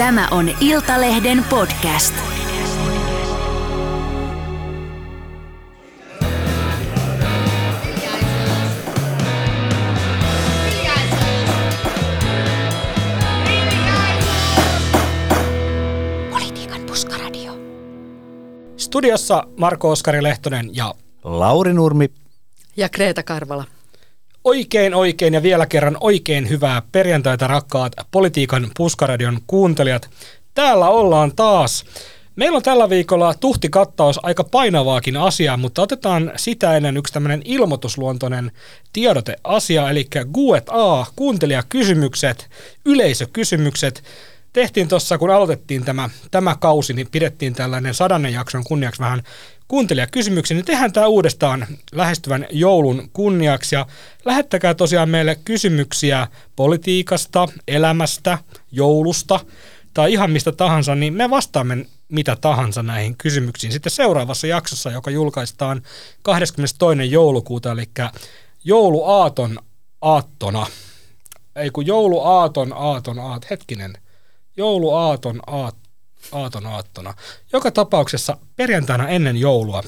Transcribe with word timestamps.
Tämä 0.00 0.28
on 0.30 0.50
Iltalehden 0.60 1.44
podcast. 1.50 2.14
Politiikan 16.30 16.80
puskaradio. 16.86 17.52
Studiossa 18.76 19.42
Marko 19.56 19.90
Oskari 19.90 20.22
Lehtonen 20.22 20.70
ja 20.72 20.94
Lauri 21.24 21.72
Nurmi. 21.72 22.10
Ja 22.76 22.88
Kreta 22.88 23.22
Karvala. 23.22 23.64
Oikein 24.44 24.94
oikein 24.94 25.34
ja 25.34 25.42
vielä 25.42 25.66
kerran 25.66 25.96
oikein 26.00 26.48
hyvää 26.48 26.82
perjantaita 26.92 27.46
rakkaat 27.46 27.92
Politiikan 28.10 28.70
puskaradion 28.76 29.38
kuuntelijat. 29.46 30.10
Täällä 30.54 30.88
ollaan 30.88 31.32
taas. 31.36 31.84
Meillä 32.36 32.56
on 32.56 32.62
tällä 32.62 32.90
viikolla 32.90 33.34
tuhti 33.34 33.68
kattaus 33.68 34.20
aika 34.22 34.44
painavaakin 34.44 35.16
asiaa, 35.16 35.56
mutta 35.56 35.82
otetaan 35.82 36.32
sitä 36.36 36.76
ennen 36.76 36.96
yksi 36.96 37.12
tämmöinen 37.12 37.42
ilmoitusluontoinen 37.44 38.52
tiedoteasia, 38.92 39.90
eli 39.90 40.04
Q&A, 40.04 41.06
kuuntelijakysymykset, 41.16 42.50
yleisökysymykset. 42.86 44.02
Tehtiin 44.52 44.88
tuossa, 44.88 45.18
kun 45.18 45.30
aloitettiin 45.30 45.84
tämä, 45.84 46.10
tämä 46.30 46.56
kausi, 46.60 46.92
niin 46.92 47.10
pidettiin 47.10 47.54
tällainen 47.54 47.94
sadannen 47.94 48.32
jakson 48.32 48.64
kunniaksi 48.64 49.00
vähän 49.00 49.22
kuuntelijakysymyksiä, 49.68 50.54
niin 50.54 50.64
tehdään 50.64 50.92
tämä 50.92 51.06
uudestaan 51.06 51.66
lähestyvän 51.92 52.46
joulun 52.50 53.10
kunniaksi 53.12 53.74
ja 53.74 53.86
lähettäkää 54.24 54.74
tosiaan 54.74 55.08
meille 55.08 55.38
kysymyksiä 55.44 56.26
politiikasta, 56.56 57.48
elämästä, 57.68 58.38
joulusta 58.72 59.40
tai 59.94 60.12
ihan 60.12 60.30
mistä 60.30 60.52
tahansa, 60.52 60.94
niin 60.94 61.14
me 61.14 61.30
vastaamme 61.30 61.86
mitä 62.08 62.36
tahansa 62.36 62.82
näihin 62.82 63.16
kysymyksiin 63.16 63.72
sitten 63.72 63.92
seuraavassa 63.92 64.46
jaksossa, 64.46 64.90
joka 64.90 65.10
julkaistaan 65.10 65.82
22. 66.22 67.10
joulukuuta, 67.10 67.72
eli 67.72 67.84
jouluaaton 68.64 69.58
aattona. 70.00 70.66
Ei 71.56 71.70
kun 71.70 71.86
jouluaaton 71.86 72.72
aaton 72.72 73.18
aat, 73.18 73.50
hetkinen, 73.50 73.92
jouluaaton 74.60 75.40
aat, 75.46 75.76
aaton 76.32 76.66
aattona. 76.66 77.14
Joka 77.52 77.70
tapauksessa 77.70 78.36
perjantaina 78.56 79.08
ennen 79.08 79.36
joulua. 79.36 79.82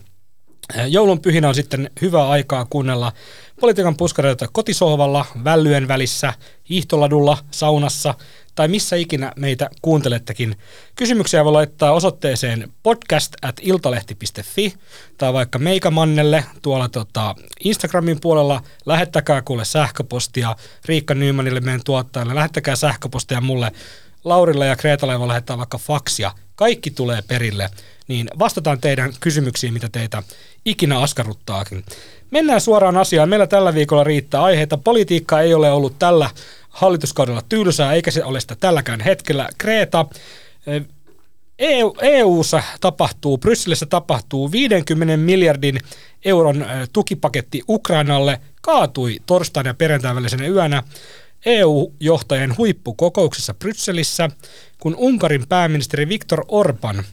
Joulun 0.89 1.21
pyhinä 1.21 1.49
on 1.49 1.55
sitten 1.55 1.91
hyvää 2.01 2.29
aikaa 2.29 2.67
kuunnella 2.71 3.13
politiikan 3.61 3.97
puskareita 3.97 4.49
kotisohvalla, 4.53 5.25
vällyen 5.45 5.89
välissä, 5.89 6.33
hiihtoladulla, 6.69 7.39
saunassa 7.51 8.15
tai 8.55 8.69
missä 8.69 8.97
ikinä 8.97 9.33
meitä 9.37 9.71
kuuntelettekin. 9.83 10.57
Kysymyksiä 10.95 11.45
voi 11.45 11.53
laittaa 11.53 11.93
osoitteeseen 11.93 12.73
podcast 12.83 13.35
at 13.43 13.57
iltalehti.fi 13.61 14.75
tai 15.19 15.33
vaikka 15.33 15.59
Meikamannelle 15.59 16.45
tuolla 16.63 16.89
tota 16.89 17.35
Instagramin 17.65 18.21
puolella. 18.21 18.63
Lähettäkää 18.87 19.43
kuule 19.43 19.65
sähköpostia 19.65 20.57
Riikka 20.85 21.15
Nymanille 21.15 21.61
meidän 21.61 21.85
tuottajalle. 21.85 22.35
Lähettäkää 22.35 22.77
sähköpostia 22.77 23.41
mulle 23.41 23.73
Laurille 24.25 24.67
ja 24.67 24.77
Kreetalle 24.77 25.19
voi 25.19 25.29
lähettää 25.29 25.59
vaikka 25.59 25.79
faksia. 25.79 26.33
Kaikki 26.55 26.91
tulee 26.91 27.23
perille, 27.23 27.69
niin 28.09 28.29
vastataan 28.39 28.81
teidän 28.81 29.13
kysymyksiin, 29.21 29.73
mitä 29.73 29.89
teitä 29.93 30.23
ikinä 30.65 30.99
askarruttaakin. 30.99 31.85
Mennään 32.31 32.61
suoraan 32.61 32.97
asiaan. 32.97 33.29
Meillä 33.29 33.47
tällä 33.47 33.75
viikolla 33.75 34.05
riittää 34.05 34.43
aiheita. 34.43 34.79
Politiikka 34.79 35.41
ei 35.41 35.55
ole 35.55 35.73
ollut 35.73 35.99
tällä 35.99 36.31
hallituskaudella 36.69 37.43
tylsää, 37.49 37.93
eikä 37.93 38.11
se 38.11 38.25
ole 38.25 38.41
sitä 38.41 38.57
tälläkään 38.57 39.01
hetkellä. 39.01 39.49
Kreeta, 39.59 40.07
EU, 41.59 41.97
EUssa 42.03 42.63
tapahtuu, 42.81 43.39
Brysselissä 43.39 43.87
tapahtuu 43.87 44.53
50 44.53 45.17
miljardin 45.17 45.81
euron 46.25 46.67
tukipaketti 46.93 47.63
Ukrainalle, 47.69 48.41
kaatui 48.63 49.19
torstaina 49.27 49.71
ja 49.71 49.75
perjantain 49.75 50.17
välisenä 50.17 50.47
yönä. 50.47 50.83
EU-johtajien 51.47 52.57
huippukokouksessa 52.59 53.55
Brysselissä, 53.55 54.31
kun 54.81 54.95
Unkarin 54.99 55.49
pääministeri 55.49 56.09
Viktor 56.09 56.45
Orban 56.49 57.05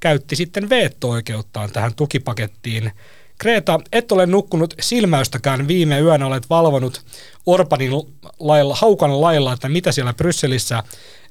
käytti 0.00 0.36
sitten 0.36 0.68
veto-oikeuttaan 0.68 1.70
tähän 1.72 1.94
tukipakettiin. 1.94 2.92
Kreta, 3.38 3.80
et 3.92 4.12
ole 4.12 4.26
nukkunut 4.26 4.74
silmäystäkään 4.80 5.68
viime 5.68 6.00
yönä, 6.00 6.26
olet 6.26 6.50
valvonut 6.50 7.04
Orbanin 7.46 7.92
lailla, 8.38 8.74
haukan 8.74 9.20
lailla, 9.20 9.52
että 9.52 9.68
mitä 9.68 9.92
siellä 9.92 10.14
Brysselissä 10.14 10.82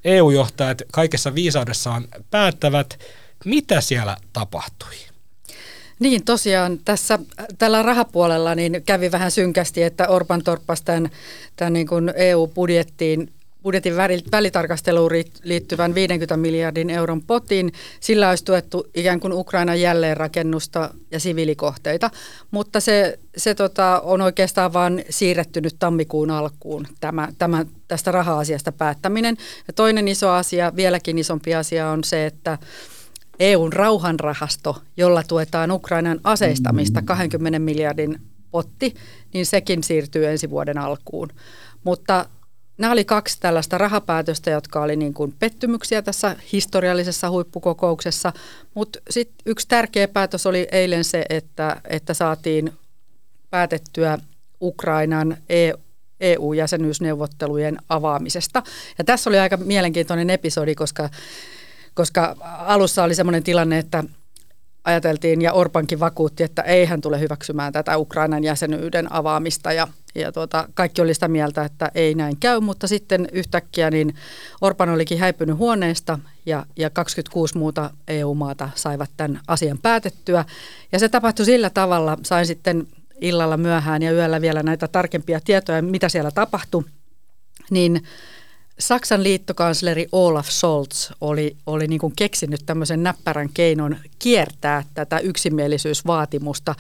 EU-johtajat 0.06 0.82
kaikessa 0.92 1.36
viisaudessaan 1.36 2.08
päättävät. 2.32 3.00
Mitä 3.46 3.82
siellä 3.82 4.18
tapahtui? 4.34 5.11
Niin 6.02 6.26
tosiaan 6.26 6.80
tässä 6.86 7.20
tällä 7.58 7.84
rahapuolella 7.84 8.56
niin 8.56 8.84
kävi 8.86 9.12
vähän 9.12 9.32
synkästi, 9.32 9.84
että 9.84 10.08
Orban 10.08 10.44
torppasi 10.44 10.86
tämän, 10.86 11.10
tämän 11.56 11.74
niin 11.74 11.88
kuin 11.88 12.14
EU-budjettiin 12.16 13.32
budjetin 13.64 13.96
välitarkasteluun 14.32 15.12
liittyvän 15.44 15.96
50 15.96 16.38
miljardin 16.38 16.90
euron 16.90 17.22
potin. 17.22 17.74
Sillä 18.00 18.30
olisi 18.30 18.46
tuettu 18.46 18.88
ikään 18.96 19.20
kuin 19.20 19.34
Ukrainan 19.34 19.82
jälleenrakennusta 19.82 20.94
ja 21.12 21.20
siviilikohteita, 21.20 22.10
mutta 22.52 22.80
se, 22.80 23.20
se 23.38 23.56
tota, 23.56 24.00
on 24.00 24.22
oikeastaan 24.22 24.74
vain 24.74 25.06
siirretty 25.10 25.62
nyt 25.62 25.76
tammikuun 25.80 26.32
alkuun 26.32 26.88
tämä, 27.00 27.28
tämä, 27.38 27.66
tästä 27.88 28.12
raha-asiasta 28.12 28.72
päättäminen. 28.72 29.38
Ja 29.68 29.74
toinen 29.74 30.08
iso 30.08 30.30
asia, 30.30 30.76
vieläkin 30.76 31.18
isompi 31.18 31.56
asia 31.56 31.90
on 31.90 32.04
se, 32.04 32.26
että 32.26 32.58
EUn 33.42 33.74
rauhanrahasto, 33.74 34.82
jolla 34.98 35.24
tuetaan 35.28 35.72
Ukrainan 35.72 36.20
aseistamista 36.24 37.02
20 37.02 37.60
miljardin 37.60 38.22
potti, 38.52 38.94
niin 39.34 39.46
sekin 39.46 39.84
siirtyy 39.84 40.28
ensi 40.28 40.50
vuoden 40.50 40.78
alkuun. 40.78 41.30
Mutta 41.84 42.26
nämä 42.78 42.94
oli 42.94 43.06
kaksi 43.06 43.40
tällaista 43.40 43.78
rahapäätöstä, 43.78 44.52
jotka 44.52 44.82
oli 44.82 44.96
niin 44.96 45.14
kuin 45.14 45.34
pettymyksiä 45.40 46.02
tässä 46.02 46.36
historiallisessa 46.54 47.30
huippukokouksessa, 47.30 48.34
mutta 48.74 49.00
sitten 49.10 49.36
yksi 49.46 49.68
tärkeä 49.68 50.08
päätös 50.08 50.46
oli 50.46 50.68
eilen 50.72 51.04
se, 51.04 51.26
että, 51.30 51.82
että 51.90 52.14
saatiin 52.14 52.74
päätettyä 53.50 54.18
Ukrainan 54.62 55.38
EU 55.50 55.78
EU-jäsenyysneuvottelujen 56.22 57.78
avaamisesta. 57.90 58.64
Ja 58.98 59.04
tässä 59.04 59.30
oli 59.30 59.40
aika 59.40 59.58
mielenkiintoinen 59.58 60.30
episodi, 60.30 60.76
koska 60.76 61.10
koska 61.94 62.36
alussa 62.42 63.04
oli 63.04 63.16
sellainen 63.16 63.44
tilanne, 63.44 63.78
että 63.78 64.04
ajateltiin 64.84 65.42
ja 65.42 65.54
Orpankin 65.54 66.00
vakuutti, 66.00 66.44
että 66.44 66.62
ei 66.62 66.86
hän 66.86 67.02
tule 67.02 67.20
hyväksymään 67.20 67.74
tätä 67.74 67.98
Ukrainan 67.98 68.44
jäsenyyden 68.44 69.14
avaamista. 69.14 69.74
Ja, 69.74 69.88
ja 70.16 70.32
tuota, 70.32 70.68
kaikki 70.74 71.02
oli 71.02 71.14
sitä 71.14 71.28
mieltä, 71.28 71.66
että 71.66 71.92
ei 71.96 72.16
näin 72.16 72.38
käy, 72.40 72.60
mutta 72.60 72.88
sitten 72.88 73.28
yhtäkkiä 73.32 73.92
niin 73.92 74.16
Orpan 74.62 74.90
olikin 74.90 75.20
häipynyt 75.20 75.58
huoneesta 75.58 76.20
ja, 76.46 76.66
ja 76.78 76.90
26 76.90 77.58
muuta 77.58 77.90
EU-maata 78.08 78.70
saivat 78.76 79.10
tämän 79.18 79.40
asian 79.48 79.78
päätettyä. 79.78 80.46
Ja 80.92 81.00
se 81.00 81.10
tapahtui 81.10 81.46
sillä 81.46 81.70
tavalla, 81.70 82.18
sain 82.24 82.46
sitten 82.46 82.88
illalla 83.22 83.58
myöhään 83.58 84.02
ja 84.02 84.12
yöllä 84.12 84.42
vielä 84.42 84.64
näitä 84.64 84.88
tarkempia 84.88 85.40
tietoja, 85.46 85.82
mitä 85.82 86.10
siellä 86.10 86.32
tapahtui, 86.32 86.84
niin 87.70 88.04
Saksan 88.82 89.24
liittokansleri 89.24 90.08
Olaf 90.12 90.48
Scholz 90.50 91.12
oli, 91.22 91.58
oli 91.66 91.88
niin 91.88 92.00
kuin 92.00 92.14
keksinyt 92.16 92.62
tämmöisen 92.66 93.04
näppärän 93.04 93.50
keinon 93.54 93.98
kiertää 94.20 94.84
tätä 94.94 95.20
yksimielisyysvaatimusta 95.20 96.76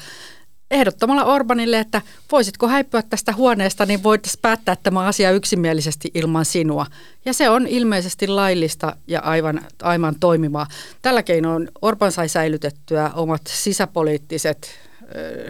ehdottomalla 0.72 1.24
Orbanille, 1.24 1.80
että 1.80 2.02
voisitko 2.32 2.68
häipyä 2.68 3.02
tästä 3.02 3.34
huoneesta, 3.34 3.86
niin 3.86 4.04
voitaisiin 4.04 4.42
päättää 4.42 4.76
tämä 4.76 5.00
asia 5.00 5.32
yksimielisesti 5.32 6.12
ilman 6.14 6.46
sinua. 6.46 6.86
Ja 7.26 7.34
se 7.34 7.50
on 7.50 7.68
ilmeisesti 7.68 8.28
laillista 8.28 8.96
ja 9.08 9.20
aivan, 9.20 9.62
aivan 9.82 10.16
toimivaa. 10.20 10.68
Tällä 11.02 11.24
keinoin 11.24 11.72
Orban 11.82 12.12
sai 12.12 12.30
säilytettyä 12.30 13.12
omat 13.14 13.42
sisäpoliittiset 13.48 14.91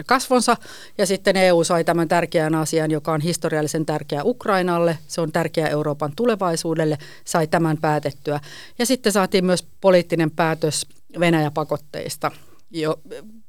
kasvonsa. 0.06 0.56
Ja 0.98 1.06
sitten 1.06 1.36
EU 1.36 1.64
sai 1.64 1.84
tämän 1.84 2.08
tärkeän 2.08 2.54
asian, 2.54 2.90
joka 2.90 3.12
on 3.12 3.20
historiallisen 3.20 3.86
tärkeä 3.86 4.24
Ukrainalle, 4.24 4.98
se 5.08 5.20
on 5.20 5.32
tärkeä 5.32 5.68
Euroopan 5.68 6.12
tulevaisuudelle, 6.16 6.98
sai 7.24 7.46
tämän 7.46 7.78
päätettyä. 7.78 8.40
Ja 8.78 8.86
sitten 8.86 9.12
saatiin 9.12 9.44
myös 9.44 9.66
poliittinen 9.80 10.30
päätös 10.30 10.86
Venäjä-pakotteista. 11.20 12.30
Jo, 12.70 13.00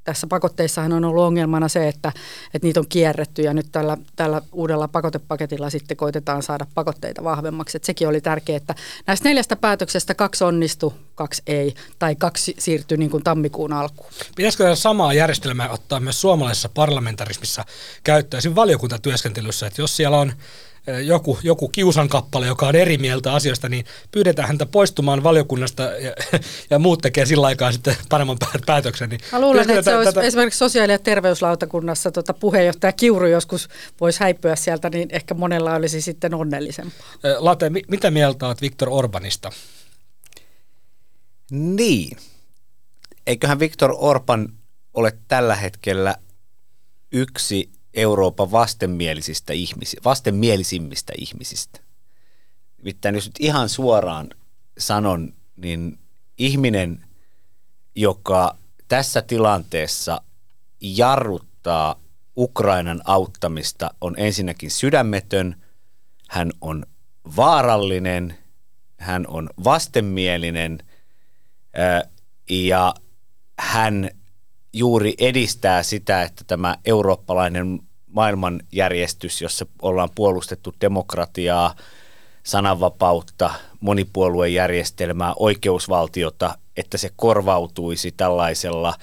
tässä 0.03 0.27
pakotteissahan 0.27 0.93
on 0.93 1.05
ollut 1.05 1.23
ongelmana 1.23 1.67
se, 1.67 1.87
että, 1.87 2.11
että 2.53 2.67
niitä 2.67 2.79
on 2.79 2.85
kierretty 2.89 3.41
ja 3.41 3.53
nyt 3.53 3.65
tällä, 3.71 3.97
tällä 4.15 4.41
uudella 4.51 4.87
pakotepaketilla 4.87 5.69
sitten 5.69 5.97
koitetaan 5.97 6.43
saada 6.43 6.65
pakotteita 6.73 7.23
vahvemmaksi. 7.23 7.77
Että 7.77 7.85
sekin 7.85 8.07
oli 8.07 8.21
tärkeää, 8.21 8.57
että 8.57 8.75
näistä 9.07 9.29
neljästä 9.29 9.55
päätöksestä 9.55 10.15
kaksi 10.15 10.43
onnistu, 10.43 10.93
kaksi 11.15 11.41
ei, 11.47 11.73
tai 11.99 12.15
kaksi 12.15 12.55
siirtyi 12.59 12.97
niin 12.97 13.11
kuin 13.11 13.23
tammikuun 13.23 13.73
alkuun. 13.73 14.11
Pitäisikö 14.35 14.75
samaa 14.75 15.13
järjestelmää 15.13 15.69
ottaa 15.69 15.99
myös 15.99 16.21
suomalaisessa 16.21 16.69
parlamentarismissa 16.69 17.65
käyttöön, 18.03 18.55
valiokuntatyöskentelyssä, 18.55 19.67
että 19.67 19.81
jos 19.81 19.97
siellä 19.97 20.17
on 20.17 20.33
joku, 20.87 21.39
joku 21.43 21.67
kiusankappale, 21.67 22.47
joka 22.47 22.67
on 22.67 22.75
eri 22.75 22.97
mieltä 22.97 23.33
asioista, 23.33 23.69
niin 23.69 23.85
pyydetään 24.11 24.47
häntä 24.47 24.65
poistumaan 24.65 25.23
valiokunnasta 25.23 25.83
ja, 25.83 26.13
ja 26.69 26.79
muut 26.79 27.01
tekee 27.01 27.25
sillä 27.25 27.47
aikaa 27.47 27.71
sitten 27.71 27.95
paremman 28.09 28.37
päätöksen. 28.65 29.09
Niin 29.09 29.21
Mä 29.31 29.41
luulen, 29.41 29.69
että 29.69 29.81
se 29.81 29.95
olisi 29.95 30.13
tätä... 30.13 30.27
esimerkiksi 30.27 30.57
sosiaali- 30.57 30.91
ja 30.91 30.99
terveyslautakunnassa 30.99 32.11
tota 32.11 32.33
puheenjohtaja 32.33 32.91
Kiuru 32.91 33.27
joskus 33.27 33.69
voisi 34.01 34.19
häipyä 34.19 34.55
sieltä, 34.55 34.89
niin 34.89 35.09
ehkä 35.11 35.33
monella 35.33 35.75
olisi 35.75 36.01
sitten 36.01 36.33
onnellisempaa. 36.33 37.07
Late, 37.37 37.69
mitä 37.69 38.11
mieltä 38.11 38.47
olet 38.47 38.61
Viktor 38.61 38.89
Orbanista? 38.91 39.51
Niin. 41.51 42.17
Eiköhän 43.27 43.59
Viktor 43.59 43.95
Orban 43.97 44.49
ole 44.93 45.17
tällä 45.27 45.55
hetkellä 45.55 46.15
yksi 47.11 47.69
Euroopan 47.93 48.51
vastenmielisistä 48.51 49.53
ihmisi, 49.53 49.97
vastenmielisimmistä 50.05 51.13
ihmisistä. 51.17 51.79
Nimittäin 52.77 53.15
jos 53.15 53.25
nyt 53.25 53.35
ihan 53.39 53.69
suoraan 53.69 54.29
sanon, 54.77 55.33
niin 55.55 55.99
ihminen, 56.37 57.05
joka 57.95 58.57
tässä 58.87 59.21
tilanteessa 59.21 60.21
jarruttaa 60.81 61.99
Ukrainan 62.37 63.01
auttamista, 63.05 63.93
on 64.01 64.15
ensinnäkin 64.17 64.71
sydämetön, 64.71 65.63
hän 66.29 66.51
on 66.61 66.85
vaarallinen, 67.35 68.37
hän 68.97 69.27
on 69.27 69.49
vastenmielinen 69.63 70.79
ja 72.49 72.93
hän 73.59 74.09
juuri 74.73 75.13
edistää 75.17 75.83
sitä, 75.83 76.21
että 76.21 76.43
tämä 76.47 76.75
eurooppalainen 76.85 77.79
maailmanjärjestys, 78.07 79.41
jossa 79.41 79.65
ollaan 79.81 80.09
puolustettu 80.15 80.75
demokratiaa, 80.81 81.75
sananvapautta, 82.43 83.51
monipuoluejärjestelmää, 83.79 85.33
oikeusvaltiota, 85.39 86.57
että 86.77 86.97
se 86.97 87.09
korvautuisi 87.15 88.11
tällaisella 88.11 88.93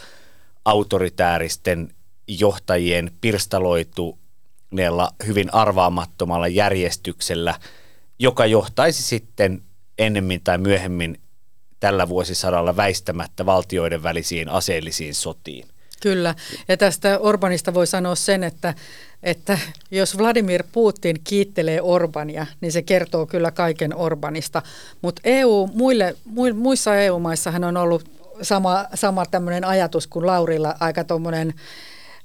autoritääristen 0.64 1.94
johtajien 2.28 3.10
pirstaloituneella 3.20 5.10
hyvin 5.26 5.54
arvaamattomalla 5.54 6.48
järjestyksellä, 6.48 7.54
joka 8.18 8.46
johtaisi 8.46 9.02
sitten 9.02 9.62
ennemmin 9.98 10.40
tai 10.44 10.58
myöhemmin 10.58 11.20
tällä 11.80 12.08
vuosisadalla 12.08 12.76
väistämättä 12.76 13.46
valtioiden 13.46 14.02
välisiin 14.02 14.48
aseellisiin 14.48 15.14
sotiin. 15.14 15.68
Kyllä, 16.02 16.34
ja 16.68 16.76
tästä 16.76 17.18
Orbanista 17.18 17.74
voi 17.74 17.86
sanoa 17.86 18.14
sen, 18.14 18.44
että, 18.44 18.74
että 19.22 19.58
jos 19.90 20.18
Vladimir 20.18 20.64
Putin 20.72 21.20
kiittelee 21.24 21.82
Orbania, 21.82 22.46
niin 22.60 22.72
se 22.72 22.82
kertoo 22.82 23.26
kyllä 23.26 23.50
kaiken 23.50 23.96
Orbanista. 23.96 24.62
Mutta 25.02 25.22
EU, 25.24 25.70
muille, 25.74 26.16
muissa 26.54 26.96
EU-maissahan 26.96 27.64
on 27.64 27.76
ollut 27.76 28.10
sama, 28.42 28.84
sama 28.94 29.26
tämmöinen 29.26 29.64
ajatus 29.64 30.06
kuin 30.06 30.26
Laurilla, 30.26 30.74
aika 30.80 31.04
tuommoinen 31.04 31.54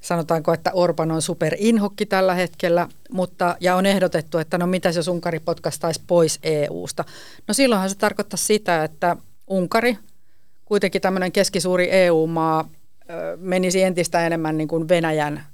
sanotaanko, 0.02 0.54
että 0.54 0.72
Orban 0.74 1.12
on 1.12 1.22
superinhokki 1.22 2.06
tällä 2.06 2.34
hetkellä, 2.34 2.88
mutta, 3.12 3.58
ja 3.60 3.76
on 3.76 3.86
ehdotettu, 3.86 4.38
että 4.38 4.58
no 4.58 4.68
mitä 4.68 4.90
jos 4.90 5.08
Unkari 5.08 5.40
potkastaisi 5.40 6.02
pois 6.08 6.40
EU-sta. 6.44 7.06
No 7.48 7.54
silloinhan 7.54 7.90
se 7.90 7.96
tarkoittaa 7.96 8.38
sitä, 8.38 8.84
että 8.84 9.16
Unkari, 9.48 9.98
kuitenkin 10.66 11.02
tämmöinen 11.02 11.32
keskisuuri 11.32 11.92
EU-maa, 11.92 12.70
menisi 13.38 13.84
entistä 13.84 14.26
enemmän 14.26 14.58
niin 14.58 14.68
kuin 14.68 14.90
Venäjän, 14.90 15.46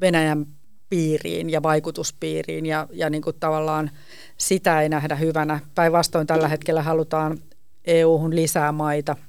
Venäjän 0.00 0.46
piiriin 0.88 1.50
ja 1.50 1.62
vaikutuspiiriin 1.62 2.66
ja, 2.66 2.88
ja 2.92 3.10
niin 3.10 3.22
kuin 3.22 3.36
tavallaan 3.40 3.90
sitä 4.36 4.82
ei 4.82 4.88
nähdä 4.88 5.14
hyvänä. 5.14 5.60
Päinvastoin 5.74 6.26
tällä 6.26 6.48
hetkellä 6.48 6.82
halutaan 6.82 7.38
EU-hun 7.84 8.36
lisää 8.36 8.72
maita– 8.72 9.16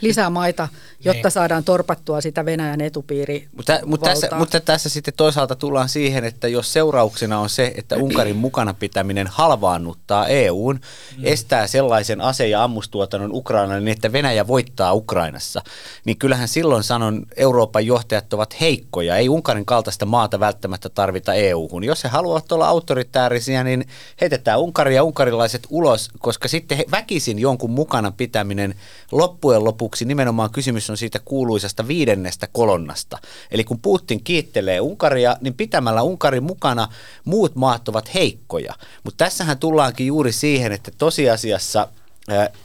lisää 0.00 0.30
maita, 0.30 0.68
jotta 1.04 1.22
niin. 1.22 1.32
saadaan 1.32 1.64
torpattua 1.64 2.20
sitä 2.20 2.44
Venäjän 2.44 2.80
etupiiri. 2.80 3.48
Mutta, 3.56 3.80
mutta, 3.86 4.06
tässä, 4.10 4.28
mutta 4.38 4.60
tässä 4.60 4.88
sitten 4.88 5.14
toisaalta 5.16 5.56
tullaan 5.56 5.88
siihen, 5.88 6.24
että 6.24 6.48
jos 6.48 6.72
seurauksena 6.72 7.38
on 7.40 7.48
se, 7.48 7.72
että 7.76 7.96
Unkarin 7.96 8.36
mukana 8.36 8.74
pitäminen 8.74 9.26
halvaannuttaa 9.26 10.26
EUn, 10.26 10.80
mm. 11.16 11.24
estää 11.24 11.66
sellaisen 11.66 12.20
ase- 12.20 12.48
ja 12.48 12.64
ammustuotannon 12.64 13.32
Ukrainalle 13.32 13.80
niin, 13.80 13.92
että 13.92 14.12
Venäjä 14.12 14.46
voittaa 14.46 14.92
Ukrainassa, 14.92 15.62
niin 16.04 16.18
kyllähän 16.18 16.48
silloin 16.48 16.82
sanon 16.82 17.26
Euroopan 17.36 17.86
johtajat 17.86 18.32
ovat 18.32 18.60
heikkoja. 18.60 19.16
Ei 19.16 19.28
Unkarin 19.28 19.66
kaltaista 19.66 20.06
maata 20.06 20.40
välttämättä 20.40 20.88
tarvita 20.88 21.34
EUhun. 21.34 21.84
Jos 21.84 22.04
he 22.04 22.08
haluavat 22.08 22.52
olla 22.52 22.68
autoritäärisiä, 22.68 23.64
niin 23.64 23.86
heitetään 24.20 24.60
Unkari 24.60 24.94
ja 24.94 25.02
unkarilaiset 25.02 25.66
ulos, 25.70 26.10
koska 26.18 26.48
sitten 26.48 26.78
he, 26.78 26.84
väkisin 26.90 27.38
jonkun 27.38 27.70
mukana 27.70 28.10
pitäminen 28.10 28.74
loppujen 29.12 29.63
lopuksi 29.64 30.04
nimenomaan 30.04 30.50
kysymys 30.50 30.90
on 30.90 30.96
siitä 30.96 31.18
kuuluisasta 31.24 31.88
viidennestä 31.88 32.48
kolonnasta. 32.52 33.18
Eli 33.50 33.64
kun 33.64 33.80
Putin 33.80 34.24
kiittelee 34.24 34.80
Unkaria, 34.80 35.36
niin 35.40 35.54
pitämällä 35.54 36.02
Unkarin 36.02 36.42
mukana 36.42 36.88
muut 37.24 37.56
maat 37.56 37.88
ovat 37.88 38.14
heikkoja. 38.14 38.74
Mutta 39.04 39.24
tässähän 39.24 39.58
tullaankin 39.58 40.06
juuri 40.06 40.32
siihen, 40.32 40.72
että 40.72 40.90
tosiasiassa 40.98 41.88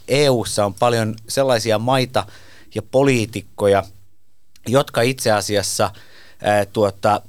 EU:ssa 0.07 0.65
on 0.65 0.73
paljon 0.73 1.15
sellaisia 1.27 1.79
maita 1.79 2.25
ja 2.75 2.81
poliitikkoja, 2.81 3.83
jotka 4.67 5.01
itse 5.01 5.31
asiassa 5.31 5.91
ää, 6.43 6.65
tuota, 6.65 7.21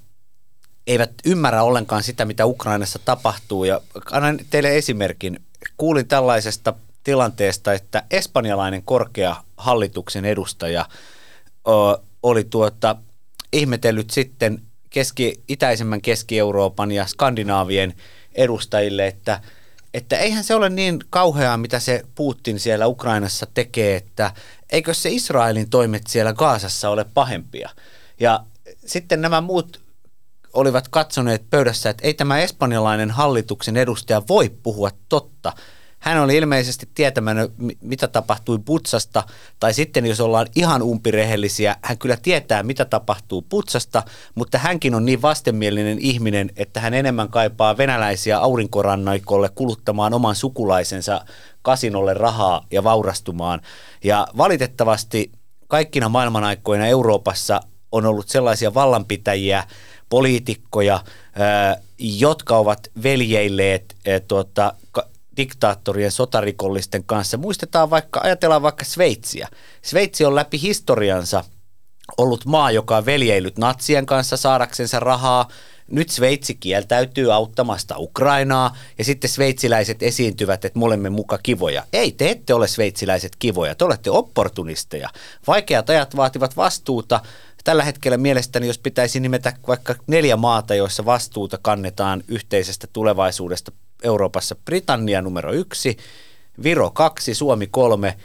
eivät 0.86 1.10
ymmärrä 1.24 1.62
ollenkaan 1.62 2.02
sitä, 2.02 2.24
mitä 2.24 2.46
Ukrainassa 2.46 2.98
tapahtuu. 3.04 3.64
Ja 3.64 3.80
annan 4.10 4.38
teille 4.50 4.76
esimerkin. 4.76 5.40
Kuulin 5.76 6.08
tällaisesta 6.08 6.74
tilanteesta, 7.04 7.72
että 7.72 8.02
espanjalainen 8.10 8.82
korkea 8.82 9.36
hallituksen 9.60 10.24
edustaja 10.24 10.84
oli 12.22 12.44
tuota, 12.44 12.96
ihmetellyt 13.52 14.10
sitten 14.10 14.62
keski, 14.90 15.42
itäisemmän 15.48 16.00
Keski-Euroopan 16.00 16.92
ja 16.92 17.06
Skandinaavien 17.06 17.94
edustajille, 18.34 19.06
että, 19.06 19.40
että 19.94 20.16
eihän 20.16 20.44
se 20.44 20.54
ole 20.54 20.68
niin 20.68 20.98
kauheaa, 21.10 21.56
mitä 21.56 21.80
se 21.80 22.02
Putin 22.14 22.60
siellä 22.60 22.86
Ukrainassa 22.86 23.46
tekee, 23.54 23.96
että 23.96 24.32
eikö 24.70 24.94
se 24.94 25.10
Israelin 25.10 25.70
toimet 25.70 26.06
siellä 26.06 26.32
Gaasassa 26.32 26.90
ole 26.90 27.04
pahempia. 27.14 27.70
Ja 28.20 28.44
sitten 28.86 29.20
nämä 29.20 29.40
muut 29.40 29.80
olivat 30.52 30.88
katsoneet 30.88 31.50
pöydässä, 31.50 31.90
että 31.90 32.06
ei 32.06 32.14
tämä 32.14 32.38
espanjalainen 32.38 33.10
hallituksen 33.10 33.76
edustaja 33.76 34.22
voi 34.28 34.50
puhua 34.62 34.90
totta– 35.08 35.52
hän 36.00 36.18
oli 36.18 36.36
ilmeisesti 36.36 36.88
tietämään, 36.94 37.48
mitä 37.80 38.08
tapahtui 38.08 38.58
Putsasta, 38.64 39.22
tai 39.60 39.74
sitten 39.74 40.06
jos 40.06 40.20
ollaan 40.20 40.46
ihan 40.56 40.82
umpirehellisiä, 40.82 41.76
hän 41.82 41.98
kyllä 41.98 42.16
tietää, 42.22 42.62
mitä 42.62 42.84
tapahtuu 42.84 43.42
Putsasta, 43.42 44.02
mutta 44.34 44.58
hänkin 44.58 44.94
on 44.94 45.04
niin 45.04 45.22
vastenmielinen 45.22 45.98
ihminen, 45.98 46.50
että 46.56 46.80
hän 46.80 46.94
enemmän 46.94 47.28
kaipaa 47.28 47.76
venäläisiä 47.76 48.38
aurinkorannaikolle 48.38 49.48
kuluttamaan 49.54 50.14
oman 50.14 50.34
sukulaisensa 50.34 51.24
kasinolle 51.62 52.14
rahaa 52.14 52.66
ja 52.70 52.84
vaurastumaan. 52.84 53.60
Ja 54.04 54.26
valitettavasti 54.36 55.32
kaikkina 55.68 56.08
maailmanaikoina 56.08 56.86
Euroopassa 56.86 57.60
on 57.92 58.06
ollut 58.06 58.28
sellaisia 58.28 58.74
vallanpitäjiä, 58.74 59.64
poliitikkoja, 60.08 61.04
jotka 61.98 62.56
ovat 62.56 62.90
veljeilleet 63.02 63.96
tuota, 64.28 64.74
diktaattorien 65.40 66.10
sotarikollisten 66.10 67.04
kanssa. 67.04 67.36
Muistetaan 67.36 67.90
vaikka, 67.90 68.20
ajatellaan 68.22 68.62
vaikka 68.62 68.84
Sveitsiä. 68.84 69.48
Sveitsi 69.82 70.24
on 70.24 70.34
läpi 70.34 70.60
historiansa 70.60 71.44
ollut 72.18 72.44
maa, 72.44 72.70
joka 72.70 72.96
on 72.96 73.06
veljeillyt 73.06 73.58
natsien 73.58 74.06
kanssa 74.06 74.36
saadaksensa 74.36 75.00
rahaa. 75.00 75.48
Nyt 75.90 76.08
Sveitsi 76.08 76.54
kieltäytyy 76.54 77.32
auttamasta 77.32 77.94
Ukrainaa 77.98 78.76
ja 78.98 79.04
sitten 79.04 79.30
sveitsiläiset 79.30 80.02
esiintyvät, 80.02 80.64
että 80.64 80.78
me 80.78 80.84
olemme 80.84 81.10
muka 81.10 81.38
kivoja. 81.42 81.84
Ei, 81.92 82.12
te 82.12 82.30
ette 82.30 82.54
ole 82.54 82.68
sveitsiläiset 82.68 83.36
kivoja, 83.38 83.74
te 83.74 83.84
olette 83.84 84.10
opportunisteja. 84.10 85.08
Vaikeat 85.46 85.90
ajat 85.90 86.16
vaativat 86.16 86.56
vastuuta. 86.56 87.20
Tällä 87.64 87.84
hetkellä 87.84 88.16
mielestäni, 88.16 88.66
jos 88.66 88.78
pitäisi 88.78 89.20
nimetä 89.20 89.52
vaikka 89.68 89.94
neljä 90.06 90.36
maata, 90.36 90.74
joissa 90.74 91.04
vastuuta 91.04 91.58
kannetaan 91.62 92.22
yhteisestä 92.28 92.86
tulevaisuudesta 92.92 93.72
Euroopassa 94.02 94.56
Britannia 94.64 95.22
numero 95.22 95.52
yksi, 95.52 95.96
Viro 96.62 96.90
kaksi, 96.90 97.34
Suomi 97.34 97.66
kolme, 97.66 98.16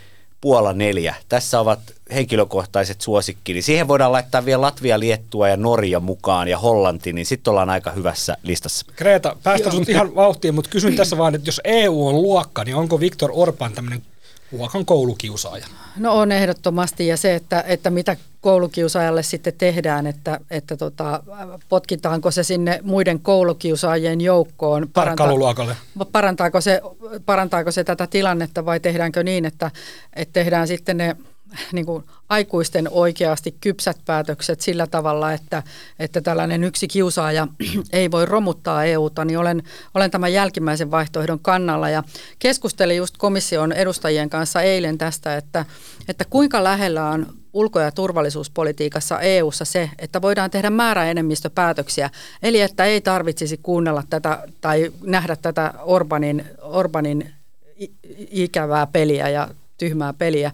Puola 0.41 0.74
neljä. 0.74 1.15
Tässä 1.29 1.60
ovat 1.60 1.79
henkilökohtaiset 2.13 3.01
suosikkini. 3.01 3.62
Siihen 3.62 3.88
voidaan 3.88 4.12
laittaa 4.12 4.46
vielä 4.46 4.62
Latvia, 4.62 5.00
Liettua 5.00 5.50
ja 5.50 5.58
Norja 5.58 6.00
mukaan 6.00 6.48
ja 6.48 6.58
Hollanti, 6.58 7.13
niin 7.13 7.25
sitten 7.25 7.51
ollaan 7.51 7.70
aika 7.70 7.91
hyvässä 7.91 8.38
listassa. 8.44 8.86
Kreta, 8.96 9.36
päästään 9.44 9.72
sinut 9.72 9.89
ihan 9.89 10.15
vauhtiin, 10.15 10.55
mutta 10.55 10.70
kysyn 10.70 10.96
tässä 10.96 11.17
vaan, 11.17 11.36
että 11.36 11.48
jos 11.48 11.62
EU 11.63 12.08
on 12.08 12.22
luokka, 12.22 12.63
niin 12.63 12.75
onko 12.75 13.00
Viktor 13.00 13.29
Orban 13.34 13.74
tämmöinen 13.74 14.01
luokan 14.57 14.85
koulukiusaaja. 14.85 15.65
No 15.97 16.13
on 16.13 16.31
ehdottomasti 16.31 17.07
ja 17.07 17.17
se, 17.17 17.35
että, 17.35 17.63
että 17.67 17.89
mitä 17.89 18.17
koulukiusaajalle 18.41 19.24
sitten 19.24 19.53
tehdään, 19.57 20.07
että, 20.07 20.39
että 20.51 20.77
tota, 20.77 21.24
potkitaanko 21.69 22.31
se 22.31 22.43
sinne 22.43 22.79
muiden 22.83 23.19
koulukiusaajien 23.19 24.21
joukkoon. 24.21 24.89
Tarkkailuluokalle. 24.93 25.75
Parantaako 26.12 26.62
se, 26.62 26.81
parantaako 27.25 27.71
se 27.71 27.83
tätä 27.83 28.07
tilannetta 28.07 28.65
vai 28.65 28.79
tehdäänkö 28.79 29.24
niin, 29.24 29.45
että, 29.45 29.71
että 30.15 30.33
tehdään 30.33 30.67
sitten 30.67 30.97
ne 30.97 31.15
niin 31.72 31.86
kuin 31.86 32.04
aikuisten 32.30 32.90
oikeasti 32.92 33.56
kypsät 33.62 33.98
päätökset 34.06 34.62
sillä 34.62 34.88
tavalla, 34.88 35.34
että, 35.34 35.64
että 36.00 36.22
tällainen 36.22 36.64
yksi 36.64 36.88
kiusaaja 36.88 37.48
ei 37.94 38.12
voi 38.12 38.25
romuttaa 38.25 38.86
EUta, 38.86 39.25
niin 39.25 39.40
olen, 39.40 39.64
olen 39.94 40.12
tämän 40.12 40.34
jälkimmäisen 40.34 40.92
vaihtoehdon 40.92 41.40
kannalla. 41.40 41.90
Ja 41.90 42.04
keskustelin 42.40 42.98
just 42.98 43.18
komission 43.18 43.72
edustajien 43.72 44.30
kanssa 44.30 44.62
eilen 44.62 44.98
tästä, 44.98 45.38
että, 45.38 45.66
että 46.08 46.25
kuinka 46.30 46.64
lähellä 46.64 47.10
on 47.10 47.28
ulko- 47.54 47.80
ja 47.80 47.92
turvallisuuspolitiikassa 47.92 49.20
EU:ssa 49.20 49.66
se, 49.66 49.90
että 50.00 50.22
voidaan 50.22 50.52
tehdä 50.52 50.70
määräenemmistöpäätöksiä, 50.70 52.10
eli 52.44 52.62
että 52.62 52.86
ei 52.86 53.02
tarvitsisi 53.02 53.60
kuunnella 53.64 54.04
tätä 54.10 54.48
tai 54.62 54.92
nähdä 55.04 55.36
tätä 55.36 55.74
Orbanin, 55.82 56.46
Orbanin 56.62 57.34
ikävää 58.32 58.88
peliä 58.88 59.30
ja 59.30 59.48
tyhmää 59.78 60.14
peliä 60.14 60.52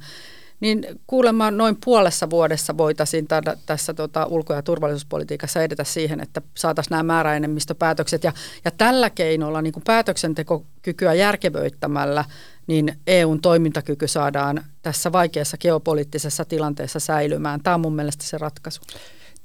niin 0.61 0.85
kuulemma 1.07 1.51
noin 1.51 1.77
puolessa 1.85 2.29
vuodessa 2.29 2.77
voitaisiin 2.77 3.27
tada, 3.27 3.57
tässä 3.65 3.93
tota, 3.93 4.25
ulko- 4.25 4.53
ja 4.53 4.61
turvallisuuspolitiikassa 4.61 5.63
edetä 5.63 5.83
siihen, 5.83 6.19
että 6.19 6.41
saataisiin 6.57 6.91
nämä 6.91 7.03
määräenemmistöpäätökset. 7.03 8.23
Ja, 8.23 8.33
ja 8.65 8.71
tällä 8.71 9.09
keinolla 9.09 9.61
niin 9.61 9.73
kuin 9.73 9.83
päätöksentekokykyä 9.83 11.13
järkevöittämällä, 11.13 12.25
niin 12.67 12.97
EUn 13.07 13.41
toimintakyky 13.41 14.07
saadaan 14.07 14.65
tässä 14.81 15.11
vaikeassa 15.11 15.57
geopoliittisessa 15.57 16.45
tilanteessa 16.45 16.99
säilymään. 16.99 17.63
Tämä 17.63 17.73
on 17.73 17.81
mun 17.81 17.95
mielestä 17.95 18.23
se 18.23 18.37
ratkaisu. 18.37 18.81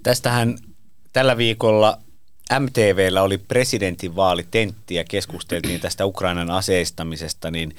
Tästähän 0.03 0.59
tällä 1.13 1.37
viikolla 1.37 1.99
MTVllä 2.61 3.23
oli 3.23 3.39
presidentinvaalitentti 3.39 4.95
ja 4.95 5.05
keskusteltiin 5.05 5.81
tästä 5.81 6.07
Ukrainan 6.07 6.51
aseistamisesta, 6.51 7.51
niin 7.51 7.77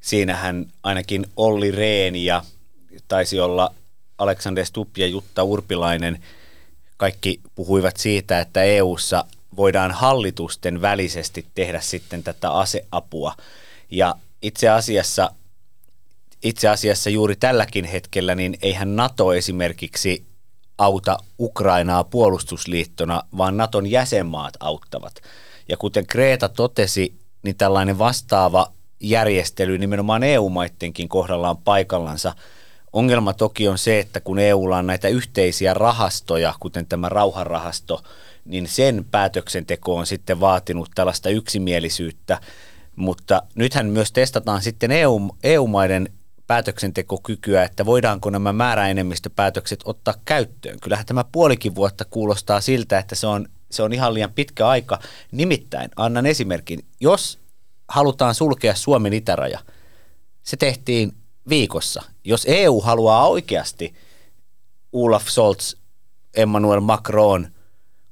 siinähän 0.00 0.66
ainakin 0.82 1.26
Olli 1.36 1.70
Rehn 1.70 2.16
ja 2.16 2.42
taisi 3.08 3.40
olla 3.40 3.74
Alexander 4.18 4.66
Stubb 4.66 4.96
ja 4.98 5.06
Jutta 5.06 5.42
Urpilainen, 5.42 6.22
kaikki 6.96 7.40
puhuivat 7.54 7.96
siitä, 7.96 8.40
että 8.40 8.62
EU:ssa 8.62 9.24
voidaan 9.56 9.90
hallitusten 9.90 10.80
välisesti 10.80 11.46
tehdä 11.54 11.80
sitten 11.80 12.22
tätä 12.22 12.50
aseapua. 12.50 13.34
Ja 13.90 14.14
itse 14.42 14.68
asiassa, 14.68 15.30
itse 16.42 16.68
asiassa 16.68 17.10
juuri 17.10 17.36
tälläkin 17.36 17.84
hetkellä, 17.84 18.34
niin 18.34 18.58
eihän 18.62 18.96
NATO 18.96 19.32
esimerkiksi 19.32 20.24
auta 20.78 21.18
Ukrainaa 21.38 22.04
puolustusliittona, 22.04 23.22
vaan 23.36 23.56
Naton 23.56 23.86
jäsenmaat 23.86 24.54
auttavat. 24.60 25.14
Ja 25.68 25.76
kuten 25.76 26.06
Kreta 26.06 26.48
totesi, 26.48 27.14
niin 27.42 27.56
tällainen 27.56 27.98
vastaava 27.98 28.72
järjestely 29.00 29.78
nimenomaan 29.78 30.22
EU-maittenkin 30.22 31.08
kohdalla 31.08 31.50
on 31.50 31.58
paikallansa– 31.58 32.34
Ongelma 32.92 33.32
toki 33.32 33.68
on 33.68 33.78
se, 33.78 33.98
että 33.98 34.20
kun 34.20 34.38
EUlla 34.38 34.76
on 34.76 34.86
näitä 34.86 35.08
yhteisiä 35.08 35.74
rahastoja, 35.74 36.54
kuten 36.60 36.86
tämä 36.86 37.08
rauhanrahasto, 37.08 38.02
niin 38.44 38.68
sen 38.68 39.04
päätöksenteko 39.10 39.96
on 39.96 40.06
sitten 40.06 40.40
vaatinut 40.40 40.90
tällaista 40.94 41.28
yksimielisyyttä, 41.28 42.40
mutta 42.96 43.42
nythän 43.54 43.86
myös 43.86 44.12
testataan 44.12 44.62
sitten 44.62 44.90
EU, 44.90 45.20
EU-maiden 45.42 46.08
päätöksentekokykyä, 46.46 47.64
että 47.64 47.86
voidaanko 47.86 48.30
nämä 48.30 48.52
määräenemmistöpäätökset 48.52 49.80
ottaa 49.84 50.14
käyttöön. 50.24 50.80
Kyllähän 50.82 51.06
tämä 51.06 51.24
puolikin 51.32 51.74
vuotta 51.74 52.04
kuulostaa 52.04 52.60
siltä, 52.60 52.98
että 52.98 53.14
se 53.14 53.26
on, 53.26 53.48
se 53.70 53.82
on 53.82 53.92
ihan 53.92 54.14
liian 54.14 54.32
pitkä 54.32 54.68
aika. 54.68 54.98
Nimittäin, 55.32 55.90
annan 55.96 56.26
esimerkin, 56.26 56.84
jos 57.00 57.38
halutaan 57.88 58.34
sulkea 58.34 58.74
Suomen 58.74 59.12
itäraja, 59.12 59.58
se 60.42 60.56
tehtiin 60.56 61.12
viikossa. 61.48 62.02
Jos 62.24 62.46
EU 62.48 62.80
haluaa 62.80 63.28
oikeasti 63.28 63.94
Olaf 64.92 65.26
Scholz, 65.28 65.74
Emmanuel 66.36 66.80
Macron, 66.80 67.48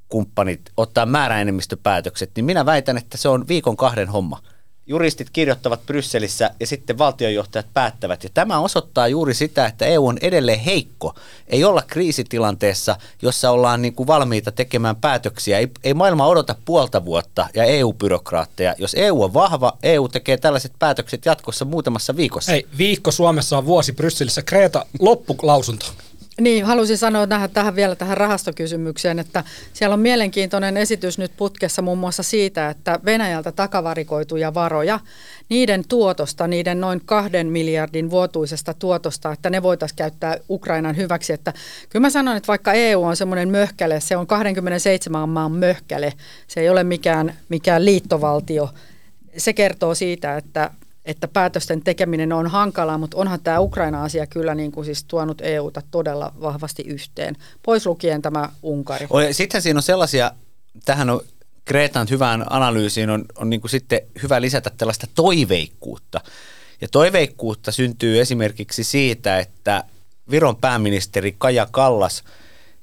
kumppanit 0.09 0.73
ottaa 0.77 1.07
määräenemmistöpäätökset, 1.07 2.31
niin 2.37 2.45
minä 2.45 2.67
väitän, 2.67 2.99
että 2.99 3.17
se 3.17 3.29
on 3.29 3.49
viikon 3.49 3.77
kahden 3.77 4.09
homma– 4.09 4.43
juristit 4.89 5.31
kirjoittavat 5.33 5.87
Brysselissä 5.87 6.51
ja 6.61 6.67
sitten 6.67 6.99
valtionjohtajat 6.99 7.67
päättävät. 7.75 8.25
Ja 8.25 8.31
tämä 8.35 8.59
osoittaa 8.59 9.09
juuri 9.09 9.35
sitä, 9.35 9.67
että 9.67 9.87
EU 9.87 10.07
on 10.07 10.19
edelleen 10.21 10.61
heikko. 10.61 11.15
Ei 11.49 11.65
olla 11.65 11.83
kriisitilanteessa, 11.87 12.97
jossa 13.23 13.51
ollaan 13.51 13.83
niin 13.83 13.95
kuin 13.95 14.07
valmiita 14.07 14.53
tekemään 14.53 14.97
päätöksiä. 14.97 15.59
Ei, 15.59 15.69
ei 15.85 15.95
maailma 15.95 16.27
odota 16.27 16.55
puolta 16.65 17.05
vuotta 17.05 17.49
ja 17.55 17.65
EU-byrokraatteja. 17.65 18.75
Jos 18.79 18.95
EU 18.99 19.23
on 19.23 19.35
vahva, 19.35 19.77
EU 19.83 20.09
tekee 20.09 20.37
tällaiset 20.37 20.73
päätökset 20.79 21.27
jatkossa 21.27 21.65
muutamassa 21.65 22.17
viikossa. 22.17 22.53
Ei, 22.53 22.67
viikko 22.79 23.11
Suomessa 23.11 23.59
on 23.59 23.67
vuosi 23.67 23.93
Brysselissä. 23.93 24.43
Kreeta, 24.43 24.87
loppulausunto. 25.01 25.87
Niin, 26.41 26.65
halusin 26.65 26.99
sanoa 26.99 27.27
tähän, 27.27 27.51
tähän 27.51 27.77
vielä 27.77 27.97
tähän 27.97 28.17
rahastokysymykseen, 28.17 29.19
että 29.19 29.45
siellä 29.73 29.95
on 29.95 30.01
mielenkiintoinen 30.01 30.77
esitys 30.77 31.19
nyt 31.19 31.33
putkessa 31.37 31.83
muun 31.83 31.99
muassa 31.99 32.23
siitä, 32.23 32.71
että 32.71 33.01
Venäjältä 33.05 33.53
takavarikoituja 33.53 34.55
varoja, 34.55 35.01
niiden 35.49 35.85
tuotosta, 35.89 36.49
niiden 36.49 36.81
noin 36.81 37.01
kahden 37.05 37.47
miljardin 37.47 38.11
vuotuisesta 38.11 38.75
tuotosta, 38.75 39.33
että 39.33 39.51
ne 39.51 39.63
voitaisiin 39.63 39.97
käyttää 39.97 40.37
Ukrainan 40.51 40.97
hyväksi. 40.97 41.33
Että 41.33 41.53
kyllä 41.89 42.07
mä 42.07 42.11
sanon, 42.11 42.37
että 42.37 42.49
vaikka 42.49 42.73
EU 42.73 43.03
on 43.03 43.17
semmoinen 43.17 43.49
möhkäle, 43.49 44.01
se 44.01 44.17
on 44.17 44.27
27 44.27 45.29
maan 45.29 45.53
möhkäle, 45.53 46.13
se 46.47 46.61
ei 46.61 46.69
ole 46.69 46.85
mikään, 46.85 47.35
mikään 47.49 47.85
liittovaltio, 47.85 48.71
se 49.37 49.53
kertoo 49.53 49.95
siitä, 49.95 50.37
että 50.37 50.71
että 51.09 51.29
päätösten 51.29 51.83
tekeminen 51.83 52.33
on 52.33 52.47
hankalaa, 52.47 52.99
mutta 52.99 53.17
onhan 53.17 53.41
tämä 53.41 53.61
Ukraina-asia 53.61 54.27
kyllä 54.27 54.55
niin 54.55 54.73
kuin 54.73 54.85
siis 54.85 55.05
tuonut 55.05 55.41
EUta 55.41 55.83
todella 55.91 56.33
vahvasti 56.41 56.83
yhteen, 56.87 57.37
pois 57.63 57.87
lukien 57.87 58.23
tämä 58.23 58.49
Unkari. 58.63 59.09
Sitten 59.33 59.63
siinä 59.63 59.79
on 59.79 59.83
sellaisia, 59.83 60.31
tähän 60.85 61.11
on 61.11 61.21
Kreetan 61.65 62.07
hyvään 62.11 62.45
analyysiin 62.51 63.11
on, 63.11 63.25
on 63.37 63.51
niin 63.51 63.61
kuin 63.61 63.71
sitten 63.71 64.01
hyvä 64.23 64.41
lisätä 64.41 64.71
tällaista 64.77 65.07
toiveikkuutta. 65.15 66.21
Ja 66.81 66.89
toiveikkuutta 66.89 67.73
syntyy 67.73 68.21
esimerkiksi 68.21 68.85
siitä, 68.85 69.39
että 69.39 69.85
Viron 70.31 70.57
pääministeri 70.57 71.35
Kaja 71.39 71.69
Kallas 71.71 72.25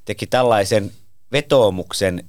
teki 0.06 0.28
tällaisen 0.28 0.92
vetoomuksen 1.32 2.24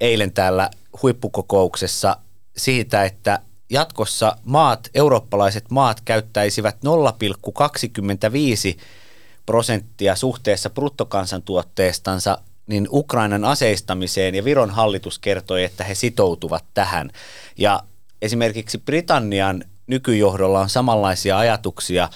eilen 0.00 0.32
täällä 0.32 0.70
huippukokouksessa 1.02 2.16
siitä, 2.56 3.04
että 3.04 3.38
jatkossa 3.72 4.36
maat, 4.44 4.90
eurooppalaiset 4.94 5.70
maat 5.70 6.00
käyttäisivät 6.00 6.76
0,25 8.76 8.80
prosenttia 9.46 10.16
suhteessa 10.16 10.70
bruttokansantuotteestansa 10.70 12.38
niin 12.66 12.88
Ukrainan 12.90 13.44
aseistamiseen 13.44 14.34
ja 14.34 14.44
Viron 14.44 14.70
hallitus 14.70 15.18
kertoi, 15.18 15.64
että 15.64 15.84
he 15.84 15.94
sitoutuvat 15.94 16.64
tähän. 16.74 17.10
Ja 17.58 17.82
esimerkiksi 18.22 18.78
Britannian 18.78 19.64
nykyjohdolla 19.86 20.60
on 20.60 20.68
samanlaisia 20.68 21.38
ajatuksia 21.38 22.08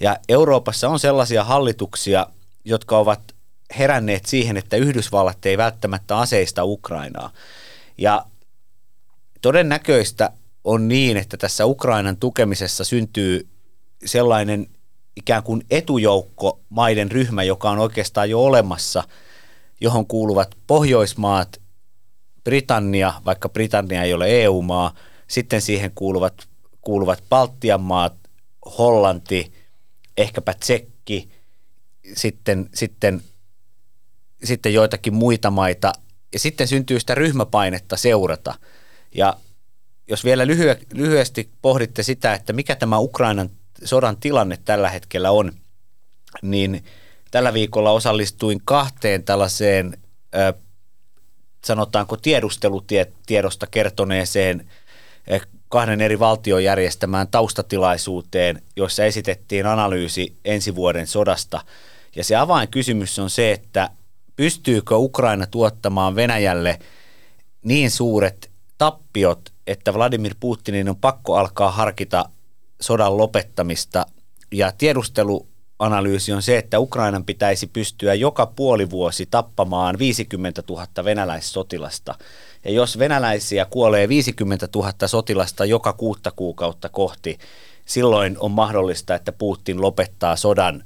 ja 0.00 0.16
Euroopassa 0.28 0.88
on 0.88 0.98
sellaisia 0.98 1.44
hallituksia, 1.44 2.26
jotka 2.64 2.98
ovat 2.98 3.20
heränneet 3.78 4.26
siihen, 4.26 4.56
että 4.56 4.76
Yhdysvallat 4.76 5.46
ei 5.46 5.58
välttämättä 5.58 6.18
aseista 6.18 6.64
Ukrainaa. 6.64 7.30
Ja 7.98 8.26
todennäköistä 9.42 10.30
on 10.64 10.88
niin, 10.88 11.16
että 11.16 11.36
tässä 11.36 11.66
Ukrainan 11.66 12.16
tukemisessa 12.16 12.84
syntyy 12.84 13.48
sellainen 14.04 14.66
ikään 15.16 15.42
kuin 15.42 15.62
etujoukko 15.70 16.60
maiden 16.68 17.10
ryhmä, 17.10 17.42
joka 17.42 17.70
on 17.70 17.78
oikeastaan 17.78 18.30
jo 18.30 18.44
olemassa, 18.44 19.04
johon 19.80 20.06
kuuluvat 20.06 20.54
Pohjoismaat, 20.66 21.60
Britannia, 22.44 23.12
vaikka 23.24 23.48
Britannia 23.48 24.02
ei 24.02 24.14
ole 24.14 24.42
EU-maa, 24.44 24.94
sitten 25.28 25.62
siihen 25.62 25.90
kuuluvat, 25.94 26.48
kuuluvat 26.80 27.22
Baltian 27.28 27.80
maat, 27.80 28.14
Hollanti, 28.78 29.52
ehkäpä 30.16 30.54
Tsekki, 30.54 31.30
sitten, 32.14 32.68
sitten, 32.74 33.22
sitten 34.44 34.74
joitakin 34.74 35.14
muita 35.14 35.50
maita, 35.50 35.92
ja 36.32 36.38
sitten 36.38 36.68
syntyy 36.68 37.00
sitä 37.00 37.14
ryhmäpainetta 37.14 37.96
seurata. 37.96 38.54
Ja 39.14 39.36
jos 40.08 40.24
vielä 40.24 40.44
lyhy- 40.44 40.86
lyhyesti 40.94 41.50
pohditte 41.62 42.02
sitä, 42.02 42.34
että 42.34 42.52
mikä 42.52 42.76
tämä 42.76 42.98
Ukrainan 42.98 43.50
sodan 43.84 44.16
tilanne 44.16 44.58
tällä 44.64 44.90
hetkellä 44.90 45.30
on, 45.30 45.52
niin 46.42 46.84
tällä 47.30 47.52
viikolla 47.52 47.90
osallistuin 47.90 48.60
kahteen 48.64 49.24
tällaiseen, 49.24 49.98
sanotaanko 51.64 52.16
tiedustelutiedosta 52.16 53.66
kertoneeseen 53.66 54.68
kahden 55.68 56.00
eri 56.00 56.18
valtion 56.18 56.64
järjestämään 56.64 57.28
taustatilaisuuteen, 57.28 58.62
jossa 58.76 59.04
esitettiin 59.04 59.66
analyysi 59.66 60.36
ensi 60.44 60.74
vuoden 60.74 61.06
sodasta. 61.06 61.64
Ja 62.16 62.24
se 62.24 62.36
avainkysymys 62.36 63.18
on 63.18 63.30
se, 63.30 63.52
että 63.52 63.90
pystyykö 64.36 64.96
Ukraina 64.96 65.46
tuottamaan 65.46 66.16
Venäjälle 66.16 66.78
niin 67.64 67.90
suuret 67.90 68.50
tappiot, 68.78 69.53
että 69.66 69.94
Vladimir 69.94 70.34
Putinin 70.40 70.88
on 70.88 70.96
pakko 70.96 71.36
alkaa 71.36 71.70
harkita 71.70 72.24
sodan 72.80 73.18
lopettamista. 73.18 74.06
Ja 74.52 74.72
tiedusteluanalyysi 74.72 76.32
on 76.32 76.42
se, 76.42 76.58
että 76.58 76.78
Ukrainan 76.78 77.24
pitäisi 77.24 77.66
pystyä 77.66 78.14
joka 78.14 78.46
puoli 78.46 78.90
vuosi 78.90 79.26
tappamaan 79.26 79.98
50 79.98 80.62
000 80.68 80.86
venäläissotilasta. 81.04 82.14
Ja 82.64 82.70
jos 82.70 82.98
venäläisiä 82.98 83.64
kuolee 83.64 84.08
50 84.08 84.68
000 84.74 84.92
sotilasta 85.06 85.64
joka 85.64 85.92
kuutta 85.92 86.30
kuukautta 86.30 86.88
kohti, 86.88 87.38
silloin 87.86 88.36
on 88.38 88.50
mahdollista, 88.50 89.14
että 89.14 89.32
Putin 89.32 89.80
lopettaa 89.80 90.36
sodan 90.36 90.84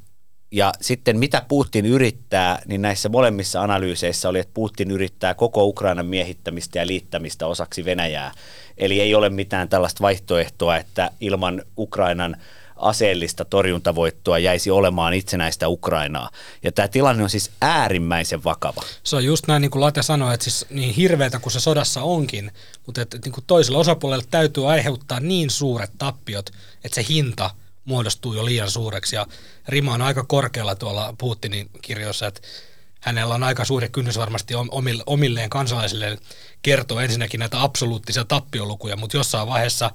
ja 0.51 0.73
sitten 0.81 1.19
mitä 1.19 1.43
Putin 1.49 1.87
yrittää, 1.87 2.63
niin 2.67 2.83
näissä 2.83 3.09
molemmissa 3.09 3.63
analyyseissä 3.63 4.29
oli, 4.29 4.39
että 4.39 4.55
Putin 4.55 4.91
yrittää 4.91 5.35
koko 5.35 5.65
Ukrainan 5.65 6.07
miehittämistä 6.07 6.79
ja 6.79 6.87
liittämistä 6.87 7.47
osaksi 7.47 7.85
Venäjää. 7.85 8.33
Eli 8.79 9.01
ei 9.01 9.15
ole 9.15 9.29
mitään 9.29 9.69
tällaista 9.69 10.03
vaihtoehtoa, 10.03 10.77
että 10.77 11.11
ilman 11.21 11.63
Ukrainan 11.79 12.37
aseellista 12.77 13.45
torjuntavoittoa 13.45 14.39
jäisi 14.39 14.71
olemaan 14.71 15.15
itsenäistä 15.15 15.69
Ukrainaa. 15.69 16.31
Ja 16.63 16.73
tämä 16.73 16.89
tilanne 16.89 17.23
on 17.23 17.31
siis 17.31 17.51
äärimmäisen 17.63 18.45
vakava. 18.45 18.83
Se 19.05 19.17
on 19.17 19.25
just 19.25 19.47
näin, 19.47 19.61
niin 19.61 19.71
kuin 19.71 19.81
Late 19.81 20.03
sanoi, 20.03 20.35
että 20.35 20.45
siis 20.45 20.67
niin 20.71 20.95
hirveätä 20.95 21.39
kuin 21.39 21.53
se 21.53 21.61
sodassa 21.61 22.03
onkin, 22.03 22.51
mutta 22.87 23.03
että, 23.03 23.19
niin 23.25 23.33
kuin 23.33 23.45
toisella 23.47 23.79
osapuolella 23.79 24.25
täytyy 24.31 24.71
aiheuttaa 24.71 25.21
niin 25.21 25.51
suuret 25.51 25.91
tappiot, 25.99 26.51
että 26.85 26.95
se 26.95 27.07
hinta 27.09 27.51
muodostuu 27.89 28.35
jo 28.35 28.45
liian 28.45 28.71
suureksi. 28.71 29.17
Ja 29.17 29.27
rima 29.69 29.95
on 29.95 30.03
aika 30.03 30.25
korkealla 30.25 30.75
tuolla 30.75 31.15
Putinin 31.19 31.71
kirjoissa, 31.83 32.27
että 32.27 32.41
hänellä 33.01 33.35
on 33.35 33.43
aika 33.43 33.65
suuri 33.65 33.89
kynnys 33.89 34.19
varmasti 34.19 34.55
omilleen 35.07 35.51
kansalaisille 35.51 36.19
kertoa 36.63 37.03
ensinnäkin 37.03 37.41
näitä 37.41 37.63
absoluuttisia 37.63 38.25
tappiolukuja, 38.25 38.97
mutta 38.97 39.17
jossain 39.17 39.49
vaiheessa 39.49 39.91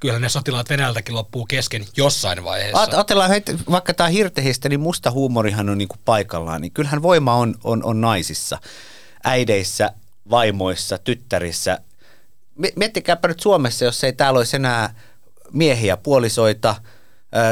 kyllä 0.00 0.18
ne 0.18 0.28
sotilaat 0.28 0.70
Venäjältäkin 0.70 1.14
loppuu 1.14 1.46
kesken 1.46 1.86
jossain 1.96 2.44
vaiheessa. 2.44 2.80
Ajatellaan, 2.80 3.34
että 3.34 3.52
vaikka 3.70 3.94
tämä 3.94 4.08
hirtehistä, 4.08 4.68
niin 4.68 4.80
musta 4.80 5.10
huumorihan 5.10 5.68
on 5.68 5.78
niinku 5.78 5.96
paikallaan, 6.04 6.60
niin 6.60 6.72
kyllähän 6.72 7.02
voima 7.02 7.34
on, 7.34 7.54
on, 7.64 7.84
on 7.84 8.00
naisissa, 8.00 8.58
äideissä, 9.24 9.92
vaimoissa, 10.30 10.98
tyttärissä. 10.98 11.78
Miettikääpä 12.76 13.28
nyt 13.28 13.40
Suomessa, 13.40 13.84
jos 13.84 14.04
ei 14.04 14.12
täällä 14.12 14.38
olisi 14.38 14.56
enää 14.56 14.94
miehiä, 15.52 15.96
puolisoita, 15.96 16.74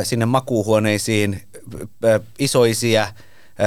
sinne 0.02 0.26
makuuhuoneisiin, 0.26 1.42
isoisia, 2.38 3.12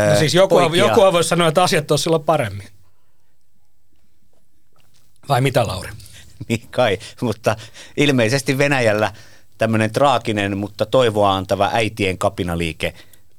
no 0.09 0.19
siis 0.19 0.33
joku, 0.33 0.59
joku 0.59 1.01
voisi 1.01 1.29
sanoa, 1.29 1.47
että 1.47 1.63
asiat 1.63 1.91
olisi 1.91 2.03
silloin 2.03 2.23
paremmin. 2.23 2.67
Vai 5.29 5.41
mitä, 5.41 5.67
Lauri? 5.67 5.89
niin 6.49 6.67
kai, 6.71 6.99
mutta 7.21 7.55
ilmeisesti 7.97 8.57
Venäjällä 8.57 9.13
tämmöinen 9.57 9.91
traaginen, 9.91 10.57
mutta 10.57 10.85
toivoa 10.85 11.35
antava 11.35 11.69
äitien 11.73 12.17
kapinaliike 12.17 12.93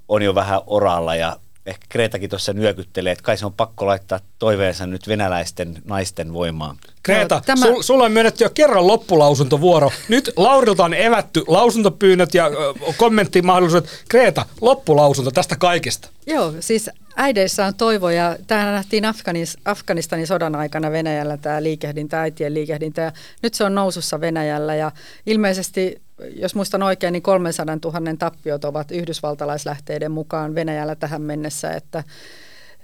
on 0.08 0.22
jo 0.22 0.34
vähän 0.34 0.60
oralla 0.66 1.16
ja 1.16 1.36
ehkä 1.66 1.86
Kreetakin 1.88 2.30
tuossa 2.30 2.52
nyökyttelee, 2.52 3.12
että 3.12 3.22
kai 3.22 3.36
se 3.36 3.46
on 3.46 3.52
pakko 3.52 3.86
laittaa 3.86 4.20
toiveensa 4.38 4.86
nyt 4.86 5.08
venäläisten 5.08 5.82
naisten 5.84 6.32
voimaan. 6.32 6.76
Kreeta, 7.02 7.42
Tämä... 7.46 7.66
sul, 7.66 7.82
sulla 7.82 8.04
on 8.04 8.12
myönnetty 8.12 8.44
jo 8.44 8.50
kerran 8.50 8.86
loppulausuntovuoro. 8.86 9.90
Nyt 10.08 10.32
Laurilta 10.36 10.84
on 10.84 10.94
evätty 10.94 11.44
lausuntopyynnöt 11.46 12.34
ja 12.34 12.50
kommenttimahdollisuudet. 12.96 14.04
Kreeta, 14.08 14.46
loppulausunto 14.60 15.30
tästä 15.30 15.56
kaikesta. 15.56 16.08
Joo, 16.26 16.54
siis 16.60 16.90
äideissä 17.16 17.66
on 17.66 17.74
toivo 17.74 18.10
ja 18.10 18.36
tämä 18.46 18.72
nähtiin 18.72 19.04
Afganis, 19.04 19.58
Afganistanin 19.64 20.26
sodan 20.26 20.54
aikana 20.54 20.90
Venäjällä 20.90 21.36
tämä 21.36 21.62
liikehdintä, 21.62 22.20
äitien 22.20 22.54
liikehdintä 22.54 23.02
ja 23.02 23.12
nyt 23.42 23.54
se 23.54 23.64
on 23.64 23.74
nousussa 23.74 24.20
Venäjällä 24.20 24.74
ja 24.74 24.92
ilmeisesti 25.26 26.00
jos 26.36 26.54
muistan 26.54 26.82
oikein, 26.82 27.12
niin 27.12 27.22
300 27.22 27.76
000 27.84 28.16
tappiot 28.18 28.64
ovat 28.64 28.90
yhdysvaltalaislähteiden 28.90 30.12
mukaan 30.12 30.54
Venäjällä 30.54 30.94
tähän 30.94 31.22
mennessä, 31.22 31.70
että, 31.70 32.04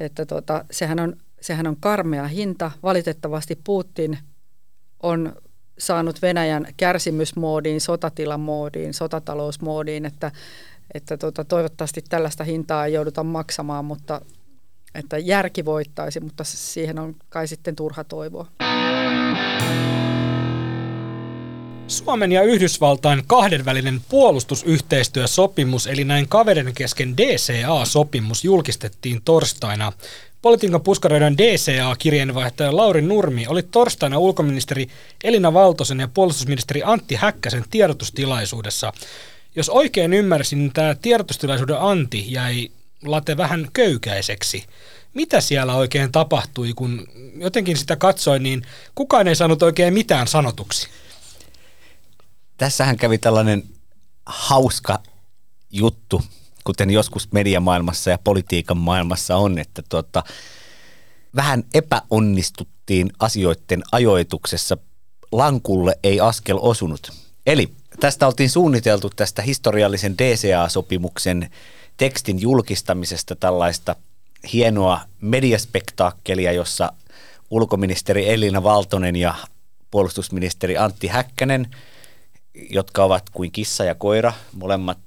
että 0.01 0.27
tota, 0.27 0.64
sehän, 0.70 1.01
on, 1.01 1.16
sehän 1.40 1.66
on 1.66 1.77
karmea 1.81 2.27
hinta. 2.27 2.70
Valitettavasti 2.83 3.59
Putin 3.64 4.18
on 5.03 5.37
saanut 5.79 6.22
Venäjän 6.22 6.66
kärsimysmoodiin, 6.77 7.81
sotatilamoodiin, 7.81 8.94
sotatalousmoodiin, 8.94 10.07
että, 10.07 10.33
että 10.94 11.16
tota, 11.16 11.44
toivottavasti 11.44 12.03
tällaista 12.09 12.44
hintaa 12.44 12.87
ei 12.87 12.92
jouduta 12.92 13.25
maksamaan, 13.25 13.85
mutta 13.85 14.20
että 14.94 15.18
järki 15.18 15.64
voittaisi, 15.64 16.20
mutta 16.20 16.44
siihen 16.44 16.99
on 16.99 17.16
kai 17.29 17.49
sitten 17.49 17.77
turha 17.77 18.05
toivoa. 18.05 18.46
Suomen 21.88 22.33
ja 22.33 22.42
Yhdysvaltain 22.42 23.22
kahdenvälinen 23.27 24.01
puolustusyhteistyösopimus, 24.09 25.87
eli 25.87 26.05
näin 26.05 26.29
kaverin 26.29 26.75
kesken 26.75 27.16
DCA-sopimus, 27.16 28.44
julkistettiin 28.44 29.22
torstaina. 29.22 29.92
Politiikan 30.42 30.81
puskaroidaan 30.81 31.38
DCA-kirjeenvaihtaja 31.38 32.77
Lauri 32.77 33.03
Nurmi 33.03 33.46
oli 33.46 33.62
torstaina 33.62 34.18
ulkoministeri 34.18 34.87
Elina 35.25 35.55
Valtosen 35.55 36.01
ja 36.01 36.09
puolustusministeri 36.09 36.83
Antti 36.85 37.14
Häkkäsen 37.14 37.64
tiedotustilaisuudessa. 37.70 38.92
Jos 39.57 39.68
oikein 39.68 40.12
ymmärsin, 40.12 40.59
niin 40.59 40.72
tämä 40.72 40.94
tiedotustilaisuuden 40.94 41.81
anti 41.81 42.33
jäi 42.33 42.68
late 43.05 43.37
vähän 43.37 43.68
köykäiseksi. 43.72 44.64
Mitä 45.14 45.40
siellä 45.40 45.75
oikein 45.75 46.12
tapahtui, 46.12 46.72
kun 46.72 47.09
jotenkin 47.37 47.77
sitä 47.77 47.96
katsoin, 47.96 48.42
niin 48.42 48.62
kukaan 48.94 49.29
ei 49.29 49.37
saanut 49.37 49.62
oikein 49.62 49.94
mitään 49.94 50.29
sanotuksi? 50.29 50.88
Tässähän 52.57 52.97
kävi 52.97 53.19
tällainen 53.19 53.62
hauska 54.27 54.99
juttu, 55.71 56.23
kuten 56.64 56.90
joskus 56.90 57.33
mediamaailmassa 57.33 58.11
ja 58.11 58.19
politiikan 58.19 58.77
maailmassa 58.77 59.37
on, 59.37 59.59
että 59.59 59.83
tuota, 59.88 60.23
vähän 61.37 61.64
epäonnistuttiin 61.75 63.11
asioiden 63.19 63.83
ajoituksessa. 63.92 64.79
Lankulle 65.33 65.99
ei 66.03 66.21
askel 66.21 66.59
osunut. 66.61 67.12
Eli 67.47 67.73
tästä 68.01 68.27
oltiin 68.27 68.51
suunniteltu 68.51 69.11
tästä 69.16 69.42
historiallisen 69.42 70.19
DCA-sopimuksen 70.19 71.51
tekstin 71.97 72.40
julkistamisesta 72.40 73.37
tällaista 73.37 73.97
hienoa 74.53 75.01
mediaspektaakkelia, 75.21 76.53
jossa 76.53 76.92
ulkoministeri 77.51 78.31
Elina 78.31 78.62
Valtonen 78.62 79.16
ja 79.16 79.35
puolustusministeri 79.90 80.77
Antti 80.77 81.07
Häkkänen– 81.07 81.66
jotka 82.71 83.05
ovat 83.05 83.31
kuin 83.31 83.53
kissa 83.53 83.85
ja 83.85 83.95
koira. 83.95 84.33
Molemmat 84.53 84.99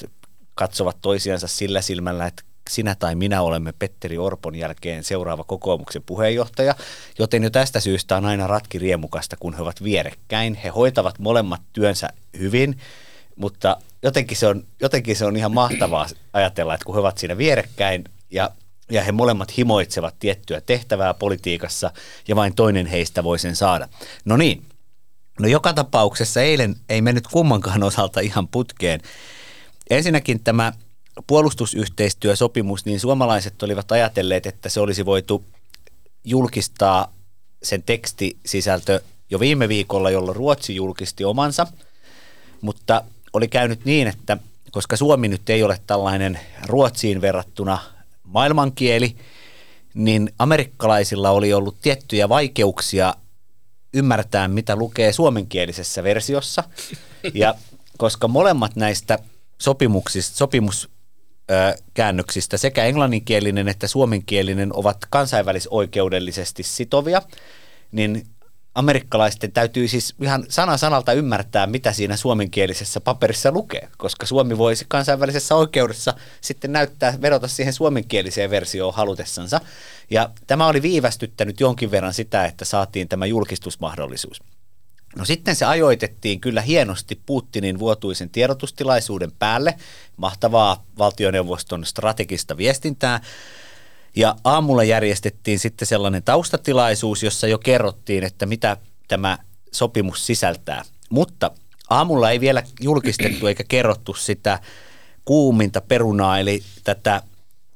katsovat 0.56 0.98
toisiansa 1.02 1.48
sillä 1.48 1.82
silmällä, 1.82 2.26
että 2.26 2.44
sinä 2.70 2.96
tai 2.96 3.16
minä 3.16 3.42
olemme 3.42 3.74
Petteri 3.80 4.18
Orpon 4.18 4.56
jälkeen 4.56 5.04
seuraava 5.04 5.44
kokoomuksen 5.44 6.04
puheenjohtaja, 6.06 6.76
joten 7.20 7.44
jo 7.44 7.50
tästä 7.50 7.80
syystä 7.80 8.18
on 8.18 8.26
aina 8.26 8.48
ratki 8.48 8.80
riemukasta, 8.80 9.38
kun 9.40 9.54
he 9.54 9.62
ovat 9.62 9.84
vierekkäin. 9.84 10.56
He 10.56 10.70
hoitavat 10.70 11.20
molemmat 11.20 11.62
työnsä 11.74 12.10
hyvin, 12.40 12.78
mutta 13.36 13.78
jotenkin 14.04 14.38
se 14.38 14.48
on, 14.48 14.64
jotenkin 14.82 15.16
se 15.16 15.26
on 15.26 15.38
ihan 15.38 15.52
mahtavaa 15.52 16.08
ajatella, 16.34 16.74
että 16.74 16.86
kun 16.86 16.96
he 16.96 17.02
ovat 17.02 17.18
siinä 17.18 17.38
vierekkäin 17.38 18.04
ja 18.32 18.52
ja 18.92 19.04
he 19.04 19.12
molemmat 19.12 19.58
himoitsevat 19.58 20.16
tiettyä 20.20 20.62
tehtävää 20.62 21.14
politiikassa 21.14 21.92
ja 22.28 22.36
vain 22.36 22.56
toinen 22.56 22.86
heistä 22.86 23.24
voi 23.24 23.40
sen 23.40 23.56
saada. 23.56 23.88
No 24.26 24.38
niin, 24.38 24.66
No 25.40 25.48
joka 25.48 25.74
tapauksessa 25.74 26.42
eilen 26.42 26.76
ei 26.90 27.02
mennyt 27.02 27.28
kummankaan 27.28 27.84
osalta 27.84 28.20
ihan 28.20 28.48
putkeen. 28.48 29.02
Ensinnäkin 29.90 30.44
tämä 30.44 30.74
puolustusyhteistyösopimus, 31.28 32.86
niin 32.86 33.00
suomalaiset 33.00 33.64
olivat 33.64 33.92
ajatelleet, 33.92 34.46
että 34.46 34.70
se 34.70 34.80
olisi 34.80 35.06
voitu 35.06 35.46
julkistaa 36.24 37.14
sen 37.64 37.84
tekstisisältö 37.84 39.02
jo 39.30 39.40
viime 39.40 39.70
viikolla, 39.70 40.10
jolloin 40.10 40.36
Ruotsi 40.36 40.76
julkisti 40.76 41.26
omansa, 41.26 41.68
mutta 42.62 43.04
oli 43.34 43.48
käynyt 43.48 43.86
niin, 43.86 44.08
että 44.08 44.38
koska 44.72 44.98
Suomi 44.98 45.28
nyt 45.28 45.50
ei 45.50 45.64
ole 45.64 45.80
tällainen 45.88 46.40
Ruotsiin 46.66 47.22
verrattuna 47.22 47.78
maailmankieli, 48.24 49.16
niin 49.94 50.34
amerikkalaisilla 50.40 51.30
oli 51.30 51.54
ollut 51.54 51.82
tiettyjä 51.82 52.30
vaikeuksia 52.30 53.14
ymmärtää, 53.94 54.48
mitä 54.48 54.76
lukee 54.76 55.14
suomenkielisessä 55.14 56.04
versiossa. 56.04 56.64
Ja 57.34 57.56
koska 57.98 58.28
molemmat 58.28 58.76
näistä 58.76 59.20
sopimuksista, 59.62 60.38
sopimuskäännöksistä, 60.38 62.58
sekä 62.58 62.86
englanninkielinen 62.86 63.68
että 63.68 63.88
suomenkielinen, 63.88 64.76
ovat 64.76 64.98
kansainvälisoikeudellisesti 65.10 66.64
sitovia, 66.64 67.22
niin 67.92 68.26
amerikkalaisten 68.80 69.52
täytyy 69.52 69.88
siis 69.88 70.16
ihan 70.22 70.46
sana 70.50 70.78
sanalta 70.78 71.14
ymmärtää, 71.14 71.68
mitä 71.68 71.94
siinä 71.94 72.18
suomenkielisessä 72.18 73.02
paperissa 73.02 73.52
lukee, 73.52 73.90
koska 73.98 74.26
Suomi 74.26 74.58
voisi 74.58 74.86
kansainvälisessä 74.88 75.56
oikeudessa 75.56 76.14
sitten 76.42 76.72
näyttää, 76.72 77.22
vedota 77.22 77.48
siihen 77.48 77.74
suomenkieliseen 77.74 78.50
versioon 78.50 78.94
halutessansa. 78.94 79.62
Ja 80.10 80.30
tämä 80.48 80.68
oli 80.68 80.82
viivästyttänyt 80.82 81.60
jonkin 81.60 81.92
verran 81.92 82.14
sitä, 82.14 82.46
että 82.46 82.66
saatiin 82.66 83.08
tämä 83.08 83.26
julkistusmahdollisuus. 83.26 84.42
No 85.16 85.26
sitten 85.26 85.56
se 85.56 85.66
ajoitettiin 85.66 86.40
kyllä 86.42 86.62
hienosti 86.62 87.22
Putinin 87.26 87.80
vuotuisen 87.80 88.30
tiedotustilaisuuden 88.30 89.32
päälle, 89.32 89.76
mahtavaa 90.18 90.84
valtioneuvoston 90.98 91.86
strategista 91.86 92.58
viestintää, 92.58 93.22
ja 94.16 94.36
aamulla 94.44 94.84
järjestettiin 94.84 95.60
sitten 95.60 95.88
sellainen 95.88 96.24
taustatilaisuus, 96.24 97.24
jossa 97.24 97.48
jo 97.48 97.58
kerrottiin, 97.58 98.24
että 98.24 98.46
mitä 98.46 98.78
tämä 99.08 99.38
sopimus 99.72 100.26
sisältää. 100.26 100.84
Mutta 101.10 101.52
aamulla 101.90 102.32
ei 102.32 102.40
vielä 102.40 102.64
julkistettu 102.82 103.48
eikä 103.48 103.64
kerrottu 103.68 104.14
sitä 104.14 104.60
kuuminta 105.26 105.82
perunaa, 105.82 106.40
eli 106.40 106.64
tätä 106.84 107.22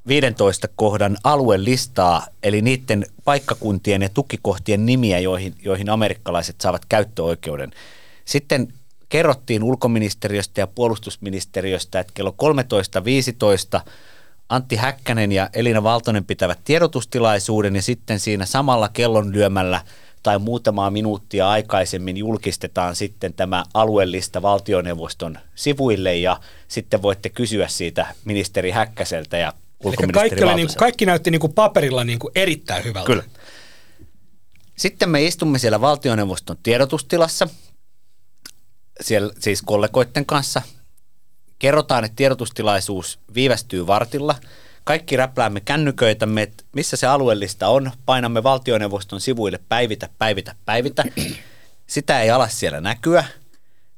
15 0.08 0.68
kohdan 0.76 1.18
aluelistaa, 1.24 2.28
eli 2.44 2.62
niiden 2.62 3.06
paikkakuntien 3.24 4.02
ja 4.02 4.10
tukikohtien 4.10 4.86
nimiä, 4.86 5.20
joihin, 5.20 5.56
joihin 5.64 5.90
amerikkalaiset 5.90 6.62
saavat 6.62 6.86
käyttöoikeuden. 6.86 7.72
Sitten 8.26 8.74
kerrottiin 9.10 9.64
ulkoministeriöstä 9.64 10.62
ja 10.62 10.68
puolustusministeriöstä, 10.68 12.00
että 12.00 12.14
kello 12.14 12.36
13.15 13.78 13.92
Antti 14.54 14.76
Häkkänen 14.76 15.32
ja 15.32 15.50
Elina 15.54 15.84
Valtonen 15.84 16.26
pitävät 16.26 16.60
tiedotustilaisuuden 16.64 17.76
ja 17.76 17.82
sitten 17.82 18.20
siinä 18.20 18.46
samalla 18.46 18.90
kellon 18.90 19.34
lyömällä 19.34 19.82
tai 20.24 20.40
muutamaa 20.40 20.92
minuuttia 20.92 21.50
aikaisemmin 21.50 22.18
julkistetaan 22.18 22.96
sitten 22.96 23.34
tämä 23.34 23.64
alueellista 23.74 24.42
valtioneuvoston 24.42 25.38
sivuille 25.56 26.16
ja 26.16 26.40
sitten 26.68 27.02
voitte 27.02 27.30
kysyä 27.30 27.68
siitä 27.68 28.16
ministeri 28.26 28.72
Häkkäseltä 28.72 29.38
ja 29.38 29.54
ulkoministeri 29.84 30.30
kaikki, 30.30 30.56
niin 30.56 30.68
kuin, 30.68 30.78
kaikki 30.78 31.06
näytti 31.06 31.32
niin 31.32 31.42
kuin 31.42 31.54
paperilla 31.54 32.04
niin 32.04 32.20
kuin 32.20 32.32
erittäin 32.36 32.84
hyvältä. 32.84 33.08
Kyllä. 33.08 33.24
Sitten 34.78 35.10
me 35.10 35.24
istumme 35.24 35.60
siellä 35.60 35.82
valtioneuvoston 35.82 36.58
tiedotustilassa, 36.64 37.48
siellä 39.02 39.34
siis 39.40 39.62
kollegoiden 39.62 40.26
kanssa 40.26 40.62
kerrotaan, 41.64 42.04
että 42.04 42.16
tiedotustilaisuus 42.16 43.20
viivästyy 43.36 43.88
vartilla. 43.88 44.36
Kaikki 44.84 45.18
räpläämme 45.18 45.60
kännyköitämme, 45.60 46.42
että 46.42 46.64
missä 46.76 46.98
se 46.98 47.08
alueellista 47.08 47.68
on. 47.68 47.92
Painamme 48.06 48.44
valtioneuvoston 48.44 49.22
sivuille 49.22 49.60
päivitä, 49.70 50.10
päivitä, 50.18 50.56
päivitä. 50.66 51.04
Sitä 51.88 52.22
ei 52.22 52.30
alas 52.30 52.60
siellä 52.60 52.82
näkyä. 52.82 53.24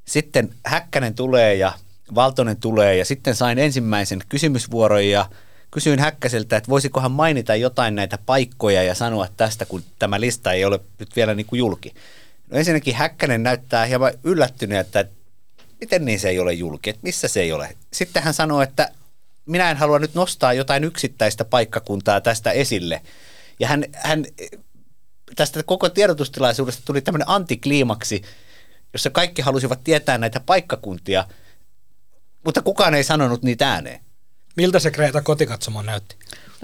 Sitten 0.06 0.49
Häkkänen 0.65 1.15
tulee 1.15 1.56
ja 1.56 1.71
Valtonen 2.15 2.58
tulee 2.58 2.97
ja 2.97 3.06
sitten 3.06 3.36
sain 3.36 3.60
ensimmäisen 3.60 4.21
kysymysvuoron 4.30 5.08
ja 5.08 5.25
kysyin 5.71 5.99
Häkkäseltä, 5.99 6.58
että 6.58 6.69
voisikohan 6.69 7.12
mainita 7.12 7.56
jotain 7.56 7.95
näitä 7.95 8.17
paikkoja 8.25 8.84
ja 8.84 8.95
sanoa 8.95 9.28
tästä, 9.38 9.65
kun 9.65 9.84
tämä 9.99 10.19
lista 10.19 10.51
ei 10.51 10.65
ole 10.65 10.80
nyt 10.99 11.15
vielä 11.15 11.34
niin 11.34 11.45
kuin 11.45 11.60
julki. 11.60 11.93
No 12.51 12.58
ensinnäkin 12.58 12.95
Häkkänen 12.95 13.43
näyttää 13.43 13.86
hieman 13.86 14.13
yllättyneeltä, 14.23 14.99
että 14.99 15.14
miten 15.86 16.06
niin 16.06 16.19
se 16.19 16.30
ei 16.30 16.39
ole 16.39 16.54
julki, 16.54 16.89
että 16.89 17.00
missä 17.04 17.28
se 17.28 17.41
ei 17.41 17.52
ole. 17.52 17.78
Sitten 17.93 18.24
hän 18.24 18.34
sanoi, 18.34 18.63
että 18.63 18.91
minä 19.45 19.71
en 19.71 19.78
halua 19.78 20.00
nyt 20.00 20.15
nostaa 20.15 20.54
jotain 20.54 20.84
yksittäistä 20.84 21.45
paikkakuntaa 21.45 22.21
tästä 22.21 22.52
esille. 22.52 23.02
Ja 23.60 23.67
hän, 23.67 23.86
hän 23.93 24.26
tästä 25.36 25.63
koko 25.63 25.89
tiedotustilaisuudesta 25.89 26.82
tuli 26.86 27.02
tämmöinen 27.02 27.30
antikliimaksi, 27.30 28.21
jossa 28.93 29.10
kaikki 29.10 29.41
halusivat 29.41 29.84
tietää 29.84 30.17
näitä 30.17 30.39
paikkakuntia, 30.39 31.28
mutta 32.45 32.62
kukaan 32.62 32.93
ei 32.93 33.04
sanonut 33.04 33.43
niitä 33.43 33.71
ääneen. 33.71 34.00
Miltä 34.58 34.80
se 34.80 34.91
Kreta 34.91 35.21
kotikatsomo 35.21 35.82
näytti? 35.82 36.15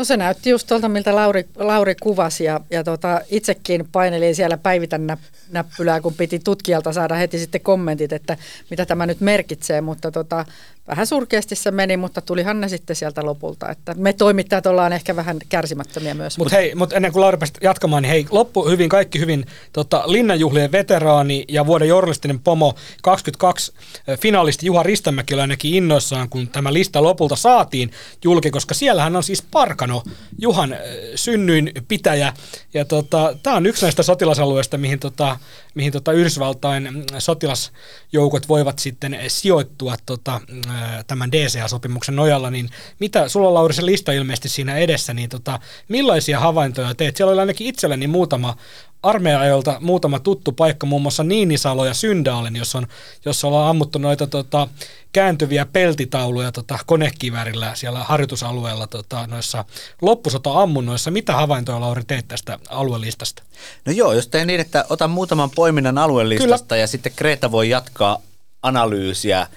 No 0.01 0.05
se 0.05 0.17
näytti 0.17 0.49
just 0.49 0.67
tuolta, 0.67 0.89
miltä 0.89 1.15
Lauri, 1.15 1.45
Lauri 1.55 1.95
kuvasi 2.01 2.43
ja, 2.43 2.59
ja 2.71 2.83
tota, 2.83 3.21
itsekin 3.29 3.87
painelin 3.91 4.35
siellä 4.35 4.57
päivitän 4.57 5.17
näppylää, 5.51 6.01
kun 6.01 6.13
piti 6.13 6.39
tutkijalta 6.39 6.93
saada 6.93 7.15
heti 7.15 7.39
sitten 7.39 7.61
kommentit, 7.61 8.13
että 8.13 8.37
mitä 8.69 8.85
tämä 8.85 9.05
nyt 9.05 9.21
merkitsee, 9.21 9.81
mutta 9.81 10.11
tota, 10.11 10.45
vähän 10.87 11.07
surkeasti 11.07 11.55
se 11.55 11.71
meni, 11.71 11.97
mutta 11.97 12.21
tulihan 12.21 12.61
ne 12.61 12.69
sitten 12.69 12.95
sieltä 12.95 13.25
lopulta. 13.25 13.69
Että 13.69 13.93
me 13.93 14.13
toimittajat 14.13 14.65
ollaan 14.65 14.93
ehkä 14.93 15.15
vähän 15.15 15.37
kärsimättömiä 15.49 16.13
myös. 16.13 16.37
Mutta 16.37 16.55
hei, 16.55 16.75
mut 16.75 16.93
ennen 16.93 17.11
kuin 17.11 17.39
päästä 17.39 17.59
jatkamaan, 17.63 18.03
niin 18.03 18.09
hei, 18.09 18.25
loppu 18.31 18.69
hyvin, 18.69 18.89
kaikki 18.89 19.19
hyvin. 19.19 19.45
Tota, 19.73 20.03
Linnanjuhlien 20.05 20.71
veteraani 20.71 21.45
ja 21.47 21.65
vuoden 21.65 21.87
journalistinen 21.87 22.39
pomo 22.39 22.75
22 23.03 23.73
finaalisti 24.19 24.65
Juha 24.65 24.83
Ristämäki 24.83 25.33
oli 25.33 25.41
ainakin 25.41 25.73
innoissaan, 25.73 26.29
kun 26.29 26.47
tämä 26.47 26.73
lista 26.73 27.03
lopulta 27.03 27.35
saatiin 27.35 27.91
julki, 28.23 28.51
koska 28.51 28.73
siellähän 28.73 29.15
on 29.15 29.23
siis 29.23 29.41
Parkano, 29.41 30.03
Juhan 30.39 30.75
synnyin 31.15 31.71
pitäjä. 31.87 32.33
Ja 32.73 32.85
tota, 32.85 33.37
tämä 33.43 33.55
on 33.55 33.65
yksi 33.65 33.85
näistä 33.85 34.03
sotilasalueista, 34.03 34.77
mihin, 34.77 34.99
tota, 34.99 35.37
mihin 35.75 35.91
tota 35.91 36.11
Yhdysvaltain 36.11 37.05
sotilasjoukot 37.19 38.49
voivat 38.49 38.79
sitten 38.79 39.19
sijoittua 39.27 39.95
tota, 40.05 40.41
tämän 41.07 41.31
DCA-sopimuksen 41.31 42.15
nojalla, 42.15 42.49
niin 42.49 42.69
mitä, 42.99 43.27
sulla 43.27 43.47
on 43.47 43.53
Lauri 43.53 43.73
se 43.73 43.85
lista 43.85 44.11
ilmeisesti 44.11 44.49
siinä 44.49 44.77
edessä, 44.77 45.13
niin 45.13 45.29
tota, 45.29 45.59
millaisia 45.87 46.39
havaintoja 46.39 46.95
teet? 46.95 47.15
Siellä 47.15 47.31
oli 47.31 47.39
ainakin 47.39 47.67
itselleni 47.67 48.07
muutama 48.07 48.55
armeijajolta 49.03 49.77
muutama 49.79 50.19
tuttu 50.19 50.51
paikka, 50.51 50.85
muun 50.85 51.01
muassa 51.01 51.23
Niinisalo 51.23 51.85
ja 51.85 51.93
Syndaalen, 51.93 52.55
jossa, 52.55 52.77
on, 52.77 52.87
jossa 53.25 53.47
ollaan 53.47 53.69
ammuttu 53.69 53.99
noita 53.99 54.27
tota, 54.27 54.67
kääntyviä 55.11 55.65
peltitauluja 55.65 56.51
tota, 56.51 56.79
konekivärillä 56.85 57.71
siellä 57.75 57.99
harjoitusalueella 57.99 58.87
tota, 58.87 59.27
noissa 59.27 59.65
loppusota-ammunnoissa. 60.01 61.11
Mitä 61.11 61.33
havaintoja, 61.33 61.79
Lauri, 61.79 62.03
teet 62.07 62.27
tästä 62.27 62.59
aluelistasta? 62.69 63.43
No 63.85 63.91
joo, 63.91 64.13
jos 64.13 64.27
teen 64.27 64.47
niin, 64.47 64.59
että 64.59 64.85
otan 64.89 65.11
muutaman 65.11 65.49
poiminnan 65.49 65.97
aluelistasta 65.97 66.75
Kyllä. 66.75 66.81
ja 66.81 66.87
sitten 66.87 67.13
Kreta 67.15 67.51
voi 67.51 67.69
jatkaa 67.69 68.21
analyysiä 68.63 69.47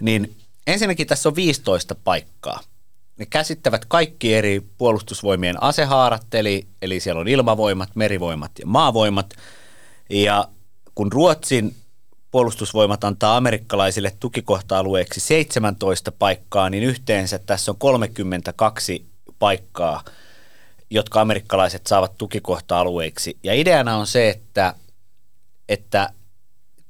niin 0.00 0.34
ensinnäkin 0.66 1.06
tässä 1.06 1.28
on 1.28 1.36
15 1.36 1.94
paikkaa. 1.94 2.60
Ne 3.18 3.26
käsittävät 3.26 3.84
kaikki 3.84 4.34
eri 4.34 4.60
puolustusvoimien 4.78 5.62
asehaarat, 5.62 6.34
eli, 6.34 6.66
eli 6.82 7.00
siellä 7.00 7.20
on 7.20 7.28
ilmavoimat, 7.28 7.96
merivoimat 7.96 8.52
ja 8.58 8.66
maavoimat. 8.66 9.34
Ja 10.10 10.48
kun 10.94 11.12
Ruotsin 11.12 11.76
puolustusvoimat 12.30 13.04
antaa 13.04 13.36
amerikkalaisille 13.36 14.16
tukikohta-alueeksi 14.20 15.20
17 15.20 16.12
paikkaa, 16.12 16.70
niin 16.70 16.82
yhteensä 16.82 17.38
tässä 17.38 17.70
on 17.70 17.78
32 17.78 19.06
paikkaa, 19.38 20.04
jotka 20.90 21.20
amerikkalaiset 21.20 21.86
saavat 21.86 22.18
tukikohta-alueiksi. 22.18 23.38
Ja 23.42 23.54
ideana 23.54 23.96
on 23.96 24.06
se, 24.06 24.28
että, 24.28 24.74
että 25.68 26.12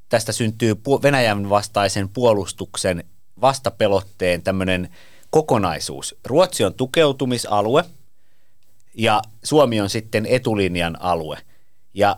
tästä 0.08 0.32
syntyy 0.32 0.74
Venäjän 1.02 1.50
vastaisen 1.50 2.08
puolustuksen 2.08 3.04
vastapelotteen 3.40 4.42
tämmöinen 4.42 4.88
kokonaisuus. 5.30 6.16
Ruotsi 6.26 6.64
on 6.64 6.74
tukeutumisalue 6.74 7.84
ja 8.94 9.22
Suomi 9.44 9.80
on 9.80 9.90
sitten 9.90 10.26
etulinjan 10.26 11.02
alue. 11.02 11.38
Ja 11.94 12.16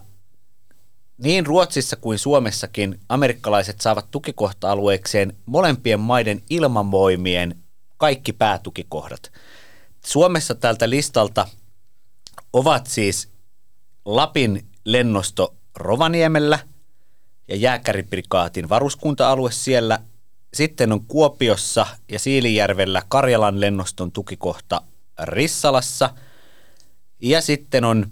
niin 1.19 1.47
Ruotsissa 1.47 1.97
kuin 1.97 2.19
Suomessakin 2.19 3.01
amerikkalaiset 3.09 3.81
saavat 3.81 4.11
tukikohta-alueekseen 4.11 5.37
molempien 5.47 6.01
maiden 6.01 6.43
ilmavoimien 6.51 7.59
kaikki 7.97 8.33
päätukikohdat. 8.33 9.33
Suomessa 10.07 10.55
tältä 10.55 10.91
listalta 10.91 11.49
ovat 12.53 12.87
siis 12.87 13.29
Lapin 14.05 14.67
lennosto 14.85 15.55
Rovaniemellä– 15.77 16.59
ja 17.49 17.57
jääkäriprikaatin 17.57 18.69
varuskunta-alue 18.69 19.53
siellä. 19.53 19.99
Sitten 20.55 20.93
on 20.93 21.07
Kuopiossa 21.07 21.87
ja 22.09 22.19
Siilijärvellä 22.19 23.03
Karjalan 23.09 23.61
lennoston 23.61 24.13
tukikohta 24.13 24.83
Rissalassa. 25.23 26.11
Ja 27.23 27.41
sitten 27.41 27.85
on 27.85 28.11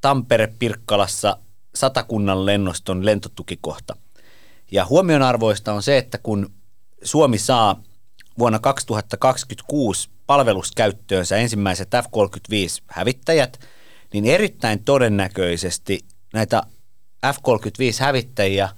Tampere-Pirkkalassa 0.00 1.38
Satakunnan 1.74 2.46
lennoston 2.46 3.04
lentotukikohta. 3.04 3.96
Ja 4.70 4.86
huomionarvoista 4.86 5.72
on 5.72 5.82
se, 5.82 5.98
että 5.98 6.18
kun 6.18 6.52
Suomi 7.02 7.38
saa 7.38 7.82
vuonna 8.38 8.58
2026 8.58 10.10
palveluskäyttöönsä 10.26 11.36
ensimmäiset 11.36 11.88
F-35-hävittäjät, 11.90 13.60
niin 14.12 14.26
erittäin 14.26 14.84
todennäköisesti 14.84 16.00
näitä 16.32 16.62
F-35-hävittäjiä 17.26 18.68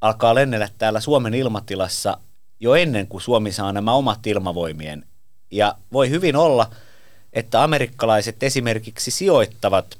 alkaa 0.00 0.34
lennellä 0.34 0.68
täällä 0.78 1.00
Suomen 1.00 1.34
ilmatilassa 1.34 2.18
jo 2.60 2.74
ennen 2.74 3.06
kuin 3.06 3.20
Suomi 3.20 3.52
saa 3.52 3.72
nämä 3.72 3.92
omat 3.92 4.26
ilmavoimien. 4.26 5.04
Ja 5.50 5.74
voi 5.92 6.10
hyvin 6.10 6.36
olla, 6.36 6.70
että 7.32 7.62
amerikkalaiset 7.62 8.42
esimerkiksi 8.42 9.10
sijoittavat 9.10 9.98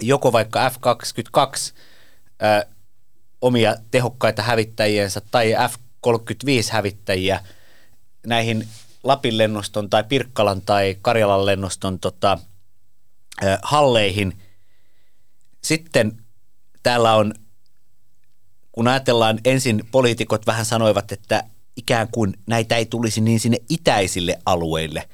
joko 0.00 0.32
vaikka 0.32 0.70
F-22 0.70 1.74
ö, 2.42 2.66
omia 3.40 3.76
tehokkaita 3.90 4.42
hävittäjiensä 4.42 5.22
tai 5.30 5.54
F-35-hävittäjiä 5.68 7.40
näihin 8.26 8.68
Lapin 9.02 9.38
lennoston 9.38 9.90
tai 9.90 10.04
Pirkkalan 10.04 10.62
tai 10.62 10.96
Karjalan 11.02 11.46
lennoston 11.46 11.98
tota, 11.98 12.38
ö, 13.44 13.58
halleihin. 13.62 14.38
Sitten 15.64 16.24
täällä 16.82 17.14
on, 17.14 17.34
kun 18.76 18.88
ajatellaan 18.88 19.38
ensin 19.44 19.84
poliitikot 19.90 20.46
vähän 20.46 20.64
sanoivat, 20.64 21.12
että 21.12 21.44
ikään 21.76 22.08
kuin 22.12 22.34
näitä 22.46 22.76
ei 22.76 22.86
tulisi 22.86 23.20
niin 23.20 23.40
sinne 23.40 23.58
itäisille 23.68 24.38
alueille, 24.46 25.08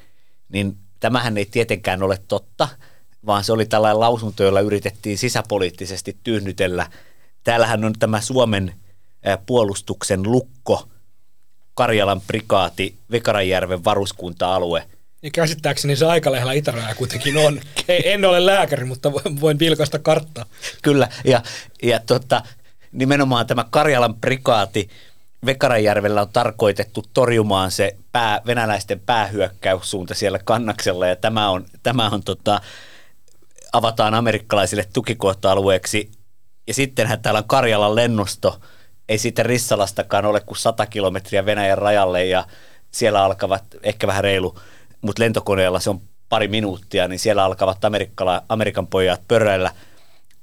niin 0.49 0.77
tämähän 0.99 1.37
ei 1.37 1.45
tietenkään 1.45 2.03
ole 2.03 2.19
totta, 2.27 2.67
vaan 3.25 3.43
se 3.43 3.53
oli 3.53 3.65
tällainen 3.65 3.99
lausunto, 3.99 4.43
jolla 4.43 4.59
yritettiin 4.59 5.17
sisäpoliittisesti 5.17 6.17
tyhnytellä. 6.23 6.87
Täällähän 7.43 7.85
on 7.85 7.93
tämä 7.99 8.21
Suomen 8.21 8.73
puolustuksen 9.45 10.23
lukko, 10.23 10.89
Karjalan 11.73 12.21
prikaati, 12.21 12.95
Vekarajärven 13.11 13.83
varuskunta-alue. 13.83 14.87
Ja 15.21 15.31
käsittääkseni 15.31 15.95
se 15.95 16.05
aikalehdellä 16.05 16.53
itäraja 16.53 16.95
kuitenkin 16.95 17.37
on. 17.37 17.61
En 17.87 18.25
ole 18.25 18.45
lääkäri, 18.45 18.85
mutta 18.85 19.13
voin 19.13 19.59
vilkaista 19.59 19.99
karttaa. 19.99 20.45
Kyllä, 20.81 21.09
ja, 21.23 21.43
ja 21.83 21.99
tota, 21.99 22.43
nimenomaan 22.93 23.47
tämä 23.47 23.65
Karjalan 23.69 24.15
prikaati 24.15 24.89
Vekarajärvellä 25.45 26.21
on 26.21 26.29
tarkoitettu 26.29 27.03
torjumaan 27.13 27.71
se 27.71 27.97
pää, 28.11 28.41
venäläisten 28.45 28.99
päähyökkäyssuunta 28.99 30.13
siellä 30.13 30.39
kannaksella, 30.45 31.07
ja 31.07 31.15
tämä 31.15 31.49
on, 31.49 31.65
tämä 31.83 32.09
on 32.09 32.23
tota, 32.23 32.61
avataan 33.73 34.13
amerikkalaisille 34.13 34.85
tukikohta-alueeksi. 34.93 36.11
Ja 36.67 36.73
sittenhän 36.73 37.21
täällä 37.21 37.37
on 37.37 37.47
Karjalan 37.47 37.95
lennosto, 37.95 38.59
ei 39.09 39.17
siitä 39.17 39.43
Rissalastakaan 39.43 40.25
ole 40.25 40.39
kuin 40.39 40.57
100 40.57 40.85
kilometriä 40.85 41.45
Venäjän 41.45 41.77
rajalle, 41.77 42.25
ja 42.25 42.45
siellä 42.91 43.23
alkavat 43.23 43.63
ehkä 43.83 44.07
vähän 44.07 44.23
reilu, 44.23 44.59
mutta 45.01 45.23
lentokoneella 45.23 45.79
se 45.79 45.89
on 45.89 46.01
pari 46.29 46.47
minuuttia, 46.47 47.07
niin 47.07 47.19
siellä 47.19 47.43
alkavat 47.43 47.77
Amerikan 48.49 48.87
pojat 48.87 49.21
pörräillä. 49.27 49.71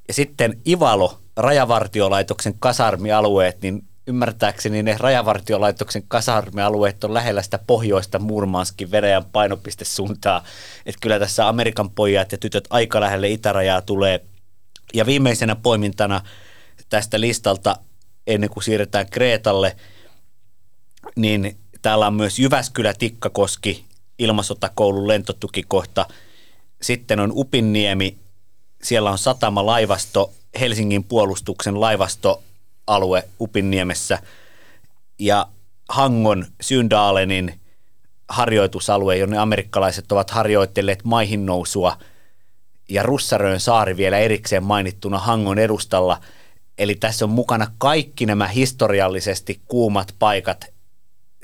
Ja 0.09 0.15
sitten 0.15 0.61
Ivalo, 0.69 1.19
rajavartiolaitoksen 1.40 2.55
kasarmialueet, 2.59 3.62
niin 3.62 3.85
ymmärtääkseni 4.07 4.83
ne 4.83 4.96
rajavartiolaitoksen 4.98 6.03
kasarmialueet 6.09 7.05
on 7.05 7.14
lähellä 7.14 7.42
sitä 7.42 7.59
pohjoista 7.66 8.18
Murmanskin 8.18 8.90
Venäjän 8.90 9.24
painopistesuuntaa. 9.24 10.44
Että 10.87 10.98
kyllä 11.00 11.18
tässä 11.18 11.48
Amerikan 11.48 11.90
pojat 11.90 12.33
ja 12.33 12.38
tytöt 12.38 12.64
aika 12.70 13.00
lähelle 13.00 13.29
itärajaa 13.29 13.83
tulee. 13.83 14.24
Ja 14.94 15.07
viimeisenä 15.07 15.57
poimintana 15.57 16.20
tästä 16.88 17.20
listalta, 17.20 17.76
ennen 18.26 18.50
kuin 18.50 18.64
siirretään 18.64 19.11
Kreetalle, 19.11 19.76
niin 21.16 21.57
täällä 21.83 22.07
on 22.07 22.14
myös 22.14 22.38
Jyväskylä-Tikkakoski, 22.38 23.85
ilmasotakoulun 24.18 25.09
lentotukikohta. 25.09 26.07
Sitten 26.83 27.20
on 27.20 27.33
Upinniemi, 27.35 28.18
siellä 28.83 29.11
on 29.11 29.19
satama 29.19 29.66
laivasto, 29.66 30.33
Helsingin 30.61 31.05
puolustuksen 31.05 31.81
laivasto 31.81 32.43
alue 32.87 33.29
Upinniemessä. 33.40 34.19
Ja 35.19 35.47
Hangon 35.88 36.47
Syndaalenin 36.61 37.61
harjoitusalue, 38.29 39.16
jonne 39.16 39.38
amerikkalaiset 39.38 40.12
ovat 40.12 40.31
harjoitelleet 40.31 41.05
maihin 41.05 41.47
nousua. 41.47 41.99
Ja 42.88 43.03
Russaröön 43.03 43.61
saari 43.61 43.97
vielä 43.97 44.19
erikseen 44.19 44.64
mainittuna 44.64 45.19
Hangon 45.19 45.59
edustalla. 45.59 46.21
Eli 46.79 46.95
tässä 46.95 47.25
on 47.25 47.31
mukana 47.31 47.66
kaikki 47.79 48.27
nämä 48.27 48.47
historiallisesti 48.47 49.61
kuumat 49.69 50.14
paikat, 50.19 50.64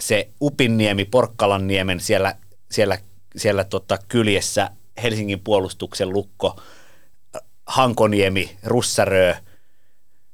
se 0.01 0.29
Upinniemi, 0.41 1.05
Porkkalanniemen 1.05 2.01
siellä, 2.01 2.37
siellä, 2.71 2.99
siellä 3.37 3.65
tota 3.65 3.99
kyljessä, 4.09 4.71
Helsingin 5.03 5.41
puolustuksen 5.41 6.13
lukko, 6.13 6.61
Hankoniemi, 7.67 8.57
Russaröö– 8.65 9.35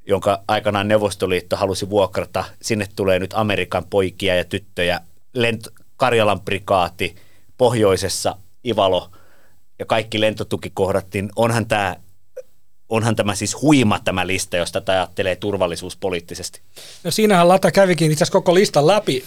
jonka 0.07 0.43
aikanaan 0.49 0.89
Neuvostoliitto 0.89 1.57
halusi 1.57 1.91
vuokrata. 1.91 2.45
Sinne 2.63 2.87
tulee 2.97 3.19
nyt 3.19 3.35
Amerikan 3.35 3.85
poikia 3.91 4.35
ja 4.35 4.45
tyttöjä. 4.45 5.01
Lent- 5.39 5.83
Karjalan 5.97 6.41
prikaati, 6.41 7.17
pohjoisessa 7.59 8.37
Ivalo 8.67 9.11
ja 9.79 9.87
kaikki 9.87 10.21
lentotukikohdat, 10.21 11.07
niin 11.15 11.31
onhan 11.37 11.67
tämä 11.67 11.97
onhan 12.93 13.17
tämä 13.17 13.35
siis 13.35 13.63
huima 13.63 13.99
tämä 14.05 14.27
lista, 14.27 14.57
jos 14.57 14.73
tätä 14.73 14.93
ajattelee 14.93 15.37
turvallisuuspoliittisesti. 15.37 16.61
No 17.05 17.11
siinähän 17.11 17.49
Lata 17.49 17.71
kävikin 17.71 18.13
itse 18.13 18.25
asiassa 18.25 18.33
koko 18.33 18.55
listan 18.55 18.87
läpi 18.87 19.25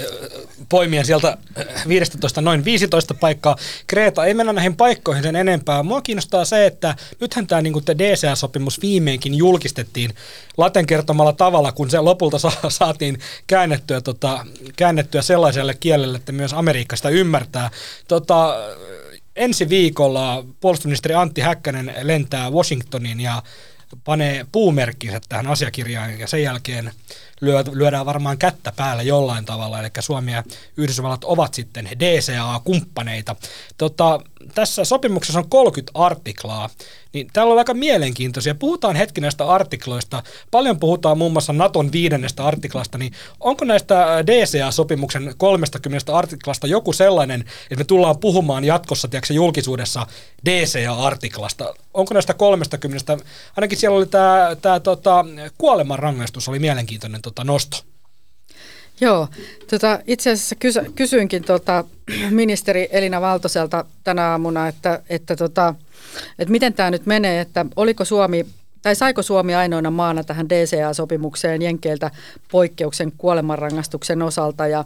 poimien 0.69 1.05
sieltä 1.05 1.37
15 1.87 2.41
noin 2.41 2.65
15 2.65 3.13
paikkaa. 3.13 3.55
Kreta, 3.87 4.25
ei 4.25 4.33
mennä 4.33 4.53
näihin 4.53 4.75
paikkoihin 4.75 5.23
sen 5.23 5.35
enempää. 5.35 5.83
Mua 5.83 6.01
kiinnostaa 6.01 6.45
se, 6.45 6.65
että 6.65 6.95
nythän 7.19 7.47
tämä 7.47 7.61
niin 7.61 7.73
DCA-sopimus 7.73 8.81
viimeinkin 8.81 9.35
julkistettiin 9.35 10.15
Laten 10.57 10.85
kertomalla 10.85 11.33
tavalla, 11.33 11.71
kun 11.71 11.89
se 11.89 11.99
lopulta 11.99 12.39
sa- 12.39 12.51
saatiin 12.69 13.19
käännettyä, 13.47 14.01
tota, 14.01 14.45
käännettyä 14.75 15.21
sellaiselle 15.21 15.73
kielelle, 15.73 16.17
että 16.17 16.31
myös 16.31 16.53
Amerikka 16.53 16.95
sitä 16.95 17.09
ymmärtää. 17.09 17.69
Tota, 18.07 18.55
ensi 19.35 19.69
viikolla 19.69 20.45
puolustusministeri 20.59 21.15
Antti 21.15 21.41
Häkkänen 21.41 21.93
lentää 22.01 22.49
Washingtoniin 22.49 23.19
ja 23.19 23.43
panee 24.03 24.45
puumerkkinsä 24.51 25.21
tähän 25.29 25.47
asiakirjaan 25.47 26.19
ja 26.19 26.27
sen 26.27 26.43
jälkeen 26.43 26.91
lyö, 27.41 27.63
lyödään 27.71 28.05
varmaan 28.05 28.37
kättä 28.37 28.73
päällä 28.75 29.03
jollain 29.03 29.45
tavalla, 29.45 29.79
eli 29.79 29.89
Suomi 29.99 30.31
ja 30.31 30.43
Yhdysvallat 30.77 31.23
ovat 31.23 31.53
sitten 31.53 31.89
DCA-kumppaneita. 31.99 33.35
Tota, 33.77 34.19
tässä 34.55 34.85
sopimuksessa 34.85 35.39
on 35.39 35.49
30 35.49 35.91
artiklaa, 35.95 36.69
niin 37.13 37.27
täällä 37.33 37.51
on 37.51 37.57
aika 37.57 37.73
mielenkiintoisia. 37.73 38.55
Puhutaan 38.55 38.95
hetki 38.95 39.21
näistä 39.21 39.45
artikloista. 39.45 40.23
Paljon 40.51 40.79
puhutaan 40.79 41.17
muun 41.17 41.31
muassa 41.31 41.53
Naton 41.53 41.91
viidennestä 41.91 42.45
artiklasta, 42.45 42.97
niin 42.97 43.13
onko 43.39 43.65
näistä 43.65 44.05
DCA-sopimuksen 44.25 45.33
30 45.37 46.17
artiklasta 46.17 46.67
joku 46.67 46.93
sellainen, 46.93 47.41
että 47.41 47.75
me 47.75 47.83
tullaan 47.83 48.17
puhumaan 48.17 48.63
jatkossa 48.63 49.07
tiedätkö, 49.07 49.33
julkisuudessa 49.33 50.07
DCA-artiklasta? 50.45 51.75
Onko 51.93 52.13
näistä 52.13 52.33
30, 52.33 53.17
ainakin 53.57 53.77
siellä 53.77 53.97
oli 53.97 54.05
tämä, 54.05 54.55
tämä 54.61 54.79
tota, 54.79 55.25
kuolemanrangaistus 55.57 56.49
oli 56.49 56.59
mielenkiintoinen 56.59 57.21
tota, 57.25 57.43
nosto. 57.43 57.77
Joo, 59.01 59.27
tota, 59.69 59.99
itse 60.07 60.31
asiassa 60.31 60.55
kysy, 60.55 60.81
kysyinkin 60.95 61.43
tota, 61.43 61.83
ministeri 62.29 62.87
Elina 62.91 63.21
Valtoselta 63.21 63.85
tänä 64.03 64.31
aamuna, 64.31 64.67
että, 64.67 65.01
että, 65.09 65.35
tota, 65.35 65.75
että 66.39 66.51
miten 66.51 66.73
tämä 66.73 66.91
nyt 66.91 67.05
menee, 67.05 67.41
että 67.41 67.65
oliko 67.75 68.05
Suomi 68.05 68.45
tai 68.81 68.95
saiko 68.95 69.21
Suomi 69.21 69.55
ainoana 69.55 69.91
maana 69.91 70.23
tähän 70.23 70.49
DCA-sopimukseen 70.49 71.61
Jenkeiltä 71.61 72.11
poikkeuksen 72.51 73.11
kuolemanrangaistuksen 73.17 74.21
osalta. 74.21 74.67
Ja, 74.67 74.85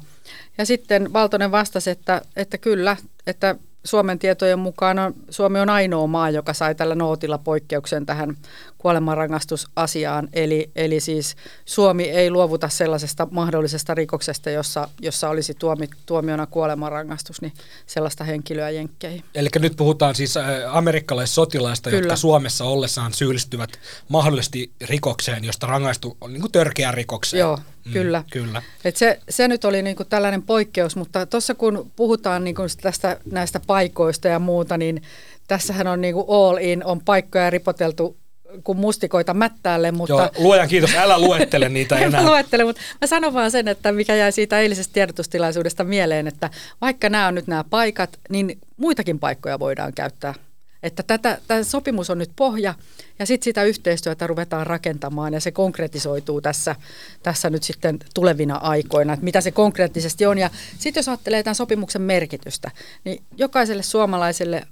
ja 0.57 0.65
sitten 0.65 1.13
Valtonen 1.13 1.51
vastasi, 1.51 1.89
että, 1.89 2.21
että 2.35 2.57
kyllä, 2.57 2.97
että 3.27 3.55
Suomen 3.89 4.19
tietojen 4.19 4.59
mukaan 4.59 4.99
on, 4.99 5.13
Suomi 5.29 5.59
on 5.59 5.69
ainoa 5.69 6.07
maa, 6.07 6.29
joka 6.29 6.53
sai 6.53 6.75
tällä 6.75 6.95
nootilla 6.95 7.37
poikkeuksen 7.37 8.05
tähän 8.05 8.37
kuolemanrangaistusasiaan. 8.77 10.29
Eli, 10.33 10.71
eli 10.75 10.99
siis 10.99 11.35
Suomi 11.65 12.03
ei 12.03 12.31
luovuta 12.31 12.69
sellaisesta 12.69 13.27
mahdollisesta 13.31 13.93
rikoksesta, 13.93 14.49
jossa, 14.49 14.87
jossa 15.01 15.29
olisi 15.29 15.53
tuomi, 15.53 15.89
tuomiona 16.05 16.45
kuolemanrangaistus, 16.45 17.41
niin 17.41 17.53
sellaista 17.85 18.23
henkilöä 18.23 18.69
jenkkeihin. 18.69 19.23
Eli 19.35 19.49
nyt 19.59 19.75
puhutaan 19.75 20.15
siis 20.15 20.37
äh, 20.37 20.45
amerikkalaissotilaista, 20.71 21.89
Kyllä. 21.89 22.01
jotka 22.01 22.15
Suomessa 22.15 22.65
ollessaan 22.65 23.13
syyllistyvät 23.13 23.69
mahdollisesti 24.09 24.71
rikokseen, 24.81 25.45
josta 25.45 25.67
rangaistu 25.67 26.17
on 26.21 26.33
niin 26.33 26.51
törkeään 26.51 26.93
rikokseen. 26.93 27.39
Joo, 27.39 27.59
kyllä. 27.93 28.23
kyllä. 28.31 28.61
Et 28.85 28.95
se, 28.95 29.19
se 29.29 29.47
nyt 29.47 29.65
oli 29.65 29.81
niinku 29.81 30.03
tällainen 30.03 30.41
poikkeus, 30.41 30.95
mutta 30.95 31.25
tuossa 31.25 31.55
kun 31.55 31.91
puhutaan 31.95 32.43
niinku 32.43 32.61
tästä 32.81 33.17
näistä 33.31 33.59
paikoista 33.67 34.27
ja 34.27 34.39
muuta, 34.39 34.77
niin 34.77 35.01
tässähän 35.47 35.87
on 35.87 36.01
niinku 36.01 36.25
all 36.33 36.57
in, 36.57 36.85
on 36.85 37.01
paikkoja 37.01 37.49
ripoteltu 37.49 38.17
kuin 38.63 38.77
mustikoita 38.77 39.33
mättäälle. 39.33 39.91
Mutta... 39.91 40.13
Joo, 40.13 40.29
luojan 40.37 40.67
kiitos, 40.67 40.95
älä 40.95 41.19
luettele 41.19 41.69
niitä 41.69 41.97
enää. 41.97 42.25
luettele, 42.25 42.63
mutta 42.63 42.81
mä 43.01 43.07
sanon 43.07 43.33
vaan 43.33 43.51
sen, 43.51 43.67
että 43.67 43.91
mikä 43.91 44.15
jäi 44.15 44.31
siitä 44.31 44.59
eilisestä 44.59 44.93
tiedotustilaisuudesta 44.93 45.83
mieleen, 45.83 46.27
että 46.27 46.49
vaikka 46.81 47.09
nämä 47.09 47.27
on 47.27 47.35
nyt 47.35 47.47
nämä 47.47 47.63
paikat, 47.63 48.19
niin 48.29 48.57
muitakin 48.77 49.19
paikkoja 49.19 49.59
voidaan 49.59 49.93
käyttää 49.93 50.33
että 50.83 51.03
tätä, 51.03 51.37
tämä 51.47 51.63
sopimus 51.63 52.09
on 52.09 52.17
nyt 52.17 52.31
pohja 52.35 52.73
ja 53.19 53.25
sitten 53.25 53.43
sitä 53.43 53.63
yhteistyötä 53.63 54.27
ruvetaan 54.27 54.67
rakentamaan 54.67 55.33
ja 55.33 55.39
se 55.39 55.51
konkretisoituu 55.51 56.41
tässä, 56.41 56.75
tässä 57.23 57.49
nyt 57.49 57.63
sitten 57.63 57.99
tulevina 58.13 58.55
aikoina, 58.55 59.13
että 59.13 59.23
mitä 59.23 59.41
se 59.41 59.51
konkreettisesti 59.51 60.25
on. 60.25 60.37
Ja 60.37 60.49
sitten 60.77 61.01
jos 61.01 61.07
ajattelee 61.09 61.43
tämän 61.43 61.55
sopimuksen 61.55 62.01
merkitystä, 62.01 62.71
niin 63.03 63.23
jokaiselle 63.37 63.83
suomalaiselle 63.83 64.67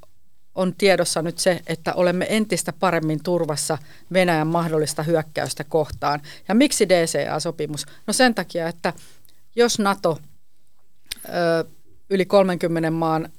on 0.56 0.74
tiedossa 0.78 1.22
nyt 1.22 1.38
se, 1.38 1.62
että 1.68 1.94
olemme 1.94 2.26
entistä 2.30 2.74
paremmin 2.74 3.24
turvassa 3.24 3.78
Venäjän 4.14 4.48
mahdollista 4.48 5.04
hyökkäystä 5.04 5.64
kohtaan. 5.64 6.22
Ja 6.48 6.56
miksi 6.56 6.90
DCA-sopimus? 6.90 7.86
No 8.08 8.14
sen 8.14 8.36
takia, 8.36 8.68
että 8.68 8.94
jos 9.56 9.80
NATO 9.80 10.20
ö, 11.26 11.66
yli 12.10 12.26
30 12.26 12.92
maan 12.92 13.30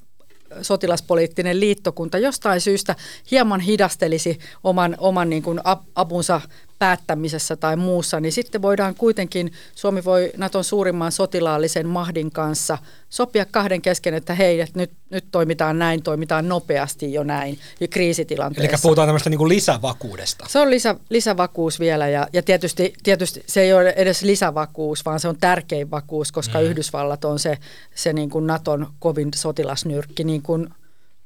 sotilaspoliittinen 0.61 1.59
liittokunta 1.59 2.17
jostain 2.17 2.61
syystä 2.61 2.95
hieman 3.31 3.59
hidastelisi 3.59 4.39
oman, 4.63 4.95
oman 4.97 5.29
niin 5.29 5.43
kuin 5.43 5.59
apunsa 5.95 6.41
päättämisessä 6.79 7.55
tai 7.55 7.75
muussa, 7.75 8.19
niin 8.19 8.31
sitten 8.31 8.61
voidaan 8.61 8.95
kuitenkin, 8.95 9.51
Suomi 9.75 10.03
voi 10.03 10.31
Naton 10.37 10.63
suurimman 10.63 11.11
sotilaallisen 11.11 11.87
mahdin 11.87 12.31
kanssa 12.31 12.77
sopia 13.09 13.45
kahden 13.45 13.81
kesken, 13.81 14.13
että 14.13 14.33
hei, 14.33 14.61
että 14.61 14.79
nyt, 14.79 14.91
nyt 15.09 15.25
toimitaan 15.31 15.79
näin, 15.79 16.03
toimitaan 16.03 16.47
nopeasti 16.47 17.13
jo 17.13 17.23
näin 17.23 17.59
ja 17.79 17.87
kriisitilanteessa. 17.87 18.69
Eli 18.69 18.81
puhutaan 18.81 19.07
tämmöistä 19.07 19.29
niin 19.29 19.37
kuin 19.37 19.49
lisävakuudesta. 19.49 20.45
Se 20.49 20.59
on 20.59 20.69
lisä, 20.69 20.95
lisävakuus 21.09 21.79
vielä 21.79 22.07
ja, 22.07 22.27
ja 22.33 22.43
tietysti, 22.43 22.93
tietysti 23.03 23.43
se 23.47 23.61
ei 23.61 23.73
ole 23.73 23.93
edes 23.95 24.21
lisävakuus, 24.21 25.05
vaan 25.05 25.19
se 25.19 25.27
on 25.27 25.37
tärkein 25.37 25.91
vakuus, 25.91 26.31
koska 26.31 26.59
mm. 26.59 26.65
Yhdysvallat 26.65 27.25
on 27.25 27.39
se, 27.39 27.57
se 27.95 28.13
niin 28.13 28.29
kuin 28.29 28.47
Naton 28.47 28.87
kovin 28.99 29.29
sotilasnyrkki, 29.35 30.23
niin 30.23 30.41
kuin, 30.41 30.69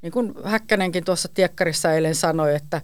niin 0.02 0.12
kuin 0.12 0.34
Häkkänenkin 0.44 1.06
tuossa 1.06 1.30
Tiekkarissa 1.34 1.94
eilen 1.94 2.16
sanoi, 2.16 2.56
että 2.56 2.82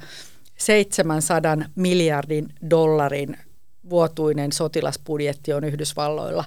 700 0.60 1.58
miljardin 1.76 2.54
dollarin 2.70 3.38
vuotuinen 3.90 4.52
sotilasbudjetti 4.52 5.54
on 5.54 5.64
Yhdysvalloilla. 5.64 6.46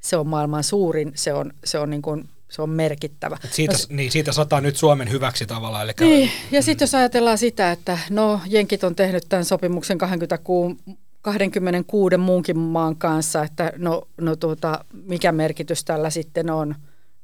Se 0.00 0.16
on 0.16 0.26
maailman 0.26 0.64
suurin, 0.64 1.12
se 1.14 1.32
on, 1.32 1.52
se 1.64 1.78
on, 1.78 1.90
niin 1.90 2.02
kuin, 2.02 2.28
se 2.48 2.62
on 2.62 2.70
merkittävä. 2.70 3.38
Et 3.44 3.52
siitä, 3.52 3.72
no, 3.72 3.96
niin, 3.96 4.10
siitä 4.10 4.32
sataa 4.32 4.60
nyt 4.60 4.76
Suomen 4.76 5.10
hyväksi 5.10 5.46
tavallaan. 5.46 5.84
Eli 5.84 5.92
niin, 6.00 6.30
ja 6.50 6.62
sitten 6.62 6.86
jos 6.86 6.94
ajatellaan 6.94 7.38
sitä, 7.38 7.72
että 7.72 7.98
no 8.10 8.40
Jenkit 8.46 8.84
on 8.84 8.94
tehnyt 8.94 9.26
tämän 9.28 9.44
sopimuksen 9.44 9.98
26, 9.98 10.76
26 11.22 12.16
muunkin 12.16 12.58
maan 12.58 12.96
kanssa, 12.96 13.42
että 13.42 13.72
no, 13.76 14.08
no 14.20 14.36
tuota, 14.36 14.84
mikä 14.92 15.32
merkitys 15.32 15.84
tällä 15.84 16.10
sitten 16.10 16.50
on. 16.50 16.74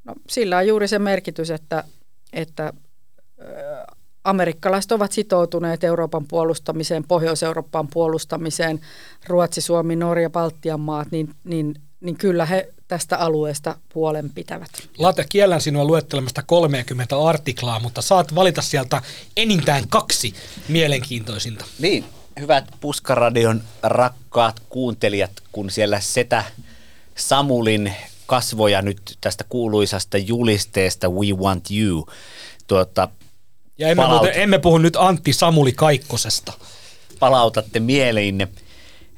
No, 0.05 0.15
sillä 0.29 0.57
on 0.57 0.67
juuri 0.67 0.89
se 0.89 0.99
merkitys, 0.99 1.51
että, 1.51 1.85
että 2.33 2.73
amerikkalaiset 4.25 4.93
ovat 4.93 5.13
sitoutuneet 5.13 5.85
Euroopan 5.85 6.27
puolustamiseen, 6.27 7.05
Pohjois-Euroopan 7.05 7.89
puolustamiseen, 7.89 8.81
Ruotsi, 9.27 9.61
Suomi, 9.61 9.97
Norja, 9.97 10.31
Baltian 10.31 10.81
maat, 10.81 11.11
niin, 11.11 11.35
niin, 11.45 11.75
niin 12.01 12.17
kyllä 12.17 12.47
he 12.47 12.75
tästä 12.89 13.19
alueesta 13.19 13.77
puolen 13.93 14.31
pitävät. 14.31 14.71
Late, 14.99 15.27
kiellän 15.29 15.61
sinua 15.61 15.85
luettelemasta 15.85 16.43
30 16.43 17.17
artiklaa, 17.29 17.81
mutta 17.81 18.03
saat 18.03 18.35
valita 18.35 18.63
sieltä 18.63 19.03
enintään 19.37 19.89
kaksi 19.89 20.35
mielenkiintoisinta. 20.69 21.65
Niin, 21.79 22.05
hyvät 22.41 22.65
Puskaradion 22.81 23.63
rakkaat 23.83 24.61
kuuntelijat, 24.69 25.31
kun 25.53 25.71
siellä 25.71 26.01
Setä 26.01 26.45
Samulin 27.15 27.93
kasvoja 28.27 28.83
nyt 28.83 29.19
tästä 29.21 29.45
kuuluisasta 29.49 30.19
julisteesta 30.19 31.09
We 31.09 31.27
Want 31.33 31.65
You 31.71 32.07
tuota, 32.67 33.09
ja 33.79 33.89
emme, 33.89 34.07
muuten, 34.07 34.33
emme 34.35 34.59
puhu 34.59 34.79
nyt 34.79 34.97
Antti 34.97 35.33
Samuli 35.33 35.73
Kaikkosesta. 35.73 36.53
Palautatte 37.19 37.81
mieleinne, 37.81 38.49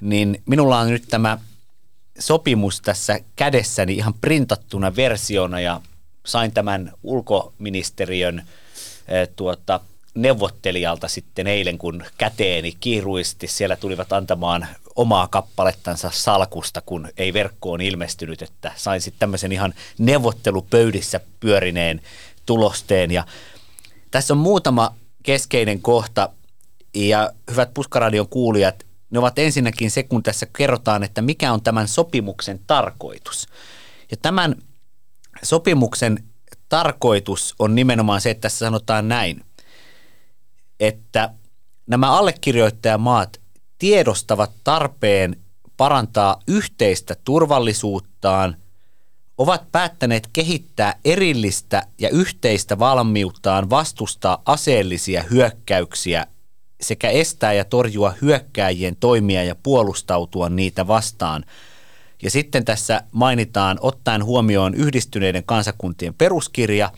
niin 0.00 0.42
minulla 0.46 0.78
on 0.78 0.88
nyt 0.88 1.04
tämä 1.08 1.38
sopimus 2.18 2.80
tässä 2.80 3.20
kädessäni 3.36 3.94
ihan 3.94 4.14
printattuna 4.14 4.96
versiona 4.96 5.60
ja 5.60 5.80
sain 6.26 6.52
tämän 6.52 6.92
ulkoministeriön 7.02 8.42
eh, 9.08 9.28
tuota, 9.36 9.80
neuvottelijalta 10.14 11.08
sitten 11.08 11.46
eilen, 11.46 11.78
kun 11.78 12.04
käteeni 12.18 12.76
kiiruisesti 12.80 13.46
siellä 13.46 13.76
tulivat 13.76 14.12
antamaan 14.12 14.66
omaa 14.96 15.28
kappalettansa 15.28 16.10
salkusta, 16.14 16.80
kun 16.86 17.08
ei 17.16 17.32
verkkoon 17.32 17.80
ilmestynyt, 17.80 18.42
että 18.42 18.72
sain 18.76 19.00
sitten 19.00 19.20
tämmöisen 19.20 19.52
ihan 19.52 19.74
neuvottelupöydissä 19.98 21.20
pyörineen 21.40 22.00
tulosteen 22.46 23.10
ja 23.10 23.24
tässä 24.16 24.34
on 24.34 24.38
muutama 24.38 24.94
keskeinen 25.22 25.82
kohta 25.82 26.28
ja 26.94 27.32
hyvät 27.50 27.74
Puskaradion 27.74 28.28
kuulijat, 28.28 28.86
ne 29.10 29.18
ovat 29.18 29.38
ensinnäkin 29.38 29.90
se, 29.90 30.02
kun 30.02 30.22
tässä 30.22 30.46
kerrotaan, 30.56 31.02
että 31.02 31.22
mikä 31.22 31.52
on 31.52 31.62
tämän 31.62 31.88
sopimuksen 31.88 32.60
tarkoitus. 32.66 33.48
Ja 34.10 34.16
tämän 34.16 34.54
sopimuksen 35.42 36.24
tarkoitus 36.68 37.54
on 37.58 37.74
nimenomaan 37.74 38.20
se, 38.20 38.30
että 38.30 38.40
tässä 38.40 38.66
sanotaan 38.66 39.08
näin, 39.08 39.44
että 40.80 41.30
nämä 41.86 42.12
allekirjoittajamaat 42.12 43.40
tiedostavat 43.78 44.50
tarpeen 44.64 45.36
parantaa 45.76 46.42
yhteistä 46.48 47.16
turvallisuuttaan– 47.24 48.56
ovat 49.38 49.72
päättäneet 49.72 50.28
kehittää 50.32 50.94
erillistä 51.04 51.86
ja 51.98 52.08
yhteistä 52.10 52.78
valmiuttaan 52.78 53.70
vastustaa 53.70 54.42
aseellisia 54.46 55.22
hyökkäyksiä 55.22 56.26
sekä 56.80 57.10
estää 57.10 57.52
ja 57.52 57.64
torjua 57.64 58.14
hyökkääjien 58.22 58.96
toimia 58.96 59.44
ja 59.44 59.54
puolustautua 59.62 60.48
niitä 60.48 60.86
vastaan. 60.86 61.44
Ja 62.22 62.30
sitten 62.30 62.64
tässä 62.64 63.02
mainitaan 63.12 63.78
ottaen 63.80 64.24
huomioon 64.24 64.74
yhdistyneiden 64.74 65.44
kansakuntien 65.44 66.14
peruskirja 66.14 66.92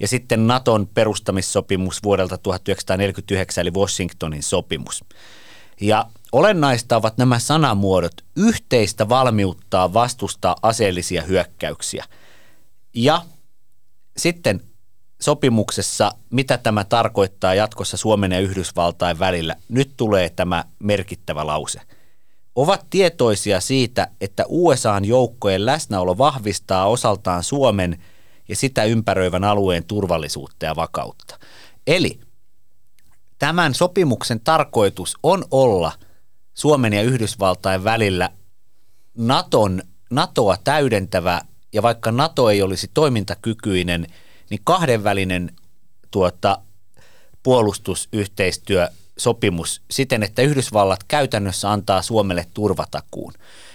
ja 0.00 0.08
sitten 0.08 0.46
Naton 0.46 0.88
perustamissopimus 0.94 2.02
vuodelta 2.02 2.38
1949 2.38 3.62
eli 3.62 3.70
Washingtonin 3.70 4.42
sopimus. 4.42 5.04
Ja 5.80 6.06
Olennaista 6.32 6.96
ovat 6.96 7.18
nämä 7.18 7.38
sanamuodot 7.38 8.24
yhteistä 8.36 9.08
valmiuttaa 9.08 9.92
vastustaa 9.92 10.56
aseellisia 10.62 11.22
hyökkäyksiä. 11.22 12.04
Ja 12.94 13.22
sitten 14.16 14.60
sopimuksessa, 15.20 16.12
mitä 16.30 16.58
tämä 16.58 16.84
tarkoittaa 16.84 17.54
jatkossa 17.54 17.96
Suomen 17.96 18.32
ja 18.32 18.40
Yhdysvaltain 18.40 19.18
välillä, 19.18 19.56
nyt 19.68 19.90
tulee 19.96 20.30
tämä 20.30 20.64
merkittävä 20.78 21.46
lause. 21.46 21.80
Ovat 22.56 22.86
tietoisia 22.90 23.60
siitä, 23.60 24.08
että 24.20 24.44
USAn 24.48 25.04
joukkojen 25.04 25.66
läsnäolo 25.66 26.18
vahvistaa 26.18 26.88
osaltaan 26.88 27.44
Suomen 27.44 28.02
ja 28.48 28.56
sitä 28.56 28.84
ympäröivän 28.84 29.44
alueen 29.44 29.84
turvallisuutta 29.84 30.66
ja 30.66 30.76
vakautta. 30.76 31.38
Eli 31.86 32.20
tämän 33.38 33.74
sopimuksen 33.74 34.40
tarkoitus 34.40 35.16
on 35.22 35.44
olla– 35.50 35.92
Suomen 36.58 36.92
ja 36.92 37.02
Yhdysvaltain 37.02 37.84
välillä 37.84 38.30
Naton, 39.14 39.82
NATOa 40.10 40.56
täydentävä, 40.64 41.40
ja 41.72 41.82
vaikka 41.82 42.12
NATO 42.12 42.50
ei 42.50 42.62
olisi 42.62 42.90
toimintakykyinen, 42.94 44.06
niin 44.50 44.60
kahdenvälinen 44.64 45.52
tuota, 46.10 46.58
puolustusyhteistyösopimus 47.42 49.82
siten, 49.90 50.22
että 50.22 50.42
Yhdysvallat 50.42 51.04
käytännössä 51.08 51.72
antaa 51.72 52.02
Suomelle 52.02 52.46
turvatakuun. 52.54 53.32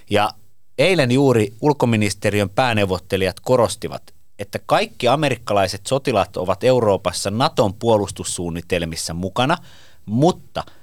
Ja 0.09 0.31
eilen 0.77 1.11
juuri 1.11 1.53
ulkoministeriön 1.61 2.49
pääneuvottelijat 2.49 3.39
korostivat, 3.39 4.13
että 4.39 4.59
kaikki 4.65 5.07
amerikkalaiset 5.07 5.87
sotilaat 5.87 6.37
ovat 6.37 6.63
Euroopassa 6.63 7.31
Naton 7.31 7.73
puolustussuunnitelmissa 7.73 9.13
mukana, 9.13 9.57
mutta– 10.05 10.63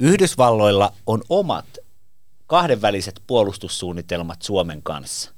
Yhdysvalloilla 0.00 0.92
on 1.06 1.22
omat 1.28 1.66
kahdenväliset 2.46 3.22
puolustussuunnitelmat 3.26 4.42
Suomen 4.42 4.82
kanssa. 4.82 5.30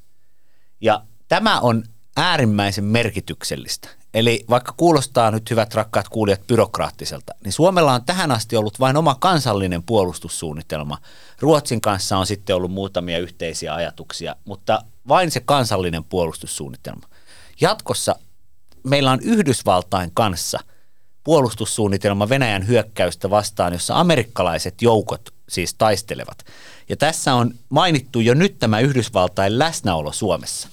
Ja 0.80 1.04
tämä 1.28 1.60
on 1.60 1.84
äärimmäisen 2.16 2.84
merkityksellistä. 2.84 3.88
Eli 4.14 4.44
vaikka 4.50 4.74
kuulostaa 4.76 5.30
nyt 5.30 5.50
hyvät 5.50 5.74
rakkaat 5.74 6.08
kuulijat 6.08 6.46
byrokraattiselta, 6.46 7.34
niin 7.44 7.52
Suomella 7.52 7.92
on 7.92 8.04
tähän 8.04 8.30
asti 8.30 8.56
ollut 8.56 8.80
vain 8.80 8.96
oma 8.96 9.14
kansallinen 9.14 9.82
puolustussuunnitelma. 9.82 10.98
Ruotsin 11.40 11.80
kanssa 11.80 12.18
on 12.18 12.26
sitten 12.26 12.56
ollut 12.56 12.72
muutamia 12.72 13.18
yhteisiä 13.18 13.74
ajatuksia, 13.74 14.36
mutta 14.44 14.84
vain 15.08 15.30
se 15.30 15.40
kansallinen 15.40 16.04
puolustussuunnitelma. 16.04 17.08
Jatkossa 17.60 18.14
meillä 18.84 19.10
on 19.10 19.20
Yhdysvaltain 19.20 20.10
kanssa– 20.14 20.58
puolustussuunnitelma 21.24 22.28
Venäjän 22.28 22.66
hyökkäystä 22.66 23.30
vastaan, 23.30 23.72
jossa 23.72 24.00
amerikkalaiset 24.00 24.82
joukot 24.82 25.34
siis 25.48 25.74
taistelevat. 25.74 26.44
Ja 26.88 26.96
tässä 26.96 27.34
on 27.34 27.54
mainittu 27.68 28.20
jo 28.20 28.34
nyt 28.34 28.58
tämä 28.58 28.80
Yhdysvaltain 28.80 29.58
läsnäolo 29.58 30.12
Suomessa. 30.12 30.68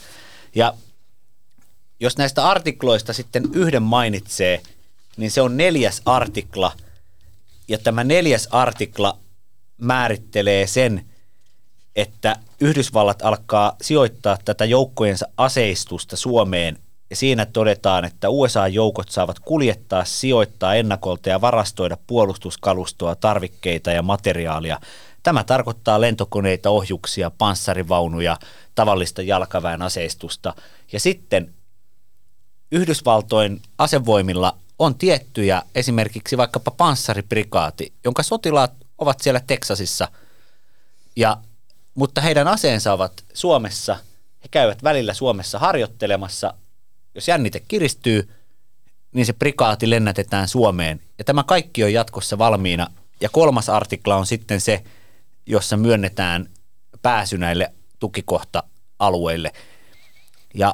Ja 0.56 0.74
jos 2.00 2.18
näistä 2.18 2.48
artikloista 2.48 3.14
sitten 3.14 3.44
yhden 3.54 3.84
mainitsee, 3.84 4.62
niin 5.18 5.32
se 5.32 5.42
on 5.42 5.58
neljäs 5.58 6.02
artikla. 6.06 6.72
Ja 7.68 7.78
tämä 7.78 8.04
neljäs 8.04 8.48
artikla 8.52 9.18
määrittelee 9.78 10.68
sen, 10.68 11.06
että 11.96 12.36
Yhdysvallat 12.60 13.22
alkaa 13.22 13.76
sijoittaa 13.82 14.38
tätä 14.46 14.66
joukkojensa 14.66 15.28
aseistusta 15.38 16.16
Suomeen 16.16 16.78
ja 17.10 17.16
siinä 17.16 17.46
todetaan, 17.46 18.06
että 18.06 18.30
USA-joukot 18.30 19.10
saavat 19.10 19.40
kuljettaa, 19.40 20.06
sijoittaa 20.06 20.76
ennakolta 20.76 21.30
ja 21.30 21.42
varastoida 21.42 21.98
puolustuskalustoa, 22.08 23.16
tarvikkeita 23.16 23.92
ja 23.92 24.02
materiaalia. 24.02 24.80
Tämä 25.24 25.44
tarkoittaa 25.44 26.02
lentokoneita, 26.02 26.70
ohjuksia, 26.70 27.32
panssarivaunuja, 27.38 28.38
tavallista 28.76 29.22
jalkaväen 29.22 29.82
aseistusta. 29.82 30.54
Ja 30.92 31.00
sitten 31.00 31.54
Yhdysvaltojen 32.72 33.62
asevoimilla 33.78 34.58
on 34.80 34.96
tiettyjä, 34.96 35.62
esimerkiksi 35.76 36.38
vaikkapa 36.38 36.72
panssariprikaati, 36.72 37.94
jonka 38.04 38.24
sotilaat 38.24 38.72
ovat 38.98 39.20
siellä 39.20 39.42
Teksasissa, 39.48 40.08
ja, 41.16 41.38
mutta 41.96 42.22
heidän 42.22 42.48
aseensa 42.48 42.94
ovat 42.94 43.14
Suomessa. 43.34 43.98
He 44.44 44.48
käyvät 44.52 44.84
välillä 44.84 45.14
Suomessa 45.14 45.60
harjoittelemassa. 45.60 46.54
Jos 47.20 47.28
jännite 47.28 47.60
kiristyy, 47.60 48.30
niin 49.14 49.26
se 49.26 49.34
prikaati 49.34 49.90
lennätetään 49.90 50.48
Suomeen. 50.48 51.02
Ja 51.18 51.24
tämä 51.24 51.44
kaikki 51.44 51.84
on 51.84 51.94
jatkossa 51.94 52.38
valmiina. 52.38 52.88
Ja 53.22 53.30
kolmas 53.30 53.70
artikla 53.70 54.16
on 54.16 54.26
sitten 54.26 54.62
se, 54.62 54.84
jossa 55.46 55.78
myönnetään 55.78 56.50
pääsy 57.02 57.38
näille 57.38 57.74
tukikohta-alueille. 58.00 59.52
Ja 60.54 60.74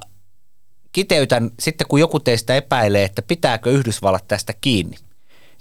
kiteytän 0.91 1.51
sitten, 1.59 1.87
kun 1.87 1.99
joku 1.99 2.19
teistä 2.19 2.55
epäilee, 2.55 3.03
että 3.03 3.21
pitääkö 3.21 3.71
Yhdysvallat 3.71 4.27
tästä 4.27 4.53
kiinni, 4.61 4.97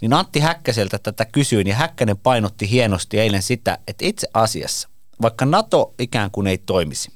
niin 0.00 0.12
Antti 0.12 0.40
Häkkäseltä 0.40 0.98
tätä 0.98 1.24
kysyin 1.24 1.66
ja 1.66 1.74
Häkkänen 1.74 2.18
painotti 2.18 2.70
hienosti 2.70 3.20
eilen 3.20 3.42
sitä, 3.42 3.78
että 3.88 4.04
itse 4.04 4.28
asiassa, 4.34 4.88
vaikka 5.22 5.44
NATO 5.44 5.94
ikään 5.98 6.30
kuin 6.30 6.46
ei 6.46 6.58
toimisi, 6.58 7.12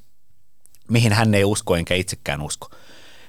mihin 0.91 1.13
hän 1.13 1.35
ei 1.35 1.45
usko 1.45 1.77
enkä 1.77 1.95
itsekään 1.95 2.43
usko, 2.43 2.71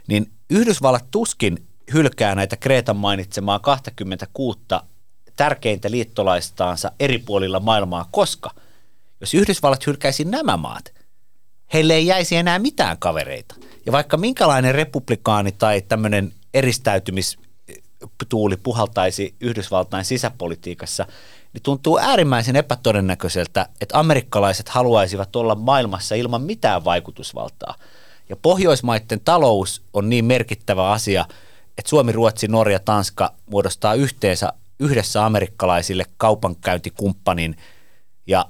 niin 0.09 0.31
Yhdysvallat 0.49 1.05
tuskin 1.11 1.67
hylkää 1.93 2.35
näitä 2.35 2.57
Kreetan 2.57 2.97
mainitsemaa 2.97 3.59
26 3.59 4.59
tärkeintä 5.35 5.91
liittolaistaansa 5.91 6.91
eri 6.99 7.17
puolilla 7.17 7.59
maailmaa, 7.59 8.09
koska 8.11 8.51
jos 9.21 9.33
Yhdysvallat 9.33 9.87
hylkäisi 9.87 10.25
nämä 10.25 10.57
maat, 10.57 10.93
heille 11.73 11.93
ei 11.93 12.07
jäisi 12.07 12.35
enää 12.35 12.59
mitään 12.59 12.97
kavereita. 12.97 13.55
Ja 13.85 13.91
vaikka 13.91 14.17
minkälainen 14.17 14.75
republikaani 14.75 15.51
tai 15.51 15.81
tämmöinen 15.81 16.33
eristäytymistuuli 16.53 18.57
puhaltaisi 18.63 19.35
Yhdysvaltain 19.39 20.05
sisäpolitiikassa, 20.05 21.05
niin 21.53 21.63
tuntuu 21.63 21.97
äärimmäisen 21.97 22.55
epätodennäköiseltä, 22.55 23.69
että 23.81 23.99
amerikkalaiset 23.99 24.69
haluaisivat 24.69 25.35
olla 25.35 25.55
maailmassa 25.55 26.15
ilman 26.15 26.41
mitään 26.41 26.85
vaikutusvaltaa. 26.85 27.75
Ja 28.29 28.35
Pohjoismaiden 28.35 29.19
talous 29.25 29.81
on 29.93 30.09
niin 30.09 30.25
merkittävä 30.25 30.91
asia, 30.91 31.25
että 31.77 31.89
Suomi, 31.89 32.11
Ruotsi, 32.11 32.47
Norja, 32.47 32.79
Tanska 32.79 33.33
muodostaa 33.45 33.93
yhteensä 33.93 34.53
yhdessä 34.79 35.25
amerikkalaisille 35.25 36.05
kaupankäyntikumppanin 36.17 37.57
ja 38.27 38.45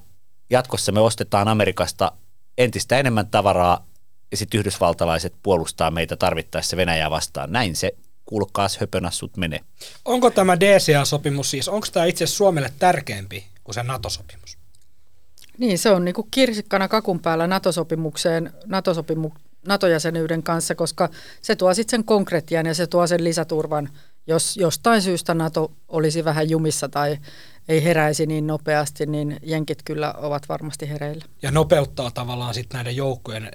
jatkossa 0.49 0.91
me 0.91 0.99
ostetaan 0.99 1.47
Amerikasta 1.47 2.11
entistä 2.57 2.99
enemmän 2.99 3.27
tavaraa 3.27 3.86
ja 4.32 4.38
sitten 4.38 4.59
yhdysvaltalaiset 4.59 5.34
puolustaa 5.43 5.91
meitä 5.91 6.15
tarvittaessa 6.15 6.77
Venäjää 6.77 7.09
vastaan. 7.09 7.51
Näin 7.51 7.75
se 7.75 7.91
kuulkaas 8.25 8.77
höpönassut 8.77 9.38
menee. 9.38 9.59
Onko 10.05 10.30
tämä 10.30 10.59
DCA-sopimus 10.59 11.51
siis, 11.51 11.67
onko 11.69 11.88
tämä 11.91 12.05
itse 12.05 12.27
Suomelle 12.27 12.73
tärkeämpi 12.80 13.45
kuin 13.63 13.75
se 13.75 13.84
NATO-sopimus? 13.84 14.57
Niin, 15.57 15.77
se 15.77 15.91
on 15.91 16.05
niin 16.05 16.15
kuin 16.15 16.27
kirsikkana 16.32 16.88
kakun 16.88 17.19
päällä 17.19 17.47
NATO-sopimukseen, 17.47 18.53
NATO-sopimu, 18.65 19.32
NATO-jäsenyyden 19.68 20.43
kanssa, 20.43 20.76
koska 20.76 21.10
se 21.41 21.55
tuo 21.55 21.74
sitten 21.74 21.91
sen 21.91 22.03
konkretian 22.03 22.66
ja 22.66 22.74
se 22.74 22.88
tuo 22.88 23.07
sen 23.07 23.24
lisäturvan, 23.24 23.89
jos 24.28 24.57
jostain 24.57 25.01
syystä 25.01 25.34
NATO 25.34 25.72
olisi 25.88 26.26
vähän 26.26 26.49
jumissa 26.49 26.89
tai 26.89 27.18
ei 27.68 27.84
heräisi 27.84 28.26
niin 28.26 28.47
nopeasti, 28.47 29.05
niin 29.05 29.38
jenkit 29.43 29.84
kyllä 29.86 30.14
ovat 30.14 30.49
varmasti 30.49 30.89
hereillä. 30.89 31.26
Ja 31.41 31.51
nopeuttaa 31.51 32.12
tavallaan 32.12 32.53
sitten 32.53 32.78
näiden 32.78 32.95
joukkojen 32.95 33.51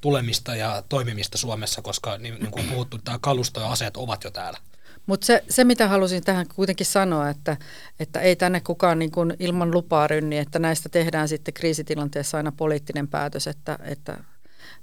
tulemista 0.00 0.56
ja 0.56 0.82
toimimista 0.88 1.38
Suomessa, 1.38 1.82
koska 1.82 2.18
niin, 2.18 2.34
niin 2.34 2.50
kuin 2.50 2.68
puhuttu, 2.68 2.98
tämä 2.98 3.18
kalusto 3.20 3.60
ja 3.60 3.72
aseet 3.72 3.96
ovat 3.96 4.24
jo 4.24 4.30
täällä. 4.30 4.58
Mutta 5.06 5.26
se, 5.26 5.44
se, 5.48 5.64
mitä 5.64 5.88
halusin 5.88 6.24
tähän 6.24 6.46
kuitenkin 6.54 6.86
sanoa, 6.86 7.28
että, 7.28 7.56
että 8.00 8.20
ei 8.20 8.36
tänne 8.36 8.60
kukaan 8.60 8.98
niin 8.98 9.10
kuin 9.10 9.34
ilman 9.38 9.70
lupaa 9.70 10.06
rynni, 10.06 10.38
että 10.38 10.58
näistä 10.58 10.88
tehdään 10.88 11.28
sitten 11.28 11.54
kriisitilanteessa 11.54 12.36
aina 12.36 12.52
poliittinen 12.52 13.08
päätös, 13.08 13.46
että, 13.46 13.78
että 13.82 14.18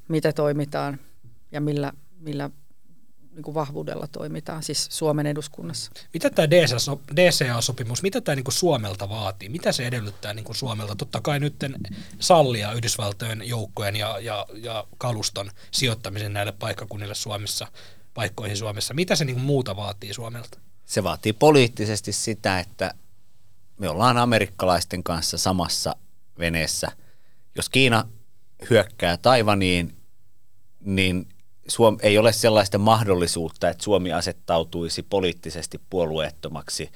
mitä 0.08 0.34
toimitaan 0.34 1.00
ja 1.52 1.62
millä, 1.62 1.94
millä 2.20 2.50
niin 3.36 3.44
kuin 3.44 3.56
vahvuudella 3.56 4.08
toimitaan, 4.08 4.64
siis 4.64 4.88
Suomen 4.92 5.26
eduskunnassa. 5.26 5.92
Mitä 6.14 6.30
tämä 6.30 6.50
DCA-sopimus, 7.16 8.04
mitä 8.04 8.22
tämä 8.22 8.36
niin 8.36 8.44
kuin 8.44 8.54
Suomelta 8.54 9.10
vaatii? 9.10 9.50
Mitä 9.50 9.72
se 9.72 9.88
edellyttää 9.88 10.34
niin 10.34 10.46
kuin 10.46 10.56
Suomelta? 10.56 10.96
Totta 10.96 11.22
kai 11.22 11.40
nyt 11.40 11.56
sallia 12.20 12.74
Yhdysvaltojen 12.74 13.42
joukkojen 13.46 13.96
ja, 13.96 14.20
ja, 14.20 14.46
ja 14.56 14.88
kaluston 14.98 15.52
sijoittamisen 15.72 16.34
näille 16.34 16.52
paikkakunnille 16.52 17.16
Suomessa, 17.16 17.68
paikkoihin 18.14 18.58
Suomessa. 18.58 18.94
Mitä 18.94 19.16
se 19.16 19.26
niin 19.26 19.36
kuin 19.36 19.46
muuta 19.46 19.76
vaatii 19.76 20.14
Suomelta? 20.14 20.60
Se 20.86 21.04
vaatii 21.04 21.34
poliittisesti 21.34 22.12
sitä, 22.12 22.60
että 22.60 22.94
me 23.80 23.90
ollaan 23.90 24.18
amerikkalaisten 24.18 25.04
kanssa 25.04 25.38
samassa 25.38 25.96
veneessä. 26.40 26.92
Jos 27.56 27.70
Kiina 27.70 28.08
hyökkää 28.70 29.18
Taivaniin, 29.18 29.96
niin 30.80 31.28
Suom- 31.68 31.98
ei 32.02 32.18
ole 32.18 32.34
sellaista 32.34 32.78
mahdollisuutta, 32.78 33.70
että 33.70 33.84
Suomi 33.84 34.14
asettautuisi 34.14 35.04
poliittisesti 35.04 35.82
puolueettomaksi. 35.90 36.90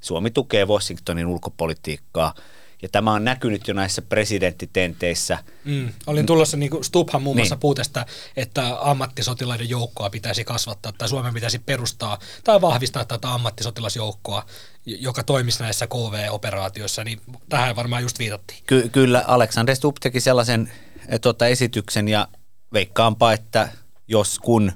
Suomi 0.00 0.30
tukee 0.30 0.64
Washingtonin 0.64 1.26
ulkopolitiikkaa 1.26 2.34
ja 2.82 2.88
tämä 2.88 3.12
on 3.12 3.24
näkynyt 3.24 3.68
jo 3.68 3.74
näissä 3.74 4.02
presidenttitenteissä. 4.02 5.38
Mm. 5.64 5.92
Olin 6.06 6.26
tulossa, 6.26 6.56
niin 6.56 6.70
kuin 6.70 6.84
Stubhan 6.84 7.22
muun 7.22 7.36
muassa 7.36 7.54
niin. 7.54 7.60
puutesta, 7.60 8.06
että 8.36 8.76
ammattisotilaiden 8.80 9.68
joukkoa 9.68 10.10
pitäisi 10.10 10.44
kasvattaa 10.44 10.92
tai 10.98 11.08
Suomen 11.08 11.34
pitäisi 11.34 11.58
perustaa 11.58 12.18
tai 12.44 12.60
vahvistaa 12.60 13.04
tätä 13.04 13.34
ammattisotilasjoukkoa, 13.34 14.46
joka 14.86 15.22
toimisi 15.22 15.62
näissä 15.62 15.86
KV-operaatioissa, 15.86 17.04
niin 17.04 17.20
tähän 17.48 17.76
varmaan 17.76 18.02
just 18.02 18.18
viitattiin. 18.18 18.60
Ky- 18.66 18.88
kyllä, 18.88 19.24
Alexander 19.26 19.76
Stubb 19.76 19.96
teki 20.00 20.20
sellaisen 20.20 20.72
tuota, 21.20 21.46
esityksen 21.46 22.08
ja 22.08 22.28
veikkaanpa, 22.72 23.32
että 23.32 23.68
jos 24.08 24.38
kun 24.38 24.72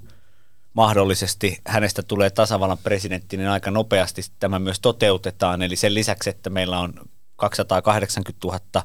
mahdollisesti 0.74 1.58
hänestä 1.66 2.02
tulee 2.02 2.30
tasavallan 2.30 2.78
presidentti, 2.78 3.36
niin 3.36 3.48
aika 3.48 3.70
nopeasti 3.70 4.22
tämä 4.38 4.58
myös 4.58 4.80
toteutetaan. 4.80 5.62
Eli 5.62 5.76
sen 5.76 5.94
lisäksi, 5.94 6.30
että 6.30 6.50
meillä 6.50 6.78
on 6.78 6.92
280 7.36 8.46
000 8.46 8.84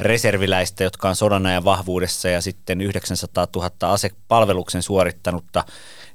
reserviläistä, 0.00 0.84
jotka 0.84 1.08
on 1.08 1.16
sodan 1.16 1.46
ajan 1.46 1.64
vahvuudessa 1.64 2.28
ja 2.28 2.40
sitten 2.40 2.80
900 2.80 3.46
000 3.56 3.70
asepalveluksen 3.80 4.82
suorittanutta, 4.82 5.64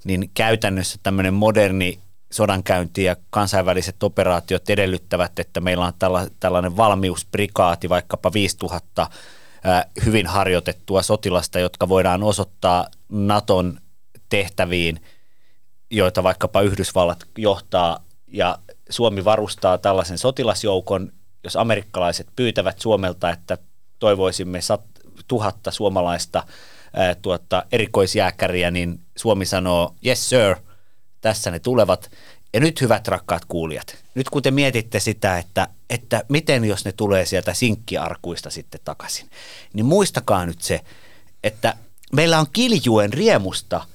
niin 0.04 0.32
käytännössä 0.34 1.00
tämmöinen 1.04 1.34
moderni 1.34 2.00
sodankäynti 2.32 3.04
ja 3.04 3.16
kansainväliset 3.30 4.04
operaatiot 4.04 4.70
edellyttävät, 4.70 5.40
että 5.40 5.62
meillä 5.62 5.86
on 5.86 5.94
tällainen 6.40 6.78
valmiusprikaati, 6.78 7.90
vaikkapa 7.90 8.34
5000 8.34 9.10
hyvin 10.06 10.28
harjoitettua 10.28 11.02
sotilasta, 11.02 11.60
jotka 11.60 11.90
voidaan 11.90 12.24
osoittaa 12.24 12.88
Naton 13.10 13.80
tehtäviin, 14.30 15.02
joita 15.92 16.24
vaikkapa 16.24 16.62
Yhdysvallat 16.62 17.24
johtaa 17.38 18.04
ja 18.28 18.60
Suomi 18.90 19.26
varustaa 19.26 19.78
tällaisen 19.78 20.18
sotilasjoukon, 20.18 21.12
jos 21.44 21.56
amerikkalaiset 21.56 22.28
pyytävät 22.36 22.80
Suomelta, 22.80 23.30
että 23.30 23.58
toivoisimme 24.00 24.62
sat, 24.62 24.82
tuhatta 25.28 25.72
suomalaista 25.72 26.44
ää, 26.94 27.16
tuota, 27.16 27.64
erikoisjääkäriä, 27.72 28.72
niin 28.72 29.00
Suomi 29.18 29.46
sanoo, 29.46 29.96
yes 30.06 30.30
sir, 30.30 30.56
tässä 31.22 31.52
ne 31.52 31.60
tulevat. 31.60 32.12
Ja 32.54 32.60
nyt 32.60 32.82
hyvät 32.82 33.08
rakkaat 33.08 33.46
kuulijat, 33.46 33.98
nyt 34.16 34.30
kun 34.30 34.42
te 34.42 34.52
mietitte 34.52 35.00
sitä, 35.00 35.38
että, 35.38 35.68
että 35.90 36.24
miten 36.30 36.66
jos 36.66 36.86
ne 36.86 36.92
tulee 36.92 37.26
sieltä 37.26 37.54
sinkkiarkuista 37.54 38.50
sitten 38.50 38.82
takaisin, 38.86 39.30
niin 39.74 39.86
muistakaa 39.86 40.46
nyt 40.46 40.62
se, 40.62 40.82
että 41.44 41.74
meillä 42.14 42.40
on 42.40 42.48
kiljuen 42.54 43.14
riemusta 43.14 43.86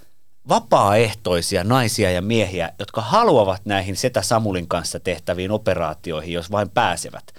vapaaehtoisia 0.48 1.64
naisia 1.64 2.11
ja 2.11 2.22
miehiä, 2.22 2.72
jotka 2.78 3.00
haluavat 3.00 3.62
näihin 3.64 3.96
Setä 3.96 4.22
Samulin 4.22 4.68
kanssa 4.68 5.00
tehtäviin 5.00 5.50
operaatioihin, 5.50 6.34
jos 6.34 6.50
vain 6.50 6.70
pääsevät. 6.70 7.34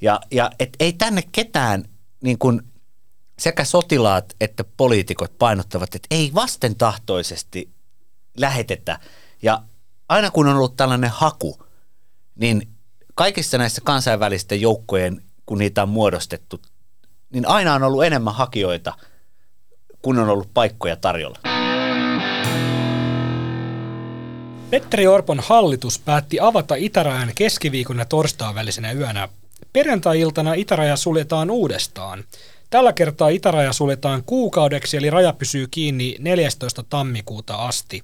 Ja, 0.00 0.20
ja 0.30 0.50
et 0.58 0.76
ei 0.80 0.92
tänne 0.92 1.22
ketään 1.32 1.84
niin 2.20 2.38
kuin 2.38 2.62
sekä 3.38 3.64
sotilaat 3.64 4.34
että 4.40 4.64
poliitikot 4.76 5.38
painottavat, 5.38 5.94
että 5.94 6.06
ei 6.10 6.30
vastentahtoisesti 6.34 7.70
lähetetä. 8.36 8.98
Ja 9.42 9.62
aina 10.10 10.30
kun 10.30 10.48
on 10.48 10.56
ollut 10.56 10.76
tällainen 10.76 11.10
haku, 11.10 11.62
niin 12.34 12.68
kaikissa 13.14 13.58
näissä 13.58 13.80
kansainvälisten 13.84 14.60
joukkojen, 14.60 15.22
kun 15.46 15.58
niitä 15.58 15.82
on 15.82 15.88
muodostettu, 15.88 16.60
niin 17.32 17.48
aina 17.48 17.74
on 17.74 17.82
ollut 17.82 18.04
enemmän 18.04 18.34
hakijoita, 18.34 18.92
kun 20.02 20.18
on 20.18 20.28
ollut 20.28 20.48
paikkoja 20.54 20.96
tarjolla. 20.96 21.38
Petteri 24.70 25.06
Orpon 25.06 25.40
hallitus 25.40 25.98
päätti 25.98 26.40
avata 26.40 26.74
itärajan 26.74 27.32
keskiviikon 27.34 27.98
ja 27.98 28.06
välisenä 28.54 28.92
yönä. 28.92 29.28
Perjantai-iltana 29.72 30.54
itäraja 30.54 30.96
suljetaan 30.96 31.50
uudestaan. 31.50 32.24
Tällä 32.70 32.92
kertaa 32.92 33.28
itäraja 33.28 33.72
suljetaan 33.72 34.22
kuukaudeksi, 34.26 34.96
eli 34.96 35.10
raja 35.10 35.32
pysyy 35.32 35.66
kiinni 35.70 36.16
14. 36.18 36.82
tammikuuta 36.82 37.54
asti. 37.54 38.02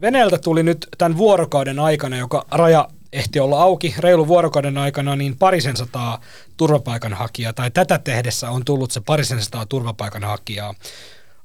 Venäjältä 0.00 0.38
tuli 0.38 0.62
nyt 0.62 0.88
tämän 0.98 1.18
vuorokauden 1.18 1.78
aikana, 1.78 2.16
joka 2.16 2.46
raja 2.50 2.88
ehti 3.12 3.40
olla 3.40 3.62
auki 3.62 3.94
reilu 3.98 4.28
vuorokauden 4.28 4.78
aikana, 4.78 5.16
niin 5.16 5.36
parisen 5.36 5.76
sataa 5.76 6.20
turvapaikanhakijaa, 6.56 7.52
tai 7.52 7.70
tätä 7.70 7.98
tehdessä 7.98 8.50
on 8.50 8.64
tullut 8.64 8.90
se 8.90 9.00
parisen 9.00 9.42
sataa 9.42 9.66
turvapaikanhakijaa. 9.66 10.74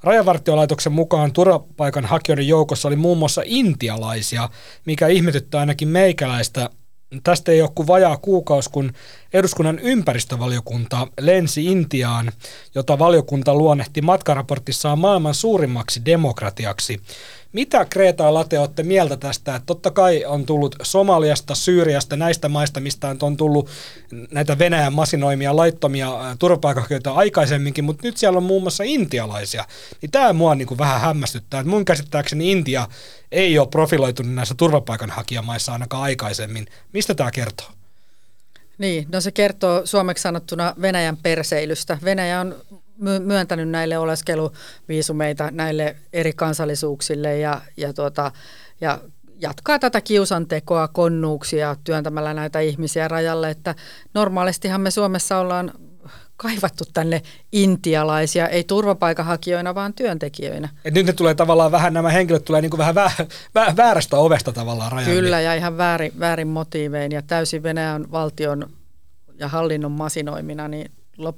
Rajavartiolaitoksen 0.04 0.94
mukaan 0.94 1.34
turvapaikanhakijoiden 1.34 2.48
joukossa 2.48 2.88
oli 2.88 2.96
muun 2.96 3.18
muassa 3.18 3.42
intialaisia, 3.46 4.50
mikä 4.86 5.08
ihmetyttää 5.08 5.60
ainakin 5.60 5.88
meikäläistä. 5.88 6.70
Tästä 7.24 7.52
ei 7.52 7.62
ole 7.62 7.70
kuin 7.76 7.88
vajaa 7.88 8.18
kuukausi, 8.18 8.70
kun 8.70 8.92
eduskunnan 9.34 9.80
ympäristövaliokunta 9.80 11.08
lensi 11.20 11.66
Intiaan, 11.66 12.32
jota 12.76 13.00
valiokunta 13.00 13.56
luonnehti 13.56 14.02
matkaraportissaan 14.02 15.00
maailman 15.00 15.34
suurimmaksi 15.34 16.02
demokratiaksi. 16.06 17.00
Mitä 17.54 17.86
Kreta 17.86 18.34
Late 18.34 18.60
olette 18.60 18.84
mieltä 18.84 19.18
tästä? 19.18 19.56
Että 19.56 19.66
totta 19.66 19.92
kai 19.92 20.26
on 20.26 20.46
tullut 20.46 20.76
Somaliasta, 20.82 21.56
Syyriasta, 21.56 22.16
näistä 22.16 22.50
maista, 22.50 22.80
mistä 22.80 23.16
on 23.22 23.38
tullut 23.38 23.70
näitä 24.32 24.60
Venäjän 24.60 24.94
masinoimia 24.94 25.56
laittomia 25.56 26.36
turvapaikanhakijoita 26.40 27.12
aikaisemminkin, 27.12 27.84
mutta 27.84 28.08
nyt 28.08 28.18
siellä 28.18 28.38
on 28.38 28.44
muun 28.44 28.62
muassa 28.62 28.84
intialaisia. 28.84 29.66
Niin 30.02 30.12
tämä 30.12 30.34
mua 30.34 30.56
niin 30.56 30.68
kuin 30.68 30.78
vähän 30.78 31.02
hämmästyttää. 31.02 31.60
Että 31.60 31.70
mun 31.70 31.86
käsittääkseni 31.86 32.52
Intia 32.52 32.88
ei 33.32 33.60
ole 33.60 33.68
profiloitunut 33.68 34.34
näissä 34.34 34.56
turvapaikanhakijamaissa 34.56 35.74
ainakaan 35.74 36.04
aikaisemmin. 36.04 36.66
Mistä 36.94 37.16
tämä 37.16 37.32
kertoo? 37.32 37.68
Niin, 38.78 39.08
no 39.12 39.22
se 39.22 39.32
kertoo 39.32 39.86
suomeksi 39.86 40.22
sanottuna 40.22 40.76
Venäjän 40.82 41.18
perseilystä. 41.18 41.98
Venäjä 42.04 42.40
on 42.40 42.56
myöntänyt 43.20 43.70
näille 43.70 43.98
oleskeluviisumeita 43.98 45.52
näille 45.52 45.96
eri 46.14 46.34
kansallisuuksille 46.34 47.38
ja, 47.38 47.62
ja, 47.78 47.94
tuota, 47.94 48.32
ja 48.82 49.00
jatkaa 49.40 49.80
tätä 49.80 50.02
kiusantekoa, 50.02 50.88
konnuuksia 50.88 51.76
työntämällä 51.84 52.34
näitä 52.34 52.60
ihmisiä 52.60 53.08
rajalle, 53.08 53.50
että 53.50 53.76
normaalistihan 54.14 54.82
me 54.82 54.92
Suomessa 54.92 55.38
ollaan 55.38 55.72
kaivattu 56.38 56.84
tänne 56.94 57.22
intialaisia, 57.52 58.48
ei 58.48 58.64
turvapaikanhakijoina, 58.64 59.76
vaan 59.76 59.94
työntekijöinä. 59.94 60.70
Et 60.86 60.94
nyt 60.94 61.06
ne 61.06 61.14
tulee 61.14 61.36
tavallaan 61.36 61.72
vähän, 61.72 61.94
nämä 61.94 62.10
henkilöt 62.10 62.46
tulee 62.46 62.62
niin 62.62 62.70
kuin 62.70 62.78
vähän 62.78 62.96
vä, 62.96 63.12
vä, 63.56 63.74
väärästä 63.78 64.18
ovesta 64.18 64.52
tavallaan 64.52 64.92
rajalle. 64.92 65.16
Kyllä, 65.16 65.42
ja 65.42 65.54
ihan 65.54 65.78
väärin, 65.78 66.12
väärin 66.20 66.48
motiivein 66.48 67.12
ja 67.12 67.22
täysin 67.22 67.64
Venäjän 67.64 68.12
valtion 68.12 68.70
ja 69.40 69.48
hallinnon 69.48 69.92
masinoimina, 69.92 70.68
niin 70.68 70.92
lop, 71.18 71.38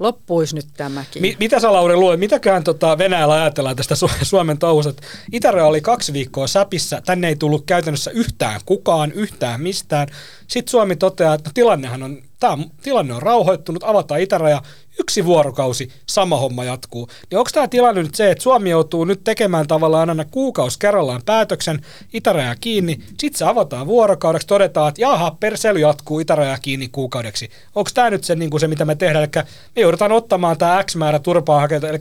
loppuisi 0.00 0.54
nyt 0.54 0.66
tämäkin. 0.76 1.22
Mi- 1.22 1.36
mitä 1.38 1.60
sä 1.60 1.72
Lauri 1.72 1.96
luulet, 1.96 2.20
mitäköhän 2.20 2.64
tota 2.64 2.98
Venäjällä 2.98 3.34
ajatellaan 3.34 3.76
tästä 3.76 3.94
Su- 3.94 4.24
Suomen 4.24 4.58
touhusta? 4.58 5.02
Itäraja 5.32 5.66
oli 5.66 5.80
kaksi 5.80 6.12
viikkoa 6.12 6.46
säpissä, 6.46 7.02
tänne 7.06 7.28
ei 7.28 7.36
tullut 7.36 7.66
käytännössä 7.66 8.10
yhtään 8.10 8.60
kukaan, 8.66 9.12
yhtään 9.12 9.60
mistään. 9.60 10.08
Sitten 10.48 10.70
Suomi 10.70 10.96
toteaa, 10.96 11.34
että 11.34 11.50
tilannehan 11.54 12.02
on, 12.02 12.22
tämä 12.40 12.58
tilanne 12.82 13.14
on 13.14 13.22
rauhoittunut, 13.22 13.84
avataan 13.84 14.20
itäraja, 14.20 14.62
yksi 15.00 15.24
vuorokausi, 15.24 15.88
sama 16.06 16.36
homma 16.36 16.64
jatkuu. 16.64 17.08
Niin 17.30 17.38
onko 17.38 17.50
tämä 17.54 17.68
tilanne 17.68 18.02
nyt 18.02 18.14
se, 18.14 18.30
että 18.30 18.42
Suomi 18.42 18.70
joutuu 18.70 19.04
nyt 19.04 19.24
tekemään 19.24 19.66
tavallaan 19.66 20.10
aina 20.10 20.24
kuukausi 20.24 20.78
kerrallaan 20.78 21.22
päätöksen, 21.26 21.80
itäraja 22.12 22.54
kiinni, 22.60 22.98
sitten 23.18 23.38
se 23.38 23.44
avataan 23.44 23.86
vuorokaudeksi, 23.86 24.46
todetaan, 24.46 24.88
että 24.88 25.00
jaha, 25.00 25.36
persely 25.40 25.78
jatkuu 25.80 26.20
itäraja 26.20 26.58
kiinni 26.58 26.88
kuukaudeksi. 26.88 27.50
Onko 27.74 27.90
tämä 27.94 28.10
nyt 28.10 28.24
se, 28.24 28.34
niin 28.34 28.50
kuin 28.50 28.60
se, 28.60 28.68
mitä 28.68 28.84
me 28.84 28.94
tehdään, 28.94 29.24
eli 29.24 29.44
me 29.76 29.82
joudutaan 29.82 30.12
ottamaan 30.12 30.58
tämä 30.58 30.84
X 30.84 30.96
määrä 30.96 31.18
turpaa 31.18 31.60
hakea, 31.60 31.80
eli 31.88 31.98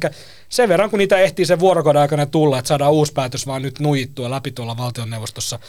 sen 0.50 0.70
verran, 0.70 0.90
kun 0.90 1.00
niitä 1.00 1.18
ehtii 1.18 1.46
sen 1.46 1.60
vuorokauden 1.60 2.02
aikana 2.02 2.26
tulla, 2.26 2.60
että 2.60 2.68
saadaan 2.68 2.92
uusi 2.92 3.14
päätös 3.14 3.48
vaan 3.48 3.62
nyt 3.62 3.80
nuijittua 3.80 4.32
läpi 4.32 4.52
tuolla 4.52 4.78
valtionneuvostossa. 4.78 5.60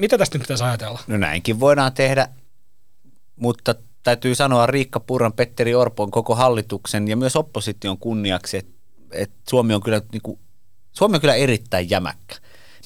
Mitä 0.00 0.18
tästä 0.18 0.38
nyt 0.38 0.42
pitäisi 0.42 0.64
ajatella? 0.64 1.00
No 1.06 1.16
näinkin 1.16 1.60
voidaan 1.60 1.92
tehdä, 1.92 2.28
mutta 3.36 3.74
täytyy 4.06 4.34
sanoa 4.34 4.66
Riikka 4.66 5.00
Purran, 5.00 5.32
Petteri 5.32 5.74
Orpon, 5.74 6.10
koko 6.10 6.34
hallituksen 6.34 7.08
ja 7.08 7.16
myös 7.16 7.36
opposition 7.36 7.98
kunniaksi, 7.98 8.56
että, 8.56 8.72
että 9.12 9.36
Suomi, 9.50 9.74
on 9.74 9.82
kyllä, 9.82 10.00
niin 10.12 10.22
kuin, 10.22 10.38
Suomi 10.92 11.14
on 11.14 11.20
kyllä 11.20 11.34
erittäin 11.34 11.90
jämäkkä. 11.90 12.36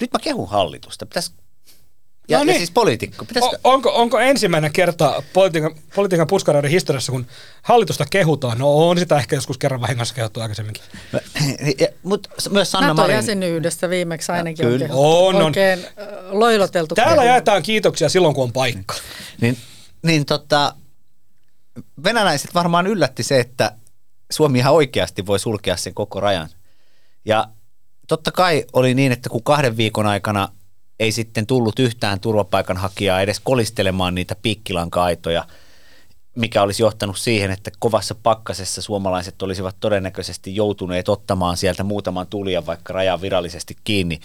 Nyt 0.01 0.13
mä 0.13 0.19
kehun 0.23 0.49
hallitusta. 0.49 1.07
Pitäisi 1.07 1.33
ja, 2.29 2.39
no 2.39 2.45
niin. 2.45 2.53
ja 2.55 2.59
siis 2.59 2.71
poliitikko. 2.71 3.25
Pitäisikö... 3.25 3.57
O, 3.65 3.73
onko, 3.73 3.91
onko 3.95 4.19
ensimmäinen 4.19 4.73
kerta 4.73 5.23
politiikan, 5.33 5.75
politiikan 5.95 6.27
puskaraiden 6.27 6.71
historiassa, 6.71 7.13
kun 7.13 7.27
hallitusta 7.63 8.05
kehutaan? 8.11 8.59
No 8.59 8.89
on 8.89 8.99
sitä 8.99 9.17
ehkä 9.17 9.37
joskus 9.37 9.59
kerran 9.59 9.81
vahingossa 9.81 10.15
kehuttu 10.15 10.41
aikaisemminkin. 10.41 10.83
No, 11.13 11.21
ja, 11.79 11.87
mut 12.03 12.29
myös 12.51 12.71
Sanna 12.71 12.95
Marin... 12.95 13.17
jäsenyydestä 13.17 13.91
viimeksi 13.91 14.33
ainakin 14.33 14.67
no, 14.67 14.73
on, 14.91 14.91
on, 14.91 15.37
on 15.37 15.43
oikein 15.43 15.87
loiloteltu. 16.31 16.95
Täällä 16.95 17.15
kehu. 17.15 17.27
jaetaan 17.27 17.63
kiitoksia 17.63 18.09
silloin, 18.09 18.35
kun 18.35 18.45
on 18.45 18.53
paikka. 18.53 18.95
niin, 19.41 19.57
niin 20.03 20.27
tota, 20.27 20.75
venäläiset 22.05 22.55
varmaan 22.55 22.87
yllätti 22.87 23.23
se, 23.23 23.41
että 23.41 23.73
Suomi 24.31 24.59
ihan 24.59 24.73
oikeasti 24.73 25.27
voi 25.27 25.39
sulkea 25.39 25.77
sen 25.77 25.95
koko 25.95 26.21
rajan. 26.21 26.49
Ja 27.25 27.49
totta 28.09 28.33
kai 28.33 28.65
oli 28.73 28.95
niin, 28.95 29.13
että 29.13 29.29
kun 29.29 29.43
kahden 29.43 29.77
viikon 29.77 30.07
aikana 30.07 30.49
ei 31.01 31.13
sitten 31.13 31.47
tullut 31.47 31.79
yhtään 31.79 32.21
turvapaikanhakijaa 32.21 33.21
edes 33.21 33.41
kolistelemaan 33.41 34.15
niitä 34.15 34.37
piikkilanka-aitoja, 34.43 35.47
mikä 36.37 36.63
olisi 36.63 36.83
johtanut 36.83 37.19
siihen, 37.19 37.51
että 37.51 37.71
kovassa 37.79 38.15
pakkasessa 38.15 38.83
suomalaiset 38.83 39.43
olisivat 39.43 39.77
todennäköisesti 39.81 40.57
joutuneet 40.57 41.09
ottamaan 41.09 41.57
sieltä 41.57 41.85
muutaman 41.85 42.27
tulijan 42.27 42.67
vaikka 42.67 42.93
rajan 42.93 43.21
virallisesti 43.21 43.77
kiinni. 43.85 44.21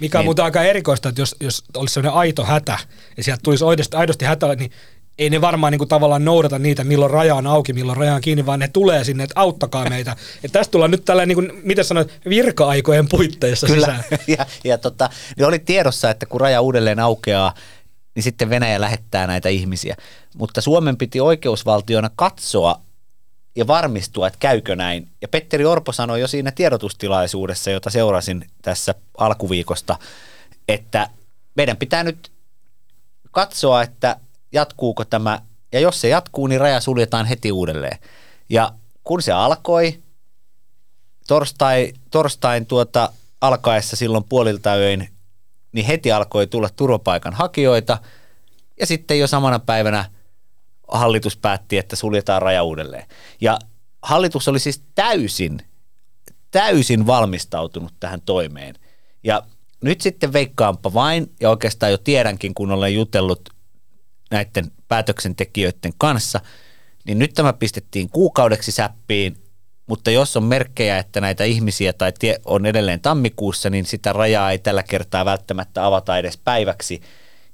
Mikä 0.00 0.18
on 0.18 0.22
niin, 0.22 0.26
muuten 0.26 0.44
aika 0.44 0.62
erikoista, 0.62 1.08
että 1.08 1.20
jos, 1.20 1.36
jos 1.40 1.64
olisi 1.76 1.94
sellainen 1.94 2.18
aito 2.18 2.44
hätä 2.44 2.78
ja 3.16 3.24
sieltä 3.24 3.40
tulisi 3.42 3.64
aidosti, 3.64 3.96
aidosti 3.96 4.24
hätä, 4.24 4.54
niin 4.54 4.70
ei 5.18 5.30
ne 5.30 5.40
varmaan 5.40 5.70
niin 5.70 5.78
kuin 5.78 5.88
tavallaan 5.88 6.24
noudata 6.24 6.58
niitä, 6.58 6.84
milloin 6.84 7.10
raja 7.10 7.34
on 7.34 7.46
auki, 7.46 7.72
milloin 7.72 7.96
raja 7.98 8.14
on 8.14 8.20
kiinni, 8.20 8.46
vaan 8.46 8.58
ne 8.58 8.68
tulee 8.68 9.04
sinne, 9.04 9.24
että 9.24 9.40
auttakaa 9.40 9.88
meitä. 9.88 10.16
Ja 10.42 10.48
tästä 10.48 10.72
tullaan 10.72 10.90
nyt 10.90 11.04
tällä, 11.04 11.26
niin 11.26 11.36
kuin, 11.36 11.52
miten 11.62 11.84
sanoit, 11.84 12.20
virka-aikojen 12.28 13.08
puitteissa 13.08 13.66
Kyllä. 13.66 13.86
sisään. 13.86 14.04
ja, 14.38 14.46
ja 14.64 14.78
tota, 14.78 15.10
niin 15.36 15.46
oli 15.46 15.58
tiedossa, 15.58 16.10
että 16.10 16.26
kun 16.26 16.40
raja 16.40 16.60
uudelleen 16.60 17.00
aukeaa, 17.00 17.54
niin 18.14 18.22
sitten 18.22 18.50
Venäjä 18.50 18.80
lähettää 18.80 19.26
näitä 19.26 19.48
ihmisiä. 19.48 19.96
Mutta 20.36 20.60
Suomen 20.60 20.96
piti 20.96 21.20
oikeusvaltiona 21.20 22.10
katsoa 22.16 22.80
ja 23.56 23.66
varmistua, 23.66 24.26
että 24.26 24.38
käykö 24.40 24.76
näin. 24.76 25.08
Ja 25.22 25.28
Petteri 25.28 25.64
Orpo 25.64 25.92
sanoi 25.92 26.20
jo 26.20 26.28
siinä 26.28 26.50
tiedotustilaisuudessa, 26.50 27.70
jota 27.70 27.90
seurasin 27.90 28.46
tässä 28.62 28.94
alkuviikosta, 29.18 29.98
että 30.68 31.10
meidän 31.56 31.76
pitää 31.76 32.04
nyt 32.04 32.32
katsoa, 33.30 33.82
että 33.82 34.16
jatkuuko 34.52 35.04
tämä, 35.04 35.40
ja 35.72 35.80
jos 35.80 36.00
se 36.00 36.08
jatkuu, 36.08 36.46
niin 36.46 36.60
raja 36.60 36.80
suljetaan 36.80 37.26
heti 37.26 37.52
uudelleen. 37.52 37.98
Ja 38.48 38.72
kun 39.04 39.22
se 39.22 39.32
alkoi, 39.32 40.02
torstai, 41.28 41.92
torstain 42.10 42.66
tuota 42.66 43.12
alkaessa 43.40 43.96
silloin 43.96 44.24
puolilta 44.24 44.72
öin, 44.72 45.08
niin 45.72 45.86
heti 45.86 46.12
alkoi 46.12 46.46
tulla 46.46 46.68
turvapaikanhakijoita, 46.76 47.98
ja 48.80 48.86
sitten 48.86 49.18
jo 49.18 49.26
samana 49.26 49.58
päivänä 49.58 50.10
hallitus 50.88 51.36
päätti, 51.36 51.78
että 51.78 51.96
suljetaan 51.96 52.42
raja 52.42 52.62
uudelleen. 52.62 53.06
Ja 53.40 53.58
hallitus 54.02 54.48
oli 54.48 54.58
siis 54.58 54.82
täysin, 54.94 55.62
täysin 56.50 57.06
valmistautunut 57.06 57.92
tähän 58.00 58.20
toimeen. 58.20 58.74
Ja 59.24 59.42
nyt 59.80 60.00
sitten 60.00 60.32
veikkaanpa 60.32 60.94
vain, 60.94 61.32
ja 61.40 61.50
oikeastaan 61.50 61.92
jo 61.92 61.98
tiedänkin, 61.98 62.54
kun 62.54 62.72
olen 62.72 62.94
jutellut 62.94 63.50
näiden 64.30 64.70
päätöksentekijöiden 64.88 65.92
kanssa, 65.98 66.40
niin 67.04 67.18
nyt 67.18 67.34
tämä 67.34 67.52
pistettiin 67.52 68.10
kuukaudeksi 68.10 68.72
säppiin, 68.72 69.36
mutta 69.86 70.10
jos 70.10 70.36
on 70.36 70.44
merkkejä, 70.44 70.98
että 70.98 71.20
näitä 71.20 71.44
ihmisiä 71.44 71.92
tai 71.92 72.12
tie 72.18 72.36
on 72.44 72.66
edelleen 72.66 73.00
tammikuussa, 73.00 73.70
niin 73.70 73.86
sitä 73.86 74.12
rajaa 74.12 74.50
ei 74.50 74.58
tällä 74.58 74.82
kertaa 74.82 75.24
välttämättä 75.24 75.86
avata 75.86 76.18
edes 76.18 76.38
päiväksi. 76.38 77.00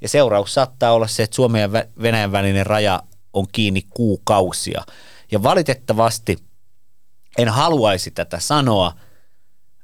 Ja 0.00 0.08
seuraus 0.08 0.54
saattaa 0.54 0.92
olla 0.92 1.06
se, 1.06 1.22
että 1.22 1.36
Suomen 1.36 1.60
ja 1.60 1.72
Venäjän 2.02 2.32
välinen 2.32 2.66
raja 2.66 3.02
on 3.32 3.46
kiinni 3.52 3.82
kuukausia. 3.90 4.82
Ja 5.32 5.42
valitettavasti 5.42 6.38
en 7.38 7.48
haluaisi 7.48 8.10
tätä 8.10 8.40
sanoa, 8.40 8.92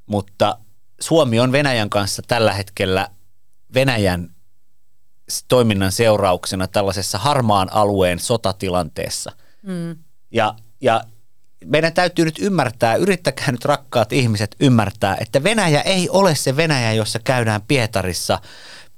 mutta 0.07 0.59
Suomi 1.01 1.41
on 1.41 1.53
Venäjän 1.53 1.91
kanssa 1.91 2.23
tällä 2.29 2.53
hetkellä 2.53 3.09
Venäjän 3.75 4.35
toiminnan 5.49 5.93
seurauksena 5.93 6.67
tällaisessa 6.69 7.19
harmaan 7.19 7.73
alueen 7.73 8.19
sotatilanteessa. 8.19 9.33
Mm. 9.63 9.97
Ja, 10.31 10.55
ja 10.81 11.05
meidän 11.65 11.93
täytyy 11.93 12.25
nyt 12.25 12.39
ymmärtää, 12.39 12.95
yrittäkää 12.95 13.53
nyt 13.53 13.65
rakkaat 13.65 14.13
ihmiset 14.13 14.57
ymmärtää, 14.61 15.17
että 15.21 15.43
Venäjä 15.43 15.81
ei 15.81 16.09
ole 16.09 16.35
se 16.35 16.57
Venäjä, 16.57 16.93
jossa 16.93 17.19
käydään 17.19 17.63
Pietarissa 17.69 18.39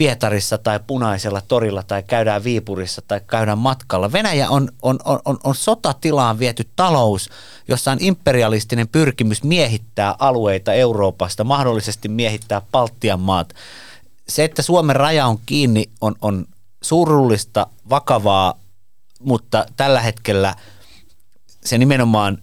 Pietarissa 0.03 0.59
tai 0.59 0.81
Punaisella 0.87 1.43
torilla 1.49 1.83
tai 1.83 2.03
käydään 2.03 2.45
Viipurissa 2.45 3.03
tai 3.09 3.21
käydään 3.27 3.59
matkalla. 3.59 4.13
Venäjä 4.13 4.51
on, 4.51 4.69
on, 4.83 4.99
on, 5.05 5.39
on 5.45 5.55
sotatilaan 5.55 6.39
viety 6.39 6.69
talous, 6.77 7.31
jossa 7.69 7.93
on 7.93 7.99
imperialistinen 8.01 8.89
pyrkimys 8.89 9.45
miehittää 9.45 10.15
alueita 10.19 10.73
Euroopasta, 10.73 11.45
mahdollisesti 11.45 12.09
miehittää 12.09 12.63
Baltian 12.73 13.21
maat. 13.21 13.55
Se, 14.29 14.45
että 14.45 14.63
Suomen 14.63 14.97
raja 14.97 15.27
on 15.27 15.39
kiinni, 15.47 15.85
on, 16.01 16.15
on 16.21 16.47
surullista, 16.83 17.67
vakavaa, 17.91 18.61
mutta 19.21 19.67
tällä 19.77 20.01
hetkellä 20.01 20.55
se 21.65 21.79
nimenomaan 21.79 22.39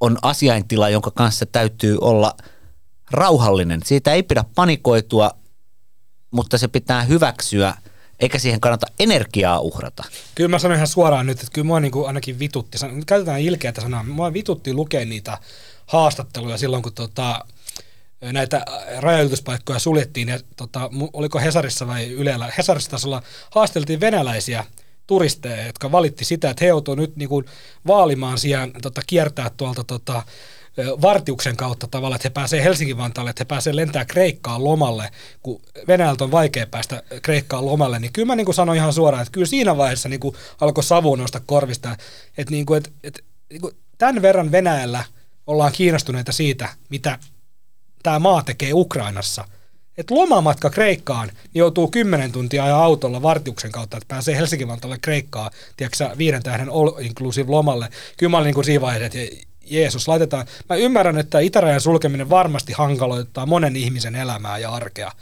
on 0.00 0.18
asiaintila, 0.22 0.88
jonka 0.88 1.10
kanssa 1.10 1.46
täytyy 1.46 1.98
olla 2.00 2.36
rauhallinen. 3.10 3.80
Siitä 3.84 4.12
ei 4.12 4.22
pidä 4.22 4.44
panikoitua, 4.54 5.30
mutta 6.30 6.58
se 6.58 6.68
pitää 6.68 7.02
hyväksyä, 7.02 7.74
eikä 8.20 8.38
siihen 8.38 8.60
kannata 8.60 8.86
energiaa 8.98 9.60
uhrata. 9.60 10.04
Kyllä 10.34 10.48
mä 10.48 10.58
sanon 10.58 10.76
ihan 10.76 10.86
suoraan 10.86 11.26
nyt, 11.26 11.40
että 11.40 11.52
kyllä 11.52 11.66
mua 11.66 11.80
niin 11.80 11.92
kuin 11.92 12.06
ainakin 12.06 12.38
vitutti, 12.38 12.78
käytetään 13.06 13.40
ilkeätä 13.40 13.80
sanaa, 13.80 14.02
mua 14.02 14.32
vitutti 14.32 14.74
lukea 14.74 15.04
niitä 15.04 15.38
haastatteluja 15.86 16.58
silloin, 16.58 16.82
kun 16.82 16.92
tota, 16.92 17.44
näitä 18.22 18.64
rajaylityspaikkoja 18.98 19.78
suljettiin, 19.78 20.28
ja 20.28 20.38
tota, 20.56 20.90
oliko 21.12 21.38
Hesarissa 21.38 21.86
vai 21.86 22.10
Ylellä, 22.10 22.52
Hesarissa 22.58 22.90
tasolla 22.90 23.22
haasteltiin 23.50 24.00
venäläisiä 24.00 24.64
turisteja, 25.06 25.66
jotka 25.66 25.92
valitti 25.92 26.24
sitä, 26.24 26.50
että 26.50 26.64
he 26.64 26.68
joutuu 26.68 26.94
nyt 26.94 27.16
niin 27.16 27.28
kuin 27.28 27.44
vaalimaan 27.86 28.38
sijaan 28.38 28.72
tota, 28.82 29.00
kiertää 29.06 29.50
tuolta 29.56 29.84
tota, 29.84 30.22
vartiuksen 31.02 31.56
kautta 31.56 31.86
tavallaan, 31.86 32.16
että 32.16 32.28
he 32.28 32.32
pääsee 32.32 32.64
Helsingin-Vantaalle, 32.64 33.30
että 33.30 33.40
he 33.40 33.44
pääsee 33.44 33.76
lentää 33.76 34.04
Kreikkaan 34.04 34.64
lomalle, 34.64 35.10
kun 35.42 35.62
Venäjältä 35.88 36.24
on 36.24 36.30
vaikea 36.30 36.66
päästä 36.66 37.02
Kreikkaan 37.22 37.66
lomalle, 37.66 37.98
niin 37.98 38.12
kyllä 38.12 38.26
mä 38.26 38.36
niin 38.36 38.44
kuin 38.44 38.54
sanoin 38.54 38.76
ihan 38.76 38.92
suoraan, 38.92 39.22
että 39.22 39.32
kyllä 39.32 39.46
siinä 39.46 39.76
vaiheessa 39.76 40.08
niin 40.08 40.20
kuin 40.20 40.36
alkoi 40.60 40.84
savu 40.84 41.16
nousta 41.16 41.40
korvista, 41.46 41.96
että, 42.38 42.50
niin 42.50 42.66
kuin, 42.66 42.78
että, 42.78 42.90
että 43.02 43.20
niin 43.50 43.60
kuin 43.60 43.76
tämän 43.98 44.22
verran 44.22 44.52
Venäjällä 44.52 45.04
ollaan 45.46 45.72
kiinnostuneita 45.72 46.32
siitä, 46.32 46.68
mitä 46.88 47.18
tämä 48.02 48.18
maa 48.18 48.42
tekee 48.42 48.70
Ukrainassa– 48.72 49.44
että 50.00 50.14
lomamatka 50.14 50.70
Kreikkaan 50.70 51.28
niin 51.28 51.50
joutuu 51.54 51.88
10 51.88 52.32
tuntia 52.32 52.64
ajaa 52.64 52.84
autolla 52.84 53.22
vartiuksen 53.22 53.72
kautta, 53.72 53.96
että 53.96 54.08
pääsee 54.08 54.36
Helsingin 54.36 54.68
Vantaalle 54.68 54.98
Kreikkaa, 55.02 55.50
tiedätkö 55.76 56.10
viiden 56.18 56.42
tähden 56.42 56.68
all 56.68 56.92
inclusive 57.00 57.50
lomalle. 57.50 57.88
Kyllä 58.16 58.30
mä 58.30 58.38
olin 58.38 58.54
niin 58.54 58.64
siinä 58.64 58.80
vaiheessa, 58.80 59.18
että 59.18 59.36
Jeesus, 59.64 60.08
laitetaan. 60.08 60.46
Mä 60.68 60.76
ymmärrän, 60.76 61.18
että 61.18 61.38
itärajan 61.38 61.80
sulkeminen 61.80 62.30
varmasti 62.30 62.72
hankaloittaa 62.72 63.46
monen 63.46 63.76
ihmisen 63.76 64.14
elämää 64.14 64.58
ja 64.58 64.70
arkea, 64.70 65.12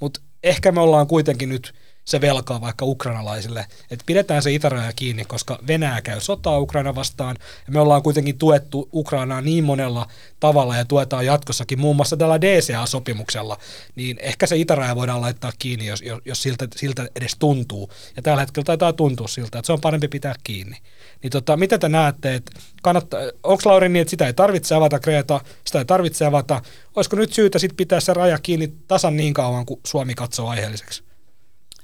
mutta 0.00 0.20
ehkä 0.42 0.72
me 0.72 0.80
ollaan 0.80 1.06
kuitenkin 1.06 1.48
nyt 1.48 1.74
se 2.04 2.20
velkaa 2.20 2.60
vaikka 2.60 2.84
ukrainalaisille, 2.84 3.66
että 3.90 4.04
pidetään 4.06 4.42
se 4.42 4.52
itäraja 4.52 4.92
kiinni, 4.96 5.24
koska 5.24 5.58
Venäjä 5.66 6.00
käy 6.00 6.20
sotaa 6.20 6.58
Ukraina 6.58 6.94
vastaan, 6.94 7.36
ja 7.66 7.72
me 7.72 7.80
ollaan 7.80 8.02
kuitenkin 8.02 8.38
tuettu 8.38 8.88
Ukrainaa 8.92 9.40
niin 9.40 9.64
monella 9.64 10.06
tavalla, 10.40 10.76
ja 10.76 10.84
tuetaan 10.84 11.26
jatkossakin 11.26 11.80
muun 11.80 11.96
muassa 11.96 12.16
tällä 12.16 12.40
DCA-sopimuksella, 12.40 13.58
niin 13.94 14.16
ehkä 14.20 14.46
se 14.46 14.56
itäraja 14.56 14.96
voidaan 14.96 15.20
laittaa 15.20 15.52
kiinni, 15.58 15.86
jos, 15.86 16.02
jos 16.24 16.42
siltä, 16.42 16.68
siltä 16.76 17.08
edes 17.16 17.36
tuntuu, 17.38 17.90
ja 18.16 18.22
tällä 18.22 18.40
hetkellä 18.40 18.64
taitaa 18.64 18.92
tuntua 18.92 19.28
siltä, 19.28 19.58
että 19.58 19.66
se 19.66 19.72
on 19.72 19.80
parempi 19.80 20.08
pitää 20.08 20.34
kiinni. 20.44 20.76
Niin 21.22 21.30
tota, 21.30 21.56
mitä 21.56 21.78
te 21.78 21.88
näette, 21.88 22.34
että 22.34 22.52
kannattaa, 22.82 23.20
onko 23.42 23.62
Lauri 23.64 23.88
niin, 23.88 24.00
että 24.00 24.10
sitä 24.10 24.26
ei 24.26 24.34
tarvitse 24.34 24.74
avata 24.74 24.98
Kreta, 24.98 25.40
sitä 25.64 25.78
ei 25.78 25.84
tarvitse 25.84 26.24
avata, 26.24 26.62
olisiko 26.96 27.16
nyt 27.16 27.32
syytä 27.32 27.58
sitten 27.58 27.76
pitää 27.76 28.00
se 28.00 28.14
raja 28.14 28.38
kiinni 28.38 28.72
tasan 28.88 29.16
niin 29.16 29.34
kauan, 29.34 29.66
kuin 29.66 29.80
Suomi 29.86 30.14
katsoo 30.14 30.48
aiheelliseksi? 30.48 31.11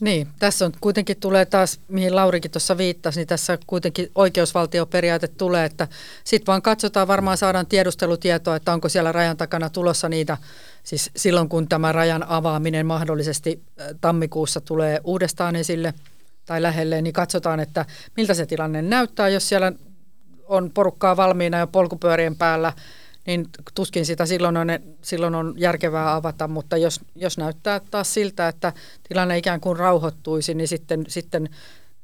Niin, 0.02 0.28
tässä 0.38 0.66
on 0.66 0.72
kuitenkin 0.80 1.16
tulee 1.20 1.46
taas, 1.46 1.80
mihin 1.88 2.16
Laurikin 2.16 2.50
tuossa 2.50 2.78
viittasi, 2.78 3.20
niin 3.20 3.26
tässä 3.26 3.58
kuitenkin 3.66 4.10
oikeusvaltioperiaate 4.14 5.28
tulee, 5.28 5.64
että 5.64 5.88
sitten 6.24 6.46
vaan 6.46 6.62
katsotaan, 6.62 7.08
varmaan 7.08 7.36
saadaan 7.36 7.66
tiedustelutietoa, 7.66 8.56
että 8.56 8.72
onko 8.72 8.88
siellä 8.88 9.12
rajan 9.12 9.36
takana 9.36 9.70
tulossa 9.70 10.08
niitä, 10.08 10.36
siis 10.84 11.10
silloin 11.16 11.48
kun 11.48 11.68
tämä 11.68 11.92
rajan 11.92 12.24
avaaminen 12.28 12.86
mahdollisesti 12.86 13.62
tammikuussa 14.00 14.60
tulee 14.60 15.00
uudestaan 15.04 15.56
esille 15.56 15.94
tai 16.46 16.62
lähelle, 16.62 17.02
niin 17.02 17.12
katsotaan, 17.12 17.60
että 17.60 17.84
miltä 18.16 18.34
se 18.34 18.46
tilanne 18.46 18.82
näyttää, 18.82 19.28
jos 19.28 19.48
siellä 19.48 19.72
on 20.48 20.70
porukkaa 20.70 21.16
valmiina 21.16 21.58
jo 21.58 21.66
polkupyörien 21.66 22.36
päällä, 22.36 22.72
niin 23.28 23.48
tuskin 23.74 24.06
sitä 24.06 24.26
silloin 24.26 24.56
on, 24.56 24.68
silloin 25.02 25.34
on 25.34 25.54
järkevää 25.56 26.14
avata, 26.14 26.48
mutta 26.48 26.76
jos, 26.76 27.00
jos 27.14 27.38
näyttää 27.38 27.80
taas 27.90 28.14
siltä, 28.14 28.48
että 28.48 28.72
tilanne 29.08 29.38
ikään 29.38 29.60
kuin 29.60 29.76
rauhoittuisi, 29.76 30.54
niin 30.54 30.68
sitten, 30.68 31.04
sitten 31.08 31.48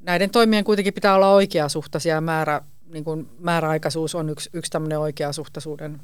näiden 0.01 0.31
toimien 0.31 0.65
kuitenkin 0.65 0.95
pitää 0.95 1.15
olla 1.15 1.31
oikeasuhtaisia 1.31 2.21
määrä, 2.21 2.61
niin 2.87 3.05
kuin 3.05 3.29
määräaikaisuus 3.39 4.15
on 4.15 4.29
yksi, 4.29 4.51
yksi 4.53 4.71
tämmöinen 4.71 4.99
oikeasuhtaisuuden 4.99 6.01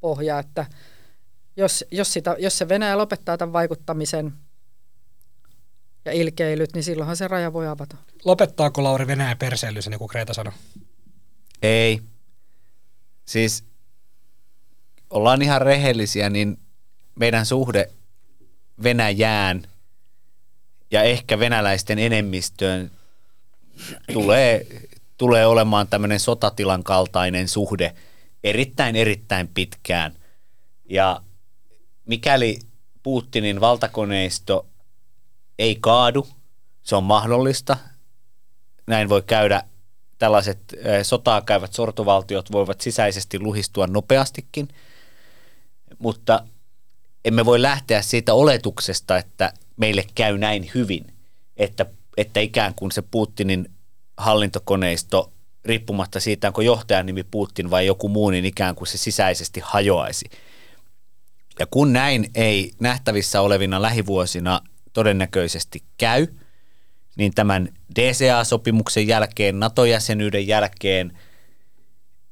pohja, 0.00 0.38
että 0.38 0.66
jos, 1.56 1.84
jos, 1.90 2.12
sitä, 2.12 2.36
jos 2.38 2.58
se 2.58 2.68
Venäjä 2.68 2.98
lopettaa 2.98 3.38
tämän 3.38 3.52
vaikuttamisen 3.52 4.32
ja 6.04 6.12
ilkeilyt, 6.12 6.72
niin 6.74 6.84
silloinhan 6.84 7.16
se 7.16 7.28
raja 7.28 7.52
voi 7.52 7.66
avata. 7.66 7.96
Lopettaako 8.24 8.84
Lauri 8.84 9.06
Venäjä 9.06 9.36
perseilyssä, 9.36 9.90
niin 9.90 9.98
kuin 9.98 10.08
Kreta 10.08 10.34
sanoi? 10.34 10.52
Ei. 11.62 12.00
Siis 13.24 13.64
ollaan 15.10 15.42
ihan 15.42 15.62
rehellisiä, 15.62 16.30
niin 16.30 16.58
meidän 17.14 17.46
suhde 17.46 17.90
Venäjään 18.82 19.62
ja 20.90 21.02
ehkä 21.02 21.38
venäläisten 21.38 21.98
enemmistöön 21.98 22.90
tulee, 24.12 24.66
tulee 25.18 25.46
olemaan 25.46 25.88
tämmöinen 25.88 26.20
sotatilan 26.20 26.84
kaltainen 26.84 27.48
suhde 27.48 27.94
erittäin 28.44 28.96
erittäin 28.96 29.48
pitkään. 29.48 30.12
Ja 30.90 31.20
mikäli 32.06 32.58
Putinin 33.02 33.60
valtakoneisto 33.60 34.66
ei 35.58 35.76
kaadu, 35.80 36.28
se 36.82 36.96
on 36.96 37.04
mahdollista. 37.04 37.76
Näin 38.86 39.08
voi 39.08 39.22
käydä 39.22 39.62
tällaiset 40.18 40.58
sotaa 41.02 41.42
käyvät 41.42 41.72
sortovaltiot 41.72 42.52
voivat 42.52 42.80
sisäisesti 42.80 43.40
luhistua 43.40 43.86
nopeastikin– 43.86 44.68
mutta 46.04 46.44
emme 47.24 47.44
voi 47.44 47.62
lähteä 47.62 48.02
siitä 48.02 48.34
oletuksesta, 48.34 49.18
että 49.18 49.52
meille 49.76 50.04
käy 50.14 50.38
näin 50.38 50.70
hyvin, 50.74 51.06
että, 51.56 51.86
että 52.16 52.40
ikään 52.40 52.74
kuin 52.74 52.92
se 52.92 53.02
Putinin 53.02 53.70
hallintokoneisto, 54.16 55.32
riippumatta 55.64 56.20
siitä, 56.20 56.48
onko 56.48 56.62
johtajan 56.62 57.06
nimi 57.06 57.24
Putin 57.30 57.70
vai 57.70 57.86
joku 57.86 58.08
muu, 58.08 58.30
niin 58.30 58.44
ikään 58.44 58.74
kuin 58.74 58.88
se 58.88 58.98
sisäisesti 58.98 59.60
hajoaisi. 59.64 60.26
Ja 61.58 61.66
kun 61.66 61.92
näin 61.92 62.30
ei 62.34 62.70
nähtävissä 62.80 63.40
olevina 63.40 63.82
lähivuosina 63.82 64.60
todennäköisesti 64.92 65.82
käy, 65.98 66.26
niin 67.16 67.32
tämän 67.34 67.68
DCA-sopimuksen 68.00 69.06
jälkeen, 69.06 69.60
NATO-jäsenyyden 69.60 70.46
jälkeen– 70.46 71.12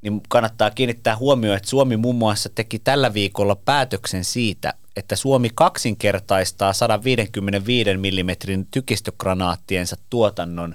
niin 0.02 0.20
kannattaa 0.28 0.70
kiinnittää 0.70 1.16
huomioon, 1.16 1.56
että 1.56 1.70
Suomi 1.70 1.96
muun 1.96 2.16
muassa 2.16 2.48
teki 2.48 2.78
tällä 2.78 3.14
viikolla 3.14 3.56
päätöksen 3.56 4.24
siitä, 4.24 4.74
että 4.96 5.16
Suomi 5.16 5.50
kaksinkertaistaa 5.54 6.72
155 6.72 7.90
mm 7.96 8.66
tykistögranaattiensa 8.70 9.96
tuotannon. 10.10 10.74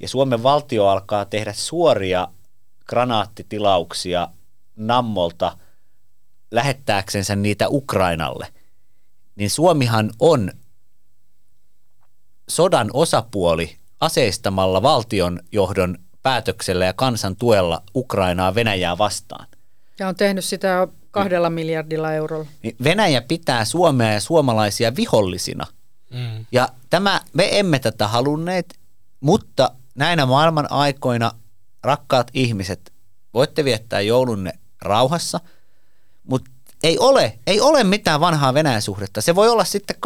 Ja 0.00 0.08
Suomen 0.08 0.42
valtio 0.42 0.86
alkaa 0.86 1.24
tehdä 1.24 1.52
suoria 1.52 2.28
granaattitilauksia 2.86 4.28
Nammolta 4.76 5.56
lähettääksensä 6.50 7.36
niitä 7.36 7.68
Ukrainalle, 7.68 8.46
niin 9.36 9.50
Suomihan 9.50 10.10
on 10.18 10.52
sodan 12.48 12.90
osapuoli 12.92 13.76
aseistamalla 14.00 14.82
valtion 14.82 15.40
johdon 15.52 15.98
päätöksellä 16.22 16.84
ja 16.84 16.92
kansan 16.92 17.36
tuella 17.36 17.82
Ukrainaa 17.94 18.54
Venäjää 18.54 18.98
vastaan. 18.98 19.46
Ja 19.98 20.08
on 20.08 20.16
tehnyt 20.16 20.44
sitä 20.44 20.88
kahdella 21.10 21.50
miljardilla 21.50 22.12
eurolla. 22.12 22.46
Niin 22.62 22.76
Venäjä 22.84 23.20
pitää 23.20 23.64
Suomea 23.64 24.12
ja 24.12 24.20
suomalaisia 24.20 24.96
vihollisina. 24.96 25.66
Mm. 26.10 26.46
Ja 26.52 26.68
tämä, 26.90 27.20
me 27.32 27.58
emme 27.58 27.78
tätä 27.78 28.08
halunneet, 28.08 28.78
mutta 29.20 29.70
näinä 29.94 30.26
maailman 30.26 30.72
aikoina, 30.72 31.32
rakkaat 31.82 32.30
ihmiset, 32.34 32.92
voitte 33.34 33.64
viettää 33.64 34.00
joulunne 34.00 34.52
rauhassa, 34.82 35.40
mutta 36.24 36.50
ei 36.82 36.98
ole, 36.98 37.38
ei 37.46 37.60
ole 37.60 37.84
mitään 37.84 38.20
vanhaa 38.20 38.54
Venäjän 38.54 38.82
suhdetta. 38.82 39.20
Se 39.20 39.34
voi 39.34 39.48
olla 39.48 39.64
sitten 39.64 39.96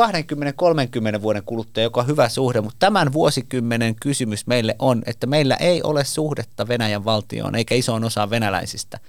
20-30 1.19 1.23
vuoden 1.23 1.43
kuluttua 1.47 1.83
joka 1.83 2.03
hyvä 2.03 2.29
suhde, 2.29 2.61
mutta 2.61 2.79
tämän 2.79 3.13
vuosikymmenen 3.13 3.95
kysymys 3.95 4.47
meille 4.47 4.77
on, 4.79 5.03
että 5.07 5.27
meillä 5.27 5.57
ei 5.57 5.83
ole 5.83 6.05
suhdetta 6.05 6.69
Venäjän 6.69 7.05
valtioon 7.05 7.55
eikä 7.55 7.75
isoon 7.75 8.05
osaan 8.05 8.31
venäläisistä. 8.31 9.01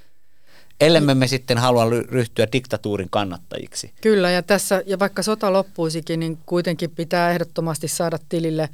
ellemme 0.82 1.16
me 1.16 1.28
sitten 1.28 1.58
halua 1.58 1.90
ryhtyä 1.90 2.48
diktatuurin 2.52 3.10
kannattajiksi. 3.10 3.94
Kyllä, 4.02 4.32
ja 4.32 4.44
tässä, 4.44 4.84
ja 4.86 5.00
vaikka 5.00 5.24
sota 5.24 5.54
loppuisikin, 5.54 6.20
niin 6.20 6.38
kuitenkin 6.46 6.92
pitää 6.92 7.32
ehdottomasti 7.32 7.88
saada 7.88 8.18
tilille 8.30 8.70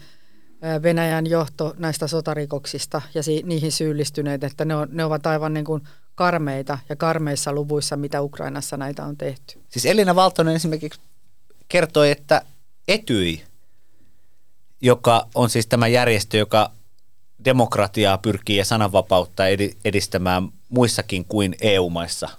Venäjän 0.84 1.28
johto 1.28 1.76
näistä 1.78 2.08
sotarikoksista 2.08 3.02
ja 3.14 3.22
niihin 3.44 3.72
syyllistyneet, 3.72 4.44
että 4.44 4.66
ne, 4.66 4.76
on, 4.76 4.88
ne 4.92 5.06
ovat 5.06 5.26
aivan 5.26 5.54
niin 5.54 5.66
kuin 5.66 5.84
karmeita 6.22 6.78
ja 6.90 6.96
karmeissa 6.96 7.54
luvuissa, 7.54 7.98
mitä 7.98 8.22
Ukrainassa 8.22 8.78
näitä 8.78 9.06
on 9.06 9.18
tehty. 9.18 9.62
Siis 9.70 9.86
Elina 9.86 10.16
Valtonen 10.16 10.56
esimerkiksi 10.56 11.00
kertoi, 11.70 12.12
että 12.12 12.42
Etyi, 12.88 13.44
joka 14.82 15.28
on 15.36 15.50
siis 15.50 15.68
tämä 15.68 15.88
järjestö, 15.88 16.38
joka 16.38 16.72
demokratiaa 17.46 18.18
pyrkii 18.18 18.58
ja 18.58 18.66
sananvapautta 18.66 19.44
edi- 19.48 19.78
edistämään 19.86 20.50
muissakin 20.70 21.26
kuin 21.26 21.56
EU-maissa, 21.62 22.30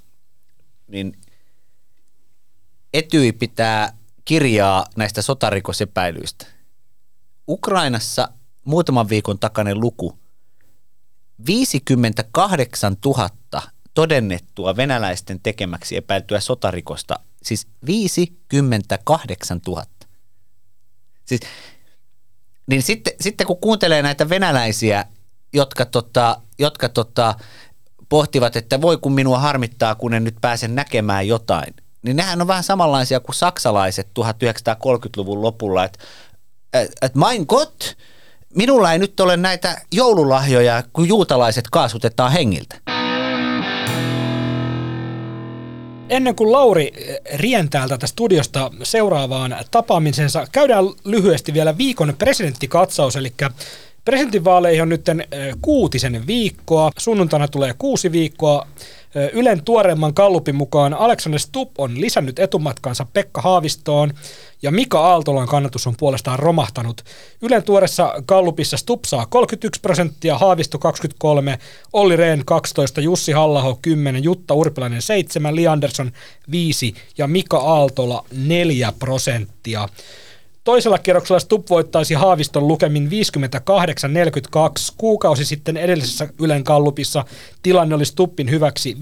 niin 0.88 1.18
Etyi 2.94 3.32
pitää 3.32 3.92
kirjaa 4.24 4.86
näistä 4.96 5.22
sotarikosepäilyistä. 5.22 6.46
Ukrainassa 7.48 8.28
muutaman 8.64 9.08
viikon 9.08 9.38
takainen 9.38 9.80
luku 9.80 10.21
58 11.47 12.97
000 13.05 13.28
todennettua 13.95 14.76
venäläisten 14.76 15.40
tekemäksi 15.43 15.97
epäiltyä 15.97 16.40
sotarikosta, 16.40 17.18
siis 17.43 17.66
58 17.86 19.61
000. 19.66 19.84
Siis, 21.24 21.40
niin 22.66 22.82
sitten, 22.82 23.14
sitten 23.20 23.47
kun 23.47 23.61
kuuntelee 23.61 24.03
näitä 24.03 24.28
venäläisiä, 24.28 25.05
jotka, 25.53 25.84
tota, 25.84 26.40
jotka 26.59 26.88
tota, 26.88 27.34
pohtivat, 28.09 28.57
että 28.57 28.80
voi 28.80 28.99
kun 28.99 29.12
minua 29.12 29.38
harmittaa, 29.38 29.95
kun 29.95 30.14
en 30.14 30.24
nyt 30.24 30.36
pääse 30.40 30.68
näkemään 30.68 31.28
jotain, 31.28 31.74
niin 32.03 32.16
nehän 32.16 32.40
on 32.40 32.47
vähän 32.47 32.64
samanlaisia 32.64 33.20
kuin 33.20 33.34
saksalaiset 33.34 34.09
1930-luvun 34.20 35.43
lopulla, 35.43 35.84
että 35.84 35.99
et 37.03 37.14
mein 37.14 37.45
Gott, 37.49 37.82
minulla 38.55 38.92
ei 38.92 38.98
nyt 38.98 39.20
ole 39.20 39.36
näitä 39.36 39.80
joululahjoja, 39.92 40.82
kun 40.92 41.09
juutalaiset 41.09 41.64
kaasutetaan 41.70 42.32
hengiltä. 42.32 42.76
Ennen 46.09 46.34
kuin 46.34 46.53
Lauri 46.53 46.92
rientää 47.34 47.88
täältä 47.88 48.07
studiosta 48.07 48.70
seuraavaan 48.82 49.57
tapaamisensa, 49.70 50.46
käydään 50.53 50.84
lyhyesti 51.05 51.55
vielä 51.55 51.78
viikon 51.78 52.14
presidenttikatsaus, 52.18 53.16
eli 53.16 53.32
presidentinvaaleihin 54.05 54.82
on 54.82 54.88
nyt 54.88 55.07
kuutisen 55.62 56.26
viikkoa, 56.26 56.90
sunnuntaina 56.98 57.48
tulee 57.48 57.74
kuusi 57.78 58.12
viikkoa, 58.12 58.66
Ylen 59.32 59.64
tuoreemman 59.64 60.14
kallupin 60.14 60.55
mukaan 60.55 60.94
Alexander 60.94 61.40
Stubb 61.40 61.70
on 61.78 62.00
lisännyt 62.00 62.38
etumatkansa 62.38 63.07
Pekka 63.12 63.40
Haavistoon 63.40 64.14
ja 64.62 64.70
Mika 64.70 65.00
Aaltolan 65.00 65.48
kannatus 65.48 65.86
on 65.86 65.94
puolestaan 65.98 66.38
romahtanut. 66.38 67.04
Ylen 67.42 67.62
tuoressa 67.62 68.14
kallupissa 68.26 68.76
Stubb 68.76 69.04
saa 69.04 69.26
31 69.26 69.80
prosenttia, 69.80 70.38
Haavisto 70.38 70.78
23, 70.78 71.58
Olli 71.92 72.16
Rehn 72.16 72.44
12, 72.44 73.00
Jussi 73.00 73.32
Hallaho 73.32 73.78
10, 73.82 74.24
Jutta 74.24 74.54
Urpilainen 74.54 75.02
7, 75.02 75.56
Li 75.56 75.66
Andersson 75.66 76.12
5 76.50 76.94
ja 77.18 77.26
Mika 77.26 77.58
Aaltola 77.58 78.24
4 78.32 78.92
prosenttia. 78.98 79.88
Toisella 80.64 80.98
kierroksella 80.98 81.40
Stubb 81.40 81.70
voittaisi 81.70 82.14
Haaviston 82.14 82.68
lukemin 82.68 83.08
58-42. 83.08 83.10
Kuukausi 84.96 85.44
sitten 85.44 85.76
edellisessä 85.76 86.28
Ylen 86.40 86.64
kallupissa 86.64 87.24
tilanne 87.62 87.94
oli 87.94 88.04
Stubbin 88.04 88.50
hyväksi 88.50 88.96
55-45. 88.96 88.98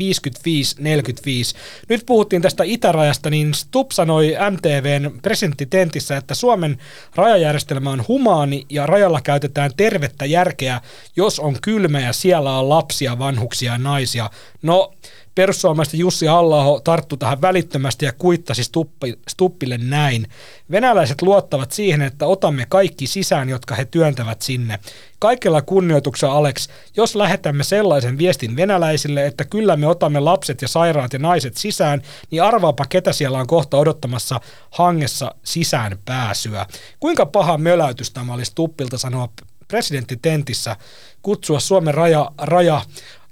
Nyt 1.89 2.07
puhuttiin 2.07 2.43
tästä 2.43 2.65
itärajasta, 2.65 3.31
niin 3.31 3.55
Stubb 3.55 3.91
sanoi 3.91 4.37
MTVn 4.51 5.21
presidenttitentissä, 5.23 6.17
että 6.17 6.35
Suomen 6.35 6.79
rajajärjestelmä 7.15 7.91
on 7.91 8.05
humaani 8.09 8.67
ja 8.69 8.87
rajalla 8.87 9.21
käytetään 9.21 9.71
tervettä 9.77 10.27
järkeä, 10.27 10.81
jos 11.17 11.41
on 11.41 11.57
kylmä 11.63 12.01
ja 12.01 12.13
siellä 12.13 12.59
on 12.59 12.69
lapsia, 12.69 13.19
vanhuksia 13.19 13.73
ja 13.73 13.79
naisia. 13.79 14.31
No, 14.63 14.93
perussuomalaisten 15.41 16.01
Jussi 16.01 16.27
halla 16.27 16.81
tarttui 16.85 17.19
tähän 17.19 17.41
välittömästi 17.41 18.05
ja 18.05 18.13
kuittasi 18.13 18.65
Stuppi, 18.65 19.19
Stuppille 19.29 19.79
näin. 19.79 20.27
Venäläiset 20.71 21.23
luottavat 21.23 21.73
siihen, 21.73 22.03
että 22.03 22.27
otamme 22.27 22.67
kaikki 22.69 23.07
sisään, 23.07 23.49
jotka 23.49 23.75
he 23.75 23.85
työntävät 23.85 24.43
sinne. 24.43 24.79
Kaikella 25.19 25.63
kunnioituksella, 25.63 26.35
Alex, 26.35 26.69
jos 26.97 27.15
lähetämme 27.15 27.65
sellaisen 27.65 28.19
viestin 28.19 28.57
venäläisille, 28.57 29.27
että 29.27 29.45
kyllä 29.45 29.77
me 29.77 29.87
otamme 29.87 30.21
lapset 30.21 30.63
ja 30.63 30.69
sairaat 30.69 31.13
ja 31.13 31.19
naiset 31.19 31.57
sisään, 31.57 32.03
niin 32.31 32.43
arvaapa, 32.43 32.87
ketä 32.89 33.13
siellä 33.13 33.39
on 33.39 33.47
kohta 33.47 33.77
odottamassa 33.77 34.41
hangessa 34.71 35.35
sisään 35.45 35.99
pääsyä. 36.05 36.67
Kuinka 37.01 37.27
paha 37.27 37.59
möläytys 37.59 38.11
tämä 38.11 38.35
olisi 38.35 38.53
Tuppilta 38.55 38.99
sanoa 38.99 39.29
presidenttitentissä 39.69 40.77
kutsua 41.23 41.61
Suomen 41.61 41.95
raja, 41.95 42.31
raja 42.39 42.83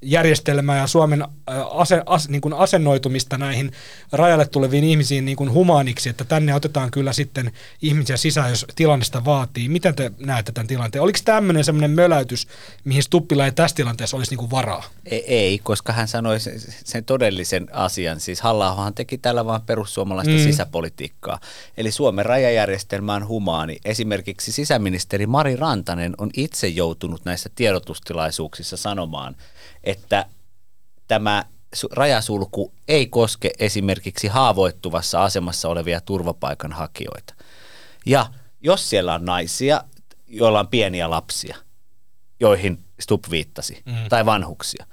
järjestelmää 0.02 0.78
ja 0.78 0.86
Suomen 0.86 1.24
ase, 1.70 2.02
as, 2.06 2.28
niin 2.28 2.40
kuin 2.40 2.54
asennoitumista 2.54 3.38
näihin 3.38 3.72
rajalle 4.12 4.46
tuleviin 4.46 4.84
ihmisiin 4.84 5.24
niin 5.24 5.36
kuin 5.36 5.52
humaaniksi, 5.52 6.08
että 6.08 6.24
tänne 6.24 6.54
otetaan 6.54 6.90
kyllä 6.90 7.12
sitten 7.12 7.52
ihmisiä 7.82 8.16
sisään, 8.16 8.50
jos 8.50 8.66
tilannesta 8.76 9.24
vaatii. 9.24 9.68
Miten 9.68 9.94
te 9.94 10.12
näette 10.18 10.52
tämän 10.52 10.66
tilanteen? 10.66 11.02
Oliko 11.02 11.18
tämmöinen 11.24 11.64
semmoinen 11.64 11.90
möläytys, 11.90 12.46
mihin 12.84 13.02
Stuppilla 13.02 13.44
ei 13.44 13.52
tässä 13.52 13.76
tilanteessa 13.76 14.16
olisi 14.16 14.30
niin 14.30 14.38
kuin 14.38 14.50
varaa? 14.50 14.84
Ei, 15.06 15.24
ei, 15.34 15.58
koska 15.58 15.92
hän 15.92 16.08
sanoi 16.08 16.40
sen, 16.40 16.60
sen 16.84 17.04
todellisen 17.04 17.66
asian. 17.72 18.20
Siis 18.20 18.40
halla 18.40 18.92
teki 18.94 19.18
tällä 19.18 19.46
vain 19.46 19.62
perussuomalaista 19.62 20.34
mm. 20.34 20.38
sisäpolitiikkaa. 20.38 21.40
Eli 21.76 21.90
Suomen 21.90 22.26
rajajärjestelmä 22.26 23.14
on 23.14 23.28
humaani. 23.28 23.78
Esimerkiksi 23.84 24.52
sisäministeri 24.52 25.26
Mari 25.26 25.56
Rantanen 25.56 26.14
on 26.18 26.30
itse 26.36 26.68
joutunut 26.68 27.24
näissä 27.24 27.50
tiedotustilaisuuksissa 27.54 28.76
sanomaan, 28.76 29.36
että 29.88 30.26
tämä 31.08 31.44
rajasulku 31.92 32.72
ei 32.88 33.06
koske 33.06 33.50
esimerkiksi 33.58 34.28
haavoittuvassa 34.28 35.24
asemassa 35.24 35.68
olevia 35.68 36.00
turvapaikanhakijoita. 36.00 37.34
Ja 38.06 38.26
jos 38.60 38.90
siellä 38.90 39.14
on 39.14 39.24
naisia, 39.24 39.84
joilla 40.26 40.60
on 40.60 40.68
pieniä 40.68 41.10
lapsia, 41.10 41.56
joihin 42.40 42.84
Stup 43.00 43.24
viittasi, 43.30 43.82
mm. 43.86 43.94
tai 44.08 44.26
vanhuksia, 44.26 44.86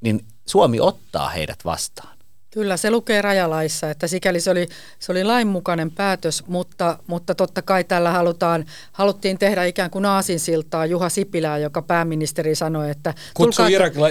niin 0.00 0.26
Suomi 0.46 0.80
ottaa 0.80 1.28
heidät 1.28 1.64
vastaan. 1.64 2.15
Kyllä, 2.56 2.76
se 2.76 2.90
lukee 2.90 3.22
rajalaissa, 3.22 3.90
että 3.90 4.06
sikäli 4.06 4.40
se 4.40 4.50
oli, 4.50 4.68
se 4.98 5.12
oli 5.12 5.24
lainmukainen 5.24 5.90
päätös, 5.90 6.44
mutta, 6.46 6.98
mutta 7.06 7.34
totta 7.34 7.62
kai 7.62 7.84
tällä 7.84 8.10
halutaan, 8.10 8.64
haluttiin 8.92 9.38
tehdä 9.38 9.64
ikään 9.64 9.90
kuin 9.90 10.04
aasinsiltaa 10.04 10.86
Juha 10.86 11.08
Sipilää, 11.08 11.58
joka 11.58 11.82
pääministeri 11.82 12.54
sanoi, 12.54 12.90
että 12.90 13.14
tulkaa, 13.36 13.68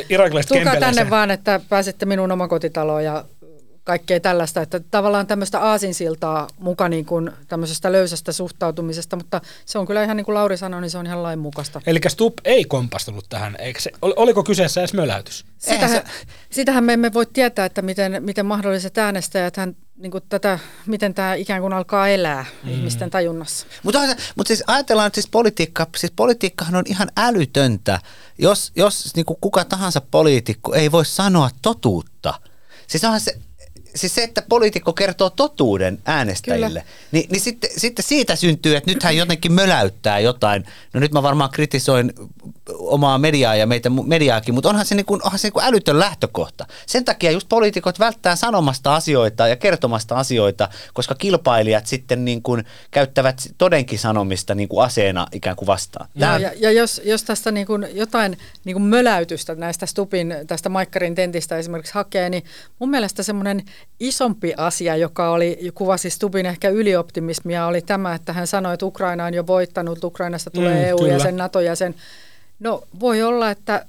irakilaiset 0.09 0.49
tulkaa 0.49 0.75
tänne 0.75 1.09
vaan, 1.09 1.31
että 1.31 1.61
pääsette 1.69 2.05
minun 2.05 2.31
omakotitaloon 2.31 3.03
ja 3.03 3.25
kaikkea 3.85 4.19
tällaista, 4.19 4.61
että 4.61 4.79
tavallaan 4.79 5.27
tämmöistä 5.27 5.59
aasinsiltaa 5.59 6.47
muka 6.59 6.89
niin 6.89 7.05
kuin 7.05 7.31
tämmöisestä 7.47 7.91
löysästä 7.91 8.31
suhtautumisesta, 8.31 9.15
mutta 9.15 9.41
se 9.65 9.79
on 9.79 9.87
kyllä 9.87 10.03
ihan 10.03 10.17
niin 10.17 10.25
kuin 10.25 10.35
Lauri 10.35 10.57
sanoi, 10.57 10.81
niin 10.81 10.89
se 10.89 10.97
on 10.97 11.05
ihan 11.05 11.23
lainmukaista. 11.23 11.81
Eli 11.87 11.99
Stup 12.07 12.33
ei 12.45 12.65
kompastunut 12.65 13.25
tähän, 13.29 13.55
eikö 13.59 13.81
se, 13.81 13.91
oliko 14.01 14.43
kyseessä 14.43 14.81
edes 14.81 14.93
möläytys? 14.93 15.45
Sitähän, 15.57 15.89
se... 15.89 16.03
sitähän 16.49 16.83
me 16.83 16.93
emme 16.93 17.13
voi 17.13 17.25
tietää, 17.25 17.65
että 17.65 17.81
miten, 17.81 18.23
miten 18.23 18.45
mahdolliset 18.45 18.97
äänestäjät 18.97 19.57
hän 19.57 19.75
niin 19.95 20.11
kuin 20.11 20.23
tätä, 20.29 20.59
miten 20.85 21.13
tämä 21.13 21.33
ikään 21.33 21.61
kuin 21.61 21.73
alkaa 21.73 22.07
elää 22.07 22.45
mm. 22.63 22.71
ihmisten 22.71 23.09
tajunnassa. 23.09 23.65
Mutta, 23.83 23.99
mutta 24.35 24.47
siis 24.47 24.63
ajatellaan, 24.67 25.07
että 25.07 25.21
siis, 25.21 25.29
politiikka, 25.31 25.87
siis 25.97 26.13
politiikkahan 26.15 26.75
on 26.75 26.83
ihan 26.87 27.09
älytöntä, 27.17 27.99
jos, 28.37 28.71
jos 28.75 29.15
niin 29.15 29.25
kuin 29.25 29.37
kuka 29.41 29.65
tahansa 29.65 30.01
poliitikko 30.01 30.73
ei 30.73 30.91
voi 30.91 31.05
sanoa 31.05 31.49
totuutta. 31.61 32.33
Siis 32.87 33.03
onhan 33.03 33.19
se, 33.19 33.39
siis 33.95 34.15
se, 34.15 34.23
että 34.23 34.41
poliitikko 34.49 34.93
kertoo 34.93 35.29
totuuden 35.29 35.99
äänestäjille, 36.05 36.83
niin, 37.11 37.29
niin 37.31 37.41
sitten, 37.41 37.69
sitten 37.77 38.05
siitä 38.05 38.35
syntyy, 38.35 38.75
että 38.75 38.91
nyt 38.91 39.03
hän 39.03 39.17
jotenkin 39.17 39.51
möläyttää 39.51 40.19
jotain. 40.19 40.65
No 40.93 40.99
nyt 40.99 41.11
mä 41.11 41.23
varmaan 41.23 41.49
kritisoin 41.49 42.13
omaa 42.87 43.17
mediaa 43.17 43.55
ja 43.55 43.67
meitä 43.67 43.89
mediaakin, 43.89 44.53
mutta 44.53 44.69
onhan 44.69 44.85
se, 44.85 44.95
niin 44.95 45.05
kuin, 45.05 45.21
onhan 45.23 45.39
se 45.39 45.45
niin 45.47 45.53
kuin 45.53 45.65
älytön 45.65 45.99
lähtökohta. 45.99 46.65
Sen 46.85 47.05
takia 47.05 47.31
just 47.31 47.49
poliitikot 47.49 47.99
välttää 47.99 48.35
sanomasta 48.35 48.95
asioita 48.95 49.47
ja 49.47 49.55
kertomasta 49.55 50.15
asioita, 50.15 50.69
koska 50.93 51.15
kilpailijat 51.15 51.87
sitten 51.87 52.25
niin 52.25 52.41
kuin 52.41 52.65
käyttävät 52.91 53.41
todenkin 53.57 53.99
sanomista 53.99 54.55
niin 54.55 54.69
kuin 54.69 54.85
aseena 54.85 55.27
ikään 55.31 55.55
kuin 55.55 55.67
vastaan. 55.67 56.09
Joo, 56.15 56.37
ja, 56.37 56.51
ja 56.57 56.71
jos, 56.71 57.01
jos 57.05 57.23
tästä 57.23 57.51
niin 57.51 57.67
kuin 57.67 57.87
jotain 57.93 58.37
niin 58.65 58.73
kuin 58.73 58.83
möläytystä 58.83 59.55
näistä 59.55 59.85
Stupin, 59.85 60.35
tästä 60.47 60.69
Maikkarin 60.69 61.15
tentistä 61.15 61.57
esimerkiksi 61.57 61.93
hakee, 61.93 62.29
niin 62.29 62.43
mun 62.79 62.89
mielestä 62.89 63.23
semmoinen 63.23 63.63
isompi 63.99 64.53
asia, 64.57 64.95
joka 64.95 65.29
oli, 65.29 65.71
kuvasi 65.73 66.09
Stubin 66.09 66.45
ehkä 66.45 66.69
ylioptimismia, 66.69 67.65
oli 67.65 67.81
tämä, 67.81 68.15
että 68.15 68.33
hän 68.33 68.47
sanoi, 68.47 68.73
että 68.73 68.85
Ukraina 68.85 69.25
on 69.25 69.33
jo 69.33 69.47
voittanut, 69.47 70.03
Ukrainasta 70.03 70.51
tulee 70.51 70.75
mm, 70.75 70.89
EU-jäsen, 70.89 71.37
NATO-jäsen. 71.37 71.95
No 72.65 72.83
voi 72.99 73.23
olla, 73.23 73.51
että 73.51 73.85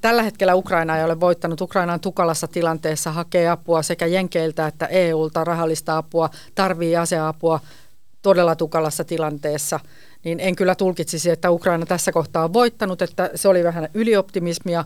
tällä 0.00 0.22
hetkellä 0.22 0.54
Ukraina 0.54 0.98
ei 0.98 1.04
ole 1.04 1.20
voittanut. 1.20 1.60
Ukraina 1.60 1.92
on 1.92 2.00
tukalassa 2.00 2.48
tilanteessa, 2.48 3.12
hakee 3.12 3.48
apua 3.48 3.82
sekä 3.82 4.06
Jenkeiltä 4.06 4.66
että 4.66 4.86
EUlta 4.86 5.44
rahallista 5.44 5.96
apua, 5.96 6.30
tarvii 6.54 6.96
aseapua 6.96 7.60
todella 8.22 8.56
tukalassa 8.56 9.04
tilanteessa. 9.04 9.80
Niin 10.24 10.40
en 10.40 10.56
kyllä 10.56 10.74
tulkitsisi, 10.74 11.30
että 11.30 11.50
Ukraina 11.50 11.86
tässä 11.86 12.12
kohtaa 12.12 12.44
on 12.44 12.52
voittanut, 12.52 13.02
että 13.02 13.30
se 13.34 13.48
oli 13.48 13.64
vähän 13.64 13.88
ylioptimismia, 13.94 14.84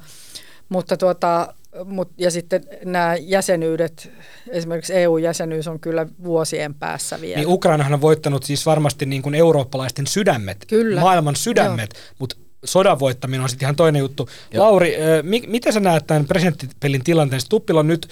mutta 0.68 0.96
tuota, 0.96 1.54
Mut, 1.84 2.10
ja 2.18 2.30
sitten 2.30 2.64
nämä 2.84 3.16
jäsenyydet, 3.20 4.10
esimerkiksi 4.48 4.94
EU-jäsenyys 4.94 5.68
on 5.68 5.80
kyllä 5.80 6.06
vuosien 6.24 6.74
päässä 6.74 7.20
vielä. 7.20 7.36
Niin 7.36 7.48
Ukrainahan 7.48 7.94
on 7.94 8.00
voittanut 8.00 8.42
siis 8.42 8.66
varmasti 8.66 9.06
niin 9.06 9.22
kuin 9.22 9.34
eurooppalaisten 9.34 10.06
sydämet, 10.06 10.64
Kyllä. 10.68 11.00
maailman 11.00 11.36
sydämet, 11.36 11.94
mutta 12.18 12.36
sodan 12.64 12.98
voittaminen 12.98 13.40
on 13.40 13.48
sitten 13.48 13.66
ihan 13.66 13.76
toinen 13.76 14.00
juttu. 14.00 14.28
Joo. 14.52 14.64
Lauri, 14.64 14.96
mi- 15.22 15.44
miten 15.46 15.72
sä 15.72 15.80
näet 15.80 16.06
tämän 16.06 16.24
presidenttipelin 16.24 17.04
tilanteen? 17.04 17.42
Tuppilla 17.48 17.80
on 17.80 17.86
nyt 17.86 18.08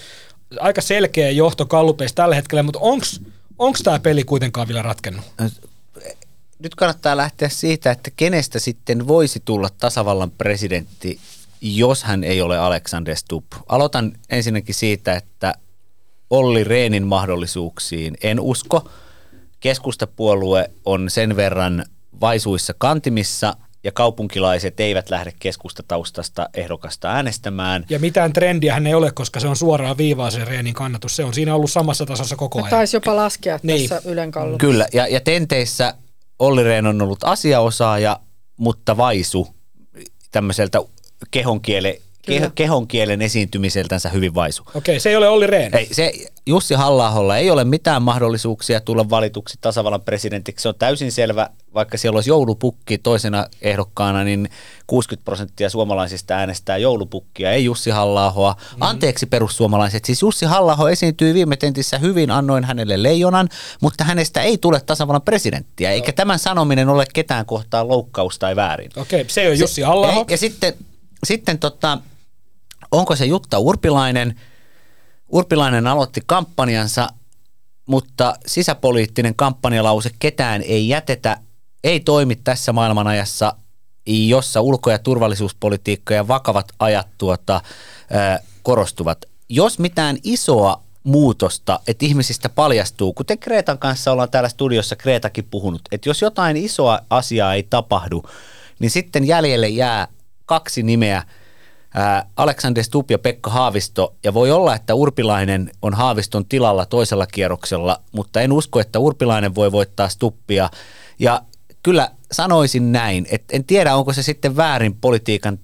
aika 0.59 0.81
selkeä 0.81 1.29
johto 1.29 1.65
kallupeista 1.65 2.15
tällä 2.15 2.35
hetkellä, 2.35 2.63
mutta 2.63 2.79
onko 3.59 3.77
tämä 3.83 3.99
peli 3.99 4.23
kuitenkaan 4.23 4.67
vielä 4.67 4.81
ratkennut? 4.81 5.25
Nyt 6.59 6.75
kannattaa 6.75 7.17
lähteä 7.17 7.49
siitä, 7.49 7.91
että 7.91 8.11
kenestä 8.15 8.59
sitten 8.59 9.07
voisi 9.07 9.41
tulla 9.45 9.69
tasavallan 9.79 10.31
presidentti 10.31 11.19
jos 11.61 12.03
hän 12.03 12.23
ei 12.23 12.41
ole 12.41 12.57
Alexander 12.57 13.15
Stubb. 13.15 13.53
Aloitan 13.69 14.13
ensinnäkin 14.29 14.75
siitä, 14.75 15.15
että 15.15 15.53
Olli 16.29 16.63
Reenin 16.63 17.07
mahdollisuuksiin 17.07 18.17
en 18.23 18.39
usko. 18.39 18.89
Keskustapuolue 19.59 20.71
on 20.85 21.09
sen 21.09 21.35
verran 21.35 21.85
vaisuissa 22.21 22.73
kantimissa 22.77 23.55
ja 23.83 23.91
kaupunkilaiset 23.91 24.79
eivät 24.79 25.09
lähde 25.09 25.33
keskustataustasta 25.39 26.49
ehdokasta 26.53 27.11
äänestämään. 27.11 27.85
Ja 27.89 27.99
mitään 27.99 28.33
trendiä 28.33 28.73
hän 28.73 28.87
ei 28.87 28.93
ole, 28.93 29.11
koska 29.11 29.39
se 29.39 29.47
on 29.47 29.55
suoraan 29.55 29.97
viivaa 29.97 30.31
se 30.31 30.45
Reenin 30.45 30.73
kannatus. 30.73 31.15
Se 31.15 31.23
on 31.23 31.33
siinä 31.33 31.55
ollut 31.55 31.71
samassa 31.71 32.05
tasossa 32.05 32.35
koko 32.35 32.59
ajan. 32.59 32.69
Taisi 32.69 32.95
jopa 32.95 33.15
laskea 33.15 33.59
niin. 33.63 33.89
tässä 33.89 34.09
Ylen 34.09 34.31
Kyllä, 34.57 34.87
ja, 34.93 35.07
ja 35.07 35.19
Tenteissä 35.19 35.93
Olli 36.39 36.63
Rehn 36.63 36.87
on 36.87 37.01
ollut 37.01 37.23
asiaosaaja, 37.23 38.19
mutta 38.57 38.97
vaisu 38.97 39.47
tämmöiseltä 40.31 40.79
kehonkiele, 41.31 42.01
ke, 42.29 42.51
kehonkielen 42.55 43.21
esiintymiseltänsä 43.21 44.09
hyvin 44.09 44.35
vaisu. 44.35 44.63
Okei, 44.75 44.99
se 44.99 45.09
ei 45.09 45.15
ole 45.15 45.27
Olli 45.27 45.47
Rehn. 45.47 45.77
Ei, 45.77 45.87
se, 45.91 46.13
Jussi 46.49 46.73
halla 46.73 47.37
ei 47.37 47.51
ole 47.51 47.63
mitään 47.63 48.01
mahdollisuuksia 48.01 48.81
tulla 48.81 49.09
valituksi 49.09 49.57
tasavallan 49.61 50.01
presidentiksi. 50.01 50.63
Se 50.63 50.69
on 50.69 50.75
täysin 50.79 51.11
selvä, 51.11 51.49
vaikka 51.73 51.97
siellä 51.97 52.17
olisi 52.17 52.29
joulupukki 52.29 52.97
toisena 52.97 53.45
ehdokkaana, 53.61 54.23
niin 54.23 54.49
60 54.87 55.25
prosenttia 55.25 55.69
suomalaisista 55.69 56.33
äänestää 56.33 56.77
joulupukkia, 56.77 57.51
ei 57.51 57.65
Jussi 57.65 57.89
halla 57.89 58.55
mm. 58.75 58.77
Anteeksi 58.79 59.25
perussuomalaiset, 59.25 60.05
siis 60.05 60.21
Jussi 60.21 60.45
halla 60.45 60.89
esiintyi 60.91 61.33
viime 61.33 61.57
tentissä 61.57 61.97
hyvin, 61.97 62.31
annoin 62.31 62.63
hänelle 62.63 63.03
leijonan, 63.03 63.49
mutta 63.81 64.03
hänestä 64.03 64.41
ei 64.41 64.57
tule 64.57 64.81
tasavallan 64.85 65.21
presidenttiä, 65.21 65.91
eikä 65.91 66.11
tämän 66.11 66.39
sanominen 66.39 66.89
ole 66.89 67.05
ketään 67.13 67.45
kohtaan 67.45 67.87
loukkaus 67.87 68.39
tai 68.39 68.55
väärin. 68.55 68.91
Okei, 68.97 69.25
se 69.27 69.49
on 69.49 69.59
Jussi 69.59 69.81
halla 69.81 70.07
Ja, 70.07 70.25
ja 70.29 70.37
sitten 70.37 70.73
sitten 71.23 71.59
tota, 71.59 71.97
onko 72.91 73.15
se 73.15 73.25
Jutta 73.25 73.59
Urpilainen? 73.59 74.39
Urpilainen 75.29 75.87
aloitti 75.87 76.21
kampanjansa, 76.25 77.07
mutta 77.85 78.35
sisäpoliittinen 78.45 79.35
kampanjalause 79.35 80.11
ketään 80.19 80.61
ei 80.61 80.89
jätetä, 80.89 81.37
ei 81.83 81.99
toimi 81.99 82.35
tässä 82.35 82.73
maailmanajassa, 82.73 83.53
jossa 84.05 84.61
ulko- 84.61 84.91
ja 84.91 84.99
turvallisuuspolitiikka 84.99 86.13
ja 86.13 86.27
vakavat 86.27 86.67
ajat 86.79 87.07
tuota, 87.17 87.61
korostuvat. 88.63 89.25
Jos 89.49 89.79
mitään 89.79 90.17
isoa 90.23 90.83
muutosta, 91.03 91.79
että 91.87 92.05
ihmisistä 92.05 92.49
paljastuu, 92.49 93.13
kuten 93.13 93.39
Kreetan 93.39 93.77
kanssa 93.77 94.11
ollaan 94.11 94.29
täällä 94.29 94.49
studiossa 94.49 94.95
Kreetakin 94.95 95.47
puhunut, 95.51 95.81
että 95.91 96.09
jos 96.09 96.21
jotain 96.21 96.57
isoa 96.57 96.99
asiaa 97.09 97.53
ei 97.53 97.63
tapahdu, 97.63 98.23
niin 98.79 98.91
sitten 98.91 99.27
jäljelle 99.27 99.69
jää 99.69 100.07
kaksi 100.45 100.83
nimeä, 100.83 101.23
Alexander 102.35 102.83
Stubb 102.83 103.11
ja 103.11 103.19
Pekka 103.19 103.49
Haavisto, 103.49 104.15
ja 104.23 104.33
voi 104.33 104.51
olla, 104.51 104.75
että 104.75 104.93
Urpilainen 104.93 105.71
on 105.81 105.93
Haaviston 105.93 106.45
tilalla 106.45 106.85
toisella 106.85 107.27
kierroksella, 107.27 108.01
mutta 108.11 108.41
en 108.41 108.51
usko, 108.51 108.79
että 108.79 108.99
Urpilainen 108.99 109.55
voi 109.55 109.71
voittaa 109.71 110.09
Stuppia. 110.09 110.69
Ja 111.19 111.41
kyllä 111.83 112.11
sanoisin 112.31 112.91
näin, 112.91 113.27
että 113.31 113.55
en 113.55 113.65
tiedä, 113.65 113.95
onko 113.95 114.13
se 114.13 114.23
sitten 114.23 114.57
väärin 114.57 114.95
politiikan 114.95 115.59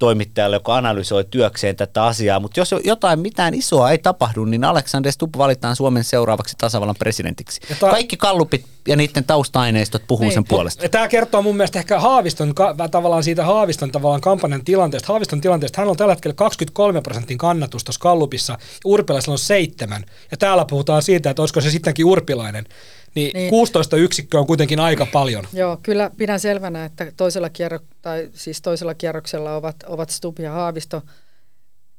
toimittajalle, 0.00 0.56
joka 0.56 0.76
analysoi 0.76 1.24
työkseen 1.24 1.76
tätä 1.76 2.04
asiaa, 2.04 2.40
mutta 2.40 2.60
jos 2.60 2.74
jotain 2.84 3.20
mitään 3.20 3.54
isoa 3.54 3.90
ei 3.90 3.98
tapahdu, 3.98 4.44
niin 4.44 4.64
Alexander 4.64 5.12
Stubb 5.12 5.38
valitaan 5.38 5.76
Suomen 5.76 6.04
seuraavaksi 6.04 6.54
tasavallan 6.58 6.96
presidentiksi. 6.98 7.60
Ja 7.70 7.76
ta- 7.80 7.90
Kaikki 7.90 8.16
kallupit 8.16 8.66
ja 8.88 8.96
niiden 8.96 9.24
tausta-aineistot 9.24 10.02
puhuu 10.06 10.24
niin. 10.24 10.34
sen 10.34 10.44
puolesta. 10.44 10.88
Tämä 10.88 11.08
kertoo 11.08 11.42
mun 11.42 11.56
mielestä 11.56 11.78
ehkä 11.78 12.00
Haaviston, 12.00 12.54
tavallaan 12.90 13.24
siitä 13.24 13.44
Haaviston 13.44 13.92
tavallaan 13.92 14.20
kampanjan 14.20 14.64
tilanteesta. 14.64 15.12
Haaviston 15.12 15.40
tilanteesta, 15.40 15.80
hän 15.80 15.88
on 15.88 15.96
tällä 15.96 16.14
hetkellä 16.14 16.34
23 16.34 17.00
prosentin 17.00 17.38
kannatus 17.38 17.84
tuossa 17.84 18.00
Kallupissa, 18.00 18.58
Urpilaisella 18.84 19.34
on 19.34 19.38
seitsemän. 19.38 20.04
Ja 20.30 20.36
täällä 20.36 20.64
puhutaan 20.64 21.02
siitä, 21.02 21.30
että 21.30 21.42
olisiko 21.42 21.60
se 21.60 21.70
sittenkin 21.70 22.06
Urpilainen. 22.06 22.66
Niin, 23.14 23.30
niin 23.34 23.50
16 23.50 23.96
yksikköä 23.96 24.40
on 24.40 24.46
kuitenkin 24.46 24.80
aika 24.80 25.06
paljon. 25.06 25.44
Joo, 25.52 25.78
kyllä 25.82 26.10
pidän 26.16 26.40
selvänä, 26.40 26.84
että 26.84 27.12
toisella, 27.16 27.48
kierro- 27.48 27.84
tai 28.02 28.28
siis 28.32 28.62
toisella 28.62 28.94
kierroksella 28.94 29.56
ovat, 29.56 29.76
ovat 29.86 30.10
Stub 30.10 30.38
ja 30.38 30.52
Haavisto. 30.52 31.02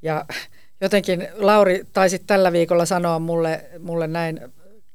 Ja 0.02 0.26
jotenkin 0.82 1.28
Lauri 1.36 1.84
taisi 1.94 2.20
tällä 2.20 2.52
viikolla 2.52 2.86
sanoa 2.86 3.20
mulle, 3.20 3.66
mulle 3.80 4.08
näin 4.08 4.40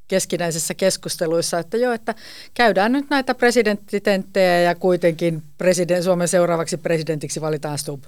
keskinäisissä 0.09 0.75
keskusteluissa, 0.75 1.59
että 1.59 1.77
joo, 1.77 1.93
että 1.93 2.14
käydään 2.55 2.93
nyt 2.93 3.11
näitä 3.11 3.35
presidenttitenttejä 3.35 4.61
ja 4.61 4.75
kuitenkin 4.75 5.43
president, 5.59 6.05
Suomen 6.05 6.29
seuraavaksi 6.29 6.77
presidentiksi 6.77 7.41
valitaan 7.41 7.79
Stub. 7.79 8.05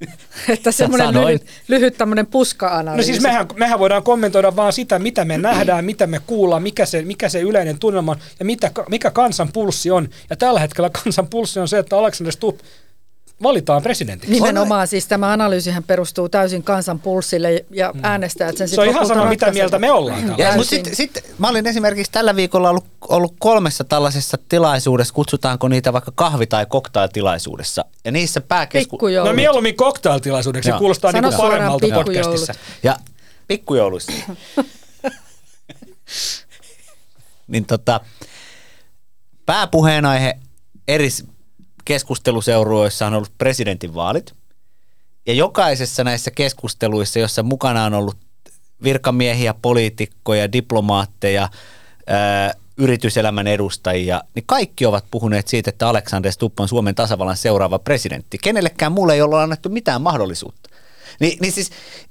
että 0.48 0.72
semmoinen 0.72 1.14
lyhyt, 1.14 1.46
lyhyt 1.68 1.96
tämmöinen 1.96 2.26
puska-analyysi. 2.26 3.10
No 3.10 3.12
siis 3.12 3.22
mehän, 3.22 3.46
mehän 3.54 3.78
voidaan 3.78 4.02
kommentoida 4.02 4.56
vaan 4.56 4.72
sitä, 4.72 4.98
mitä 4.98 5.24
me 5.24 5.38
nähdään, 5.38 5.84
mitä 5.84 6.06
me 6.06 6.20
kuullaan, 6.26 6.62
mikä 6.62 6.86
se, 6.86 7.02
mikä 7.02 7.28
se 7.28 7.40
yleinen 7.40 7.78
tunnelma 7.78 8.12
on 8.12 8.18
ja 8.38 8.44
mitä, 8.44 8.70
mikä 8.88 9.10
kansan 9.10 9.52
pulssi 9.52 9.90
on. 9.90 10.08
Ja 10.30 10.36
tällä 10.36 10.60
hetkellä 10.60 10.90
kansan 10.90 11.26
pulssi 11.26 11.60
on 11.60 11.68
se, 11.68 11.78
että 11.78 11.98
Alexander 11.98 12.32
Stubb 12.32 12.60
valitaan 13.42 13.82
presidentiksi. 13.82 14.34
Nimenomaan, 14.34 14.88
siis 14.88 15.06
tämä 15.06 15.32
analyysihän 15.32 15.84
perustuu 15.84 16.28
täysin 16.28 16.62
kansan 16.62 17.00
pulssille 17.00 17.64
ja 17.70 17.92
mm. 17.94 18.00
äänestäjät 18.02 18.56
sen 18.56 18.68
Se 18.68 18.80
on 18.80 18.86
ihan 18.86 19.06
sama, 19.06 19.28
mitä 19.28 19.50
mieltä 19.50 19.78
me 19.78 19.92
ollaan. 19.92 20.38
Ja, 20.38 20.56
mutta 20.56 20.70
sitten 20.70 20.96
sit, 20.96 21.34
mä 21.38 21.48
olin 21.48 21.66
esimerkiksi 21.66 22.12
tällä 22.12 22.36
viikolla 22.36 22.70
ollut, 22.70 22.84
ollut 23.08 23.34
kolmessa 23.38 23.84
tällaisessa 23.84 24.38
tilaisuudessa, 24.48 25.14
kutsutaanko 25.14 25.68
niitä 25.68 25.92
vaikka 25.92 26.12
kahvi- 26.14 26.46
tai 26.46 26.66
cocktail-tilaisuudessa. 26.66 27.84
Ja 28.04 28.12
niissä 28.12 28.40
pääkesku... 28.40 28.98
No 29.24 29.32
mieluummin 29.32 29.74
cocktail-tilaisuudeksi, 29.74 30.70
se 30.70 30.78
kuulostaa 30.78 31.12
niin 31.12 31.24
kuin 31.24 31.36
paremmalta 31.36 31.86
podcastissa. 31.94 32.54
Ja 32.82 32.96
pikkujouluissa. 33.48 34.12
niin 37.48 37.66
tota, 37.66 38.00
pääpuheenaihe 39.46 40.38
eri 40.88 41.08
keskusteluseurueissa 41.84 43.06
on 43.06 43.14
ollut 43.14 43.38
presidentinvaalit. 43.38 44.32
Ja 45.26 45.34
jokaisessa 45.34 46.04
näissä 46.04 46.30
keskusteluissa, 46.30 47.18
jossa 47.18 47.42
mukana 47.42 47.84
on 47.84 47.94
ollut 47.94 48.16
virkamiehiä, 48.82 49.54
poliitikkoja, 49.62 50.52
diplomaatteja, 50.52 51.48
ää, 52.06 52.54
yrityselämän 52.76 53.46
edustajia, 53.46 54.22
niin 54.34 54.44
kaikki 54.46 54.86
ovat 54.86 55.04
puhuneet 55.10 55.48
siitä, 55.48 55.70
että 55.70 55.88
Alexander 55.88 56.32
Stubb 56.32 56.60
on 56.60 56.68
Suomen 56.68 56.94
tasavallan 56.94 57.36
seuraava 57.36 57.78
presidentti. 57.78 58.38
Kenellekään 58.38 58.92
muulle 58.92 59.14
ei 59.14 59.22
ole 59.22 59.42
annettu 59.42 59.68
mitään 59.68 60.02
mahdollisuutta. 60.02 60.70
Ni, 61.20 61.38
niin 61.40 61.52
siis 61.52 61.70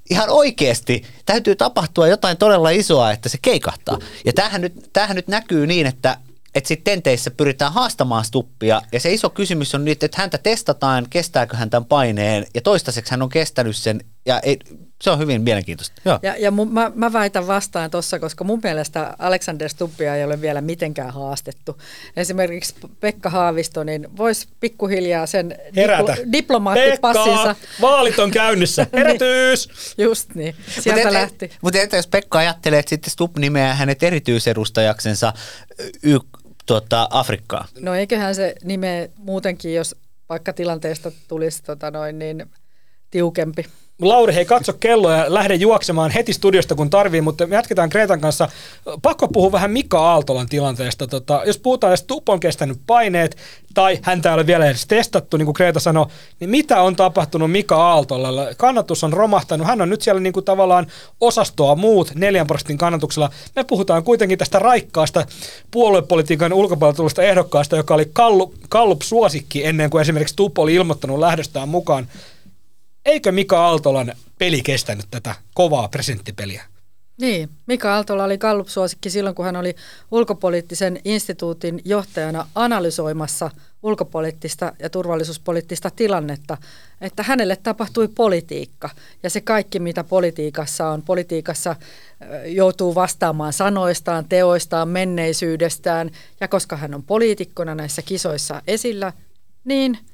ihan 0.09 0.29
oikeasti 0.29 1.03
täytyy 1.25 1.55
tapahtua 1.55 2.07
jotain 2.07 2.37
todella 2.37 2.69
isoa, 2.69 3.11
että 3.11 3.29
se 3.29 3.37
keikahtaa. 3.41 3.99
Ja 4.25 4.33
tämähän 4.33 4.61
nyt, 4.61 4.89
tämähän 4.93 5.15
nyt 5.15 5.27
näkyy 5.27 5.67
niin, 5.67 5.87
että 5.87 6.17
että 6.55 6.67
sitten 6.67 6.91
tenteissä 6.93 7.31
pyritään 7.31 7.73
haastamaan 7.73 8.25
Stuppia, 8.25 8.81
ja 8.91 8.99
se 8.99 9.13
iso 9.13 9.29
kysymys 9.29 9.75
on 9.75 9.85
nyt, 9.85 10.03
että 10.03 10.21
häntä 10.21 10.37
testataan, 10.37 11.07
kestääkö 11.09 11.57
hän 11.57 11.69
tämän 11.69 11.85
paineen, 11.85 12.45
ja 12.55 12.61
toistaiseksi 12.61 13.11
hän 13.11 13.21
on 13.21 13.29
kestänyt 13.29 13.75
sen, 13.75 14.01
ja 14.25 14.39
ei, 14.39 14.59
se 15.03 15.11
on 15.11 15.19
hyvin 15.19 15.41
mielenkiintoista. 15.41 16.01
Joo. 16.05 16.19
Ja, 16.21 16.35
ja 16.39 16.51
mun, 16.51 16.73
mä, 16.73 16.91
mä 16.95 17.13
väitän 17.13 17.47
vastaan 17.47 17.91
tuossa, 17.91 18.19
koska 18.19 18.43
mun 18.43 18.59
mielestä 18.63 19.15
Alexander 19.19 19.69
Stubbia 19.69 20.15
ei 20.15 20.23
ole 20.23 20.41
vielä 20.41 20.61
mitenkään 20.61 21.13
haastettu. 21.13 21.81
Esimerkiksi 22.17 22.75
Pekka 22.99 23.29
Haavisto, 23.29 23.83
niin 23.83 24.17
voisi 24.17 24.47
pikkuhiljaa 24.59 25.25
sen 25.25 25.55
Herätä. 25.75 26.13
Diplo, 26.13 26.31
diplomaattipassinsa... 26.31 27.55
Pekka, 27.55 27.67
vaalit 27.81 28.19
on 28.19 28.31
käynnissä. 28.31 28.87
Herätys! 28.93 29.67
niin, 29.97 30.05
just 30.05 30.35
niin, 30.35 30.55
sieltä 30.81 31.03
mut 31.03 31.13
lähti. 31.13 31.51
Mutta 31.61 31.79
entä 31.79 31.95
jos 31.95 32.07
Pekka 32.07 32.39
ajattelee, 32.39 32.79
että 32.79 32.89
sitten 32.89 33.11
Stubb 33.11 33.37
nimeää 33.37 33.75
hänet 33.75 34.03
erityisedustajaksensa 34.03 35.33
y- 36.03 36.17
tuota, 36.65 37.07
Afrikkaa. 37.11 37.67
No 37.79 37.93
eiköhän 37.93 38.35
se 38.35 38.55
nimeä 38.63 39.09
muutenkin, 39.17 39.73
jos 39.73 39.95
paikkatilanteesta 40.27 41.11
tulisi 41.27 41.63
tota 41.63 41.91
noin, 41.91 42.19
niin, 42.19 42.45
tiukempi. 43.11 43.65
Lauri, 44.09 44.35
hei 44.35 44.45
katso 44.45 44.73
kelloa 44.73 45.15
ja 45.15 45.33
lähde 45.33 45.55
juoksemaan 45.55 46.11
heti 46.11 46.33
studiosta 46.33 46.75
kun 46.75 46.89
tarvii, 46.89 47.21
mutta 47.21 47.47
me 47.47 47.55
jatketaan 47.55 47.89
Kreetan 47.89 48.21
kanssa. 48.21 48.49
Pakko 49.01 49.27
puhua 49.27 49.51
vähän 49.51 49.71
Mika 49.71 49.99
Aaltolan 49.99 50.49
tilanteesta. 50.49 51.07
Tota, 51.07 51.41
jos 51.45 51.57
puhutaan, 51.57 51.93
että 51.93 52.07
Tup 52.07 52.29
on 52.29 52.39
kestänyt 52.39 52.77
paineet 52.87 53.37
tai 53.73 53.99
häntä 54.01 54.29
ei 54.29 54.35
ole 54.35 54.47
vielä 54.47 54.65
edes 54.65 54.85
testattu, 54.87 55.37
niin 55.37 55.45
kuin 55.45 55.53
Kreeta 55.53 55.79
sanoi, 55.79 56.05
niin 56.39 56.49
mitä 56.49 56.81
on 56.81 56.95
tapahtunut 56.95 57.51
Mika 57.51 57.75
Aaltolla? 57.75 58.29
Kannatus 58.57 59.03
on 59.03 59.13
romahtanut. 59.13 59.67
Hän 59.67 59.81
on 59.81 59.89
nyt 59.89 60.01
siellä 60.01 60.21
niin 60.21 60.33
kuin 60.33 60.45
tavallaan 60.45 60.87
osastoa 61.21 61.75
muut 61.75 62.11
neljän 62.15 62.47
prosentin 62.47 62.77
kannatuksella. 62.77 63.29
Me 63.55 63.63
puhutaan 63.63 64.03
kuitenkin 64.03 64.37
tästä 64.37 64.59
raikkaasta 64.59 65.25
puoluepolitiikan 65.71 66.53
ulkopuolella 66.53 67.23
ehdokkaasta, 67.23 67.75
joka 67.75 67.93
oli 67.93 68.09
Kallup, 68.13 68.53
Kallup 68.69 69.01
suosikki 69.01 69.65
ennen 69.65 69.89
kuin 69.89 70.01
esimerkiksi 70.01 70.35
Tup 70.35 70.59
oli 70.59 70.73
ilmoittanut 70.73 71.19
lähdöstään 71.19 71.69
mukaan 71.69 72.07
eikö 73.05 73.31
Mika 73.31 73.65
Aaltolan 73.65 74.13
peli 74.39 74.61
kestänyt 74.61 75.05
tätä 75.11 75.35
kovaa 75.53 75.87
presidenttipeliä? 75.87 76.63
Niin, 77.21 77.49
Mika 77.65 77.93
Aaltola 77.93 78.23
oli 78.23 78.37
Gallup-suosikki 78.37 79.09
silloin, 79.09 79.35
kun 79.35 79.45
hän 79.45 79.55
oli 79.55 79.75
ulkopoliittisen 80.11 80.99
instituutin 81.05 81.81
johtajana 81.85 82.47
analysoimassa 82.55 83.51
ulkopoliittista 83.83 84.73
ja 84.79 84.89
turvallisuuspoliittista 84.89 85.89
tilannetta, 85.95 86.57
että 87.01 87.23
hänelle 87.23 87.55
tapahtui 87.55 88.07
politiikka. 88.07 88.89
Ja 89.23 89.29
se 89.29 89.41
kaikki, 89.41 89.79
mitä 89.79 90.03
politiikassa 90.03 90.87
on, 90.87 91.01
politiikassa 91.01 91.75
joutuu 92.45 92.95
vastaamaan 92.95 93.53
sanoistaan, 93.53 94.25
teoistaan, 94.29 94.89
menneisyydestään. 94.89 96.11
Ja 96.41 96.47
koska 96.47 96.75
hän 96.75 96.93
on 96.93 97.03
poliitikkona 97.03 97.75
näissä 97.75 98.01
kisoissa 98.01 98.61
esillä, 98.67 99.13
niin– 99.65 99.97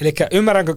Eli 0.00 0.14
ymmärränkö, 0.32 0.74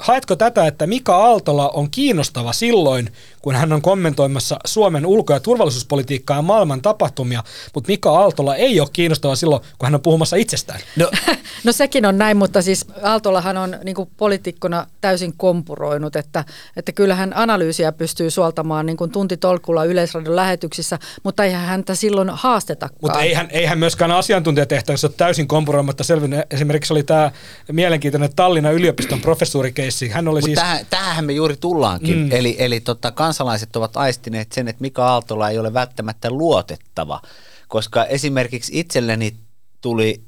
haetko 0.00 0.36
tätä, 0.36 0.66
että 0.66 0.86
Mika 0.86 1.16
Aaltola 1.16 1.68
on 1.68 1.90
kiinnostava 1.90 2.52
silloin, 2.52 3.12
kun 3.42 3.54
hän 3.54 3.72
on 3.72 3.82
kommentoimassa 3.82 4.56
Suomen 4.66 5.06
ulko- 5.06 5.32
ja 5.32 5.40
turvallisuuspolitiikkaa 5.40 6.36
ja 6.36 6.42
maailman 6.42 6.82
tapahtumia, 6.82 7.42
mutta 7.74 7.88
Mika 7.88 8.18
Aaltola 8.18 8.56
ei 8.56 8.80
ole 8.80 8.88
kiinnostava 8.92 9.36
silloin, 9.36 9.62
kun 9.62 9.86
hän 9.86 9.94
on 9.94 10.02
puhumassa 10.02 10.36
itsestään. 10.36 10.80
No, 10.96 11.10
no 11.64 11.72
sekin 11.72 12.06
on 12.06 12.18
näin, 12.18 12.36
mutta 12.36 12.62
siis 12.62 12.86
Aaltolahan 13.02 13.56
on 13.56 13.76
niin 13.84 13.96
poliitikkona 14.16 14.86
täysin 15.00 15.36
kompuroinut, 15.36 16.16
että, 16.16 16.44
että 16.76 16.92
kyllähän 16.92 17.32
analyysiä 17.36 17.92
pystyy 17.92 18.30
suoltamaan 18.30 18.86
niin 18.86 18.96
kuin 18.96 19.10
tuntitolkulla 19.10 19.84
Yleisradion 19.84 20.36
lähetyksissä, 20.36 20.98
mutta 21.22 21.44
eihän 21.44 21.66
häntä 21.66 21.94
silloin 21.94 22.30
haastetakaan. 22.30 22.98
Mutta 23.02 23.20
eihän, 23.20 23.48
eihän 23.50 23.78
myöskään 23.78 24.10
asiantuntijatehtävissä 24.10 25.06
ole 25.06 25.14
täysin 25.16 25.48
kompuroimatta 25.48 26.04
selvinnyt. 26.04 26.40
Esimerkiksi 26.50 26.92
oli 26.92 27.02
tämä 27.02 27.30
mielenkiintoinen 27.72 28.09
Tallinnan 28.36 28.74
yliopiston 28.74 29.20
professuurikeissi. 29.20 30.08
Hän 30.08 30.28
oli 30.28 30.40
Mut 30.40 30.44
siis... 30.44 30.58
Tähän, 30.58 30.86
tähän 30.90 31.24
me 31.24 31.32
juuri 31.32 31.56
tullaankin. 31.56 32.18
Mm. 32.18 32.32
Eli, 32.32 32.56
eli 32.58 32.80
tota, 32.80 33.10
kansalaiset 33.10 33.76
ovat 33.76 33.96
aistineet 33.96 34.52
sen, 34.52 34.68
että 34.68 34.80
Mika 34.80 35.08
Aaltola 35.08 35.50
ei 35.50 35.58
ole 35.58 35.74
välttämättä 35.74 36.30
luotettava, 36.30 37.20
koska 37.68 38.04
esimerkiksi 38.04 38.80
itselleni 38.80 39.36
tuli, 39.80 40.20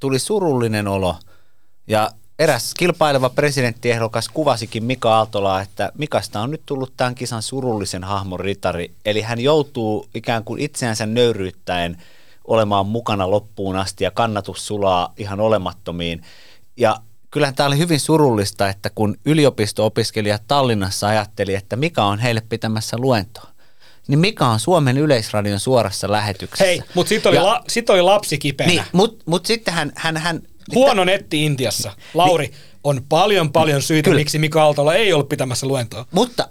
tuli 0.00 0.18
surullinen 0.18 0.88
olo 0.88 1.16
ja 1.86 2.10
eräs 2.38 2.74
kilpaileva 2.74 3.28
presidenttiehdokas 3.28 4.28
kuvasikin 4.28 4.84
Mika 4.84 5.16
Aaltolaa, 5.16 5.60
että 5.60 5.92
Mikasta 5.98 6.40
on 6.40 6.50
nyt 6.50 6.62
tullut 6.66 6.92
tämän 6.96 7.14
kisan 7.14 7.42
surullisen 7.42 8.04
hahmon 8.04 8.40
ritari, 8.40 8.90
eli 9.04 9.20
hän 9.20 9.40
joutuu 9.40 10.08
ikään 10.14 10.44
kuin 10.44 10.60
itseänsä 10.60 11.06
nöyryyttäen 11.06 12.02
olemaan 12.44 12.86
mukana 12.86 13.30
loppuun 13.30 13.76
asti 13.76 14.04
ja 14.04 14.10
kannatus 14.10 14.66
sulaa 14.66 15.12
ihan 15.16 15.40
olemattomiin. 15.40 16.22
Ja 16.76 16.96
kyllähän 17.30 17.54
tämä 17.54 17.66
oli 17.66 17.78
hyvin 17.78 18.00
surullista, 18.00 18.68
että 18.68 18.90
kun 18.90 19.16
yliopisto-opiskelijat 19.24 20.42
Tallinnassa 20.48 21.08
ajatteli, 21.08 21.54
että 21.54 21.76
mikä 21.76 22.04
on 22.04 22.18
heille 22.18 22.42
pitämässä 22.48 22.96
luentoa, 23.00 23.48
niin 24.08 24.18
mikä 24.18 24.46
on 24.46 24.60
Suomen 24.60 24.98
Yleisradion 24.98 25.60
suorassa 25.60 26.10
lähetyksessä. 26.10 26.64
Hei, 26.64 26.82
mutta 26.94 27.08
sitten 27.08 27.30
oli, 27.30 27.38
la, 27.38 27.64
sit 27.68 27.90
oli 27.90 28.02
lapsi 28.02 28.38
kipeänä. 28.38 28.72
Niin, 28.72 28.84
mutta 28.92 29.24
mut 29.26 29.46
sitten 29.46 29.74
hän, 29.74 29.92
hän, 29.96 30.16
hän... 30.16 30.42
Huono 30.74 31.04
netti 31.04 31.44
Intiassa. 31.44 31.92
Lauri, 32.14 32.46
niin, 32.46 32.56
on 32.84 33.02
paljon 33.08 33.52
paljon 33.52 33.82
syitä, 33.82 34.10
kyllä. 34.10 34.18
miksi 34.18 34.38
Mika 34.38 34.62
Aaltola 34.62 34.94
ei 34.94 35.12
ollut 35.12 35.28
pitämässä 35.28 35.66
luentoa. 35.66 36.06
Mutta 36.10 36.48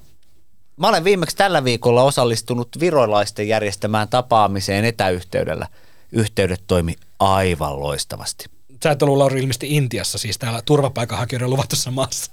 mä 0.78 0.88
olen 0.88 1.04
viimeksi 1.04 1.36
tällä 1.36 1.64
viikolla 1.64 2.04
osallistunut 2.04 2.70
virolaisten 2.80 3.48
järjestämään 3.48 4.08
tapaamiseen 4.08 4.86
etäyhteydellä. 4.86 5.68
Yhteydet 6.12 6.64
toimi 6.68 6.96
aivan 7.20 7.80
loistavasti. 7.80 8.46
Sä 8.84 8.92
et 8.92 9.02
ollut 9.02 9.18
Lauri 9.18 9.40
ilmeisesti 9.40 9.76
Intiassa, 9.76 10.18
siis 10.18 10.38
täällä 10.38 10.62
turvapaikanhakijoiden 10.66 11.50
luvatussa 11.50 11.92
maassa. 11.92 12.32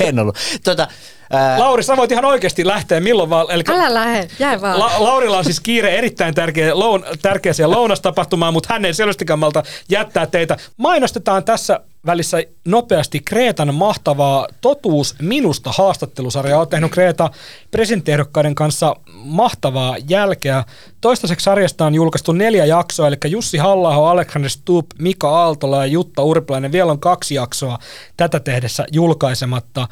en 0.00 0.18
ollut. 0.18 0.36
Tota, 0.64 0.88
ää... 1.32 1.58
Lauri, 1.58 1.82
sä 1.82 1.96
voit 1.96 2.12
ihan 2.12 2.24
oikeasti 2.24 2.66
lähteä 2.66 3.00
milloin 3.00 3.30
vaan. 3.30 3.46
Eli 3.50 3.62
Älä 3.68 3.94
lähde, 3.94 4.28
jää 4.38 4.60
vaan. 4.60 4.78
La- 4.78 4.92
Laurilla 4.98 5.38
on 5.38 5.44
siis 5.44 5.60
kiire 5.60 5.98
erittäin 5.98 6.34
tärkeä, 6.34 6.78
loun, 6.78 7.04
tärkeäseen 7.22 7.70
lounastapahtumaan, 7.70 8.52
mutta 8.52 8.72
hän 8.72 8.84
ei 8.84 8.94
selvästikään 8.94 9.38
malta 9.38 9.62
jättää 9.90 10.26
teitä. 10.26 10.56
Mainostetaan 10.76 11.44
tässä 11.44 11.80
välissä 12.06 12.42
nopeasti 12.64 13.20
Kreetan 13.20 13.74
mahtavaa 13.74 14.46
Totuus 14.60 15.14
minusta 15.22 15.72
haastattelusarjaa. 15.72 16.58
Olet 16.58 16.70
tehnyt 16.70 16.92
Kreeta 16.92 17.30
presidenttiehdokkaiden 17.70 18.54
kanssa 18.54 18.96
mahtavaa 19.12 19.96
jälkeä. 20.08 20.64
Toistaiseksi 21.00 21.44
sarjasta 21.44 21.86
on 21.86 21.94
julkaistu 21.94 22.32
neljä 22.32 22.64
jaksoa, 22.64 23.08
eli 23.08 23.16
Jussi 23.26 23.58
Hallaho, 23.58 24.06
Alexander 24.06 24.50
Stubb, 24.50 24.90
Mika 24.98 25.30
Aaltola 25.30 25.76
ja 25.76 25.86
Jutta 25.86 26.22
Urpilainen. 26.22 26.72
Vielä 26.72 26.92
on 26.92 27.00
kaksi 27.00 27.34
jaksoa 27.34 27.78
tätä 28.16 28.40
tehdessä 28.40 28.86
julkaisematta 28.92 29.88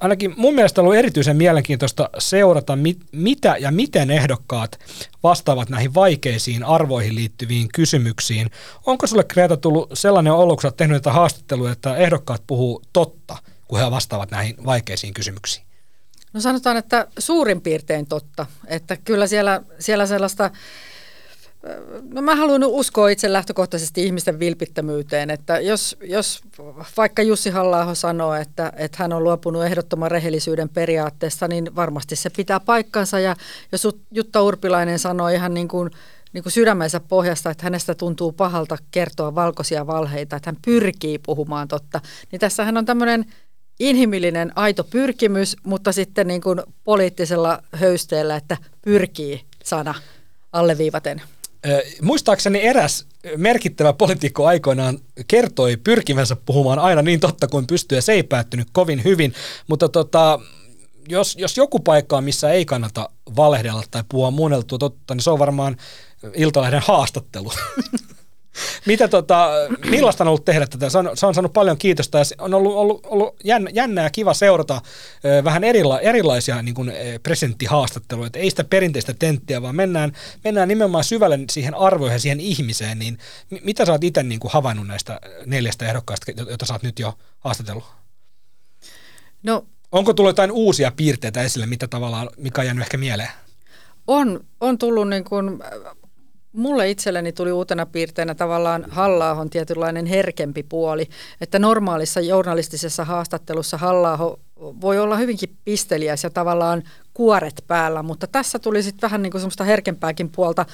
ainakin 0.00 0.34
mun 0.36 0.54
mielestä 0.54 0.80
on 0.80 0.84
ollut 0.84 0.98
erityisen 0.98 1.36
mielenkiintoista 1.36 2.10
seurata, 2.18 2.76
mit, 2.76 2.98
mitä 3.12 3.56
ja 3.60 3.70
miten 3.70 4.10
ehdokkaat 4.10 4.78
vastaavat 5.22 5.68
näihin 5.68 5.94
vaikeisiin 5.94 6.64
arvoihin 6.64 7.14
liittyviin 7.14 7.68
kysymyksiin. 7.74 8.50
Onko 8.86 9.06
sulle 9.06 9.24
Kreta 9.24 9.56
tullut 9.56 9.90
sellainen 9.94 10.32
olo, 10.32 10.56
kun 10.56 10.62
sä 10.62 10.70
tehnyt 10.70 10.94
näitä 10.94 11.12
haastatteluja, 11.12 11.72
että 11.72 11.96
ehdokkaat 11.96 12.42
puhuu 12.46 12.82
totta, 12.92 13.36
kun 13.68 13.78
he 13.78 13.90
vastaavat 13.90 14.30
näihin 14.30 14.56
vaikeisiin 14.64 15.14
kysymyksiin? 15.14 15.66
No 16.32 16.40
sanotaan, 16.40 16.76
että 16.76 17.06
suurin 17.18 17.60
piirtein 17.60 18.06
totta. 18.06 18.46
Että 18.66 18.96
kyllä 18.96 19.26
siellä, 19.26 19.62
siellä 19.78 20.06
sellaista 20.06 20.50
No 22.12 22.22
mä 22.22 22.36
haluan 22.36 22.64
uskoa 22.64 23.08
itse 23.08 23.32
lähtökohtaisesti 23.32 24.04
ihmisten 24.04 24.38
vilpittömyyteen, 24.38 25.30
että 25.30 25.60
jos, 25.60 25.96
jos 26.02 26.40
vaikka 26.96 27.22
Jussi 27.22 27.50
halla 27.50 27.94
sanoo, 27.94 28.34
että, 28.34 28.72
että 28.76 28.98
hän 29.00 29.12
on 29.12 29.24
luopunut 29.24 29.64
ehdottoman 29.64 30.10
rehellisyyden 30.10 30.68
periaatteesta, 30.68 31.48
niin 31.48 31.76
varmasti 31.76 32.16
se 32.16 32.30
pitää 32.30 32.60
paikkansa. 32.60 33.20
Ja 33.20 33.36
jos 33.72 33.88
Jutta 34.10 34.42
Urpilainen 34.42 34.98
sanoo 34.98 35.28
ihan 35.28 35.54
niin 35.54 35.68
kuin, 35.68 35.90
niin 36.32 36.42
kuin 36.42 36.52
sydämensä 36.52 37.00
pohjasta, 37.00 37.50
että 37.50 37.64
hänestä 37.64 37.94
tuntuu 37.94 38.32
pahalta 38.32 38.78
kertoa 38.90 39.34
valkoisia 39.34 39.86
valheita, 39.86 40.36
että 40.36 40.48
hän 40.48 40.58
pyrkii 40.64 41.18
puhumaan 41.18 41.68
totta, 41.68 42.00
niin 42.32 42.40
tässähän 42.40 42.76
on 42.76 42.84
tämmöinen 42.84 43.24
inhimillinen 43.80 44.52
aito 44.54 44.84
pyrkimys, 44.84 45.56
mutta 45.62 45.92
sitten 45.92 46.26
niin 46.26 46.40
kuin 46.40 46.62
poliittisella 46.84 47.62
höysteellä, 47.72 48.36
että 48.36 48.56
pyrkii 48.82 49.44
sana 49.64 49.94
alleviivaten. 50.52 51.22
Muistaakseni 52.02 52.62
eräs 52.62 53.06
merkittävä 53.36 53.92
poliitikko 53.92 54.46
aikoinaan 54.46 54.98
kertoi 55.28 55.76
pyrkivänsä 55.76 56.36
puhumaan 56.36 56.78
aina 56.78 57.02
niin 57.02 57.20
totta 57.20 57.48
kuin 57.48 57.66
pystyy, 57.66 57.98
ja 57.98 58.02
se 58.02 58.12
ei 58.12 58.22
päättynyt 58.22 58.68
kovin 58.72 59.04
hyvin, 59.04 59.34
mutta 59.66 59.88
tota, 59.88 60.40
jos, 61.08 61.36
jos 61.38 61.56
joku 61.56 61.78
paikka 61.78 62.16
on, 62.16 62.24
missä 62.24 62.50
ei 62.50 62.64
kannata 62.64 63.10
valehdella 63.36 63.82
tai 63.90 64.04
puhua 64.08 64.30
muunneltua 64.30 64.78
totta, 64.78 65.14
niin 65.14 65.22
se 65.22 65.30
on 65.30 65.38
varmaan 65.38 65.76
Iltalehden 66.34 66.82
haastattelu. 66.84 67.52
Mitä 68.86 69.08
tota, 69.08 69.50
millaista 69.90 70.24
on 70.24 70.28
ollut 70.28 70.44
tehdä 70.44 70.66
tätä? 70.66 70.90
Se 70.90 70.98
on, 70.98 71.10
se 71.14 71.26
on 71.26 71.34
saanut 71.34 71.52
paljon 71.52 71.78
kiitosta 71.78 72.18
ja 72.18 72.24
on 72.38 72.54
ollut, 72.54 72.74
ollut, 72.74 73.06
ollut 73.06 73.36
jännä, 73.44 73.70
jännää 73.72 74.04
ja 74.04 74.10
kiva 74.10 74.34
seurata 74.34 74.80
vähän 75.44 75.64
erila, 75.64 76.00
erilaisia 76.00 76.62
niin 76.62 76.74
kuin, 76.74 76.92
presenttihaastatteluja. 77.22 78.26
Että 78.26 78.38
ei 78.38 78.50
sitä 78.50 78.64
perinteistä 78.64 79.14
tenttiä, 79.14 79.62
vaan 79.62 79.76
mennään, 79.76 80.12
mennään 80.44 80.68
nimenomaan 80.68 81.04
syvälle 81.04 81.38
siihen 81.50 81.74
arvoihin 81.74 82.20
siihen 82.20 82.40
ihmiseen. 82.40 82.98
Niin, 82.98 83.18
mitä 83.64 83.86
sä 83.86 83.92
oot 83.92 84.04
itse 84.04 84.22
niin 84.22 84.40
kuin 84.40 84.52
havainnut 84.52 84.86
näistä 84.86 85.20
neljästä 85.46 85.86
ehdokkaasta, 85.86 86.32
joita 86.48 86.66
sä 86.66 86.74
oot 86.74 86.82
nyt 86.82 86.98
jo 86.98 87.18
haastatellut? 87.40 87.84
No, 89.42 89.66
Onko 89.92 90.14
tullut 90.14 90.28
jotain 90.28 90.52
uusia 90.52 90.92
piirteitä 90.96 91.42
esille, 91.42 91.66
mitä 91.66 91.88
tavallaan, 91.88 92.30
mikä 92.36 92.60
on 92.60 92.66
jäänyt 92.66 92.82
ehkä 92.82 92.96
mieleen? 92.96 93.30
On, 94.06 94.44
on 94.60 94.78
tullut 94.78 95.08
niin 95.08 95.24
kuin 95.24 95.58
mulle 96.52 96.90
itselleni 96.90 97.32
tuli 97.32 97.52
uutena 97.52 97.86
piirteenä 97.86 98.34
tavallaan 98.34 98.84
halla 98.88 99.32
on 99.32 99.50
tietynlainen 99.50 100.06
herkempi 100.06 100.62
puoli, 100.62 101.08
että 101.40 101.58
normaalissa 101.58 102.20
journalistisessa 102.20 103.04
haastattelussa 103.04 103.76
halla 103.76 104.36
voi 104.80 104.98
olla 104.98 105.16
hyvinkin 105.16 105.56
pisteliäs 105.64 106.24
ja 106.24 106.30
tavallaan 106.30 106.82
kuoret 107.14 107.64
päällä, 107.66 108.02
mutta 108.02 108.26
tässä 108.26 108.58
tuli 108.58 108.82
sitten 108.82 109.10
vähän 109.10 109.22
niin 109.22 109.30
kuin 109.30 109.40
semmoista 109.40 109.64
herkempääkin 109.64 110.30
puolta. 110.30 110.66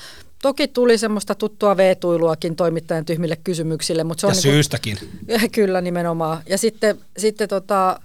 Toki 0.43 0.69
tuli 0.69 0.99
semmoista 0.99 1.35
tuttua 1.35 1.77
veetuiluakin 1.77 2.57
toimittajan 2.57 3.05
tyhmille 3.05 3.37
kysymyksille. 3.37 4.05
Mutta 4.05 4.21
se 4.21 4.27
ja 4.27 4.31
on 4.31 4.35
syystäkin. 4.35 4.99
Niin 5.01 5.41
kuin, 5.41 5.51
kyllä 5.51 5.81
nimenomaan. 5.81 6.43
Ja 6.49 6.59
sitten, 6.59 6.99
sitten 7.19 7.49
tota, 7.49 8.01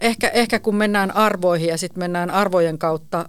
ehkä, 0.00 0.28
ehkä 0.28 0.58
kun 0.58 0.76
mennään 0.76 1.16
arvoihin 1.16 1.68
ja 1.68 1.78
sitten 1.78 1.98
mennään 1.98 2.30
arvojen 2.30 2.78
kautta 2.78 3.28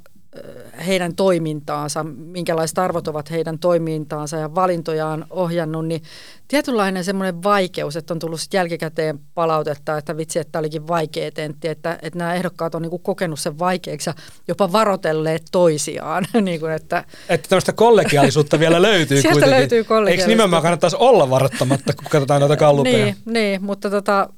heidän 0.87 1.15
toimintaansa, 1.15 2.03
minkälaiset 2.03 2.79
arvot 2.79 3.07
ovat 3.07 3.31
heidän 3.31 3.59
toimintaansa 3.59 4.37
ja 4.37 4.55
valintojaan 4.55 5.25
ohjannut, 5.29 5.87
niin 5.87 6.03
tietynlainen 6.47 7.03
semmoinen 7.03 7.43
vaikeus, 7.43 7.95
että 7.95 8.13
on 8.13 8.19
tullut 8.19 8.39
jälkikäteen 8.53 9.19
palautetta, 9.33 9.97
että 9.97 10.17
vitsi, 10.17 10.39
että 10.39 10.59
olikin 10.59 10.87
vaikea 10.87 11.31
tentti, 11.31 11.67
että, 11.67 11.99
että 12.01 12.19
nämä 12.19 12.33
ehdokkaat 12.33 12.75
on 12.75 12.81
niin 12.81 13.01
kokenut 13.01 13.39
sen 13.39 13.59
vaikeaksi 13.59 14.09
ja 14.09 14.13
jopa 14.47 14.71
varotelleet 14.71 15.43
toisiaan. 15.51 16.25
niin 16.41 16.59
kuin, 16.59 16.71
että 16.71 17.03
että 17.29 17.49
tämmöistä 17.49 17.73
kollegiaalisuutta 17.73 18.59
vielä 18.59 18.81
löytyy 18.89 19.21
Sieltä 19.21 19.33
kuitenkin. 19.33 19.59
löytyy 19.59 19.83
kollegiaalisuutta. 19.83 20.31
Eikö 20.31 20.41
nimenomaan 20.41 20.61
kannattaisi 20.61 20.97
olla 20.99 21.29
varoittamatta, 21.29 21.93
kun 21.93 22.05
katsotaan 22.09 22.41
noita 22.41 22.57
kallupeja? 22.65 23.05
niin, 23.05 23.15
niin, 23.25 23.63
mutta 23.63 23.89
tota, 23.89 24.29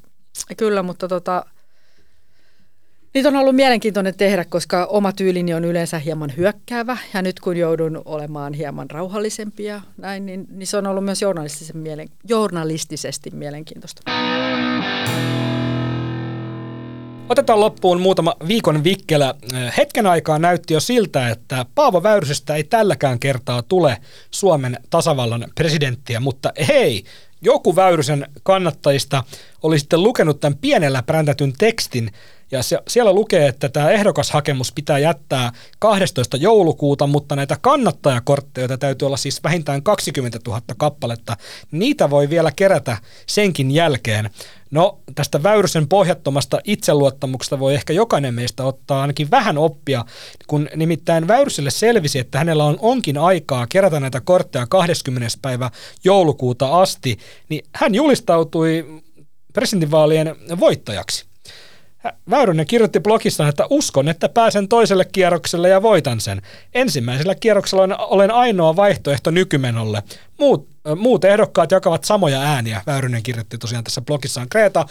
kyllä, 0.58 0.84
mutta 0.84 1.08
tota, 1.08 1.46
Niitä 3.14 3.30
on 3.30 3.36
ollut 3.36 3.55
mielenkiintoinen 3.55 4.18
tehdä, 4.18 4.45
koska 4.45 4.86
oma 4.86 5.12
tyylini 5.12 5.53
on 5.53 5.66
yleensä 5.66 5.99
hieman 5.99 6.34
hyökkäävä 6.38 6.97
ja 7.14 7.22
nyt 7.22 7.39
kun 7.39 7.57
joudun 7.57 8.01
olemaan 8.05 8.53
hieman 8.53 8.89
rauhallisempia, 8.89 9.82
näin, 9.97 10.26
niin, 10.26 10.47
niin 10.49 10.68
se 10.68 10.78
on 10.78 10.88
ollut 10.88 11.05
myös 11.05 11.22
journalistisen 11.22 11.78
mielen, 11.78 12.09
journalistisesti 12.28 13.32
mielenkiintoista. 13.32 14.01
Otetaan 17.30 17.59
loppuun 17.59 18.01
muutama 18.01 18.36
viikon 18.47 18.84
vikkelä. 18.84 19.36
Hetken 19.78 20.05
aikaa 20.07 20.39
näytti 20.39 20.74
jo 20.74 20.80
siltä, 20.80 21.30
että 21.30 21.66
Paavo 21.76 22.03
Väyrysestä 22.03 22.55
ei 22.55 22.64
tälläkään 22.64 23.20
kertaa 23.20 23.62
tule 23.62 23.97
Suomen 24.32 24.78
tasavallan 24.89 25.45
presidenttiä, 25.55 26.20
mutta 26.20 26.53
hei, 26.68 27.03
joku 27.41 27.76
Väyrysen 27.76 28.28
kannattajista 28.43 29.24
oli 29.64 29.80
sitten 29.80 30.03
lukenut 30.03 30.39
tämän 30.39 30.57
pienellä 30.57 31.03
präntätyn 31.03 31.53
tekstin, 31.57 32.12
ja 32.52 32.64
se, 32.64 32.80
siellä 32.88 33.14
lukee, 33.14 33.47
että 33.47 33.70
tämä 33.70 33.91
ehdokashakemus 33.91 34.72
pitää 34.72 34.99
jättää 34.99 35.52
12. 35.80 36.38
joulukuuta, 36.38 37.08
mutta 37.08 37.36
näitä 37.36 37.58
kannattajakortteja, 37.62 38.64
joita 38.64 38.78
täytyy 38.78 39.06
olla 39.06 39.18
siis 39.18 39.43
vähintään 39.43 39.84
20 39.84 40.39
000 40.47 40.62
kappaletta, 40.78 41.38
niitä 41.72 42.10
voi 42.10 42.30
vielä 42.30 42.52
kerätä 42.52 42.97
senkin 43.28 43.72
jälkeen. 43.72 44.30
No, 44.72 44.99
tästä 45.16 45.43
Väyrysen 45.43 45.88
pohjattomasta 45.88 46.60
itseluottamuksesta 46.64 47.60
voi 47.60 47.74
ehkä 47.74 47.93
jokainen 47.93 48.34
meistä 48.34 48.64
ottaa 48.64 49.02
ainakin 49.02 49.32
vähän 49.32 49.58
oppia, 49.58 50.06
kun 50.47 50.70
nimittäin 50.76 51.28
Väyryselle 51.28 51.72
selvisi, 51.72 52.20
että 52.20 52.38
hänellä 52.38 52.64
on 52.64 52.78
onkin 52.82 53.18
aikaa 53.18 53.68
kerätä 53.68 53.99
näitä 53.99 54.22
kortteja 54.22 54.68
20. 54.68 55.38
päivä 55.41 55.72
joulukuuta 56.04 56.82
asti, 56.82 57.18
niin 57.49 57.66
hän 57.76 57.95
julistautui 57.95 59.02
presidentinvaalien 59.54 60.36
voittajaksi. 60.60 61.31
Väyrynen 62.30 62.66
kirjoitti 62.66 62.99
blogissaan, 62.99 63.49
että 63.49 63.68
uskon, 63.70 64.10
että 64.10 64.30
pääsen 64.30 64.68
toiselle 64.68 65.06
kierrokselle 65.06 65.70
ja 65.70 65.82
voitan 65.82 66.20
sen. 66.20 66.41
Ensimmäisellä 66.74 67.36
kierroksella 67.36 67.97
olen 67.97 68.32
ainoa 68.32 68.76
vaihtoehto 68.76 69.32
nykymenolle. 69.32 70.04
Muut, 70.39 70.70
muut 70.95 71.26
ehdokkaat 71.26 71.72
jakavat 71.72 72.04
samoja 72.04 72.41
ääniä, 72.41 72.82
Väyrynen 72.88 73.24
kirjoitti 73.24 73.58
tosiaan 73.58 73.84
tässä 73.84 74.02
blogissaan. 74.02 74.49
Kreta, 74.49 74.86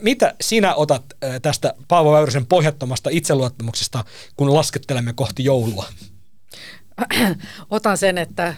mitä 0.00 0.34
sinä 0.40 0.74
otat 0.74 1.04
tästä 1.42 1.74
Paavo 1.88 2.12
Väyrysen 2.12 2.46
pohjattomasta 2.46 3.10
itseluottamuksesta, 3.12 4.04
kun 4.36 4.54
laskettelemme 4.54 5.12
kohti 5.12 5.44
joulua? 5.44 5.86
Otan 7.70 7.98
sen, 7.98 8.18
että 8.18 8.54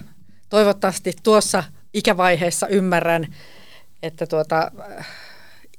toivottavasti 0.49 1.13
tuossa 1.23 1.65
ikävaiheessa 1.95 2.67
ymmärrän, 2.67 3.35
että 4.03 4.27
tuota, 4.27 4.71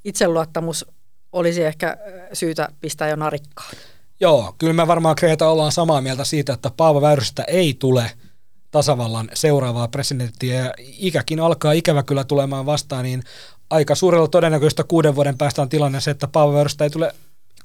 itseluottamus 0.03 0.85
olisi 1.31 1.63
ehkä 1.63 1.97
syytä 2.33 2.69
pistää 2.81 3.09
jo 3.09 3.15
narikkaan. 3.15 3.71
Joo, 4.19 4.55
kyllä 4.57 4.73
me 4.73 4.87
varmaan 4.87 5.15
Kreta 5.15 5.49
ollaan 5.49 5.71
samaa 5.71 6.01
mieltä 6.01 6.23
siitä, 6.23 6.53
että 6.53 6.71
Paavo 6.77 7.01
Väyrystä 7.01 7.43
ei 7.43 7.73
tule 7.73 8.11
tasavallan 8.71 9.29
seuraavaa 9.33 9.87
presidenttiä 9.87 10.55
ja 10.55 10.73
ikäkin 10.79 11.39
alkaa 11.39 11.71
ikävä 11.71 12.03
kyllä 12.03 12.23
tulemaan 12.23 12.65
vastaan, 12.65 13.03
niin 13.03 13.23
aika 13.69 13.95
suurella 13.95 14.27
todennäköistä 14.27 14.83
kuuden 14.83 15.15
vuoden 15.15 15.37
päästä 15.37 15.61
on 15.61 15.69
tilanne 15.69 16.01
se, 16.01 16.11
että 16.11 16.27
Paavo 16.27 16.53
Väyrystä 16.53 16.83
ei 16.83 16.89
tule 16.89 17.15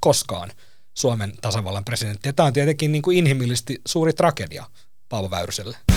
koskaan 0.01 0.51
Suomen 0.95 1.33
tasavallan 1.41 1.85
presidentti. 1.85 2.33
Tämä 2.33 2.47
on 2.47 2.53
tietenkin 2.53 2.93
niin 2.93 3.03
kuin 3.03 3.19
inhimillisesti 3.19 3.81
suuri 3.87 4.13
tragedia 4.13 4.65
Paavo 5.09 5.31
Väyryselle. 5.31 5.92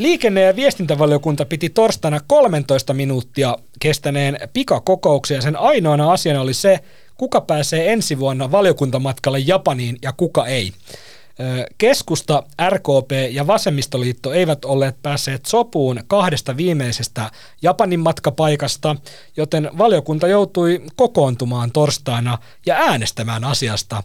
Liikenne- 0.00 0.42
ja 0.42 0.56
viestintävaliokunta 0.56 1.44
piti 1.44 1.70
torstaina 1.70 2.20
13 2.26 2.94
minuuttia 2.94 3.56
kestäneen 3.80 4.38
pikakokouksen 4.52 5.34
ja 5.34 5.40
sen 5.40 5.56
ainoana 5.56 6.12
asiana 6.12 6.40
oli 6.40 6.54
se, 6.54 6.80
kuka 7.16 7.40
pääsee 7.40 7.92
ensi 7.92 8.18
vuonna 8.18 8.50
valiokuntamatkalle 8.50 9.38
Japaniin 9.38 9.98
ja 10.02 10.12
kuka 10.12 10.46
ei. 10.46 10.72
Keskusta, 11.78 12.42
RKP 12.70 13.12
ja 13.30 13.46
Vasemmistoliitto 13.46 14.32
eivät 14.32 14.64
olleet 14.64 15.02
päässeet 15.02 15.46
sopuun 15.46 16.00
kahdesta 16.06 16.56
viimeisestä 16.56 17.30
Japanin 17.62 18.00
matkapaikasta, 18.00 18.96
joten 19.36 19.70
valiokunta 19.78 20.28
joutui 20.28 20.82
kokoontumaan 20.96 21.72
torstaina 21.72 22.38
ja 22.66 22.74
äänestämään 22.74 23.44
asiasta 23.44 24.02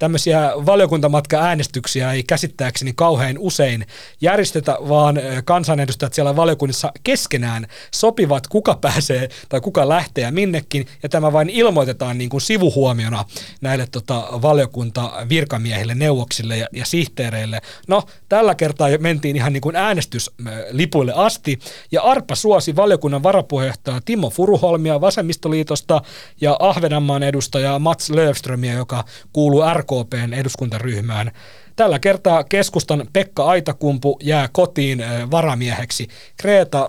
tämmöisiä 0.00 0.52
valiokuntamatka-äänestyksiä 0.66 2.12
ei 2.12 2.22
käsittääkseni 2.22 2.92
kauhean 2.96 3.36
usein 3.38 3.86
järjestetä, 4.20 4.78
vaan 4.88 5.20
kansanedustajat 5.44 6.14
siellä 6.14 6.36
valiokunnissa 6.36 6.92
keskenään 7.02 7.66
sopivat, 7.94 8.46
kuka 8.46 8.74
pääsee 8.80 9.28
tai 9.48 9.60
kuka 9.60 9.88
lähtee 9.88 10.24
ja 10.24 10.32
minnekin, 10.32 10.86
ja 11.02 11.08
tämä 11.08 11.32
vain 11.32 11.50
ilmoitetaan 11.50 12.18
niin 12.18 12.30
kuin 12.30 12.40
sivuhuomiona 12.40 13.24
näille 13.60 13.86
tota, 13.92 14.28
valiokuntavirkamiehille, 14.42 15.94
neuvoksille 15.94 16.56
ja, 16.56 16.66
ja 16.72 16.86
sihteereille. 16.86 17.60
No, 17.88 18.02
tällä 18.28 18.54
kertaa 18.54 18.88
mentiin 18.98 19.36
ihan 19.36 19.52
niin 19.52 19.60
kuin 19.60 19.76
äänestyslipuille 19.76 21.12
asti, 21.16 21.58
ja 21.92 22.02
Arpa 22.02 22.34
suosi 22.34 22.76
valiokunnan 22.76 23.22
varapuheenjohtaja 23.22 24.00
Timo 24.04 24.30
Furuholmia 24.30 25.00
Vasemmistoliitosta 25.00 26.02
ja 26.40 26.56
Ahvenanmaan 26.58 27.22
edustaja 27.22 27.78
Mats 27.78 28.10
Löfströmiä, 28.10 28.72
joka 28.72 29.04
kuuluu 29.32 29.62
RK 29.74 29.89
RKPn 29.90 30.34
eduskuntaryhmään. 30.34 31.30
Tällä 31.76 31.98
kertaa 31.98 32.44
keskustan 32.44 33.06
Pekka 33.12 33.44
Aitakumpu 33.44 34.18
jää 34.22 34.48
kotiin 34.52 35.04
varamieheksi. 35.30 36.08
Kreta, 36.36 36.88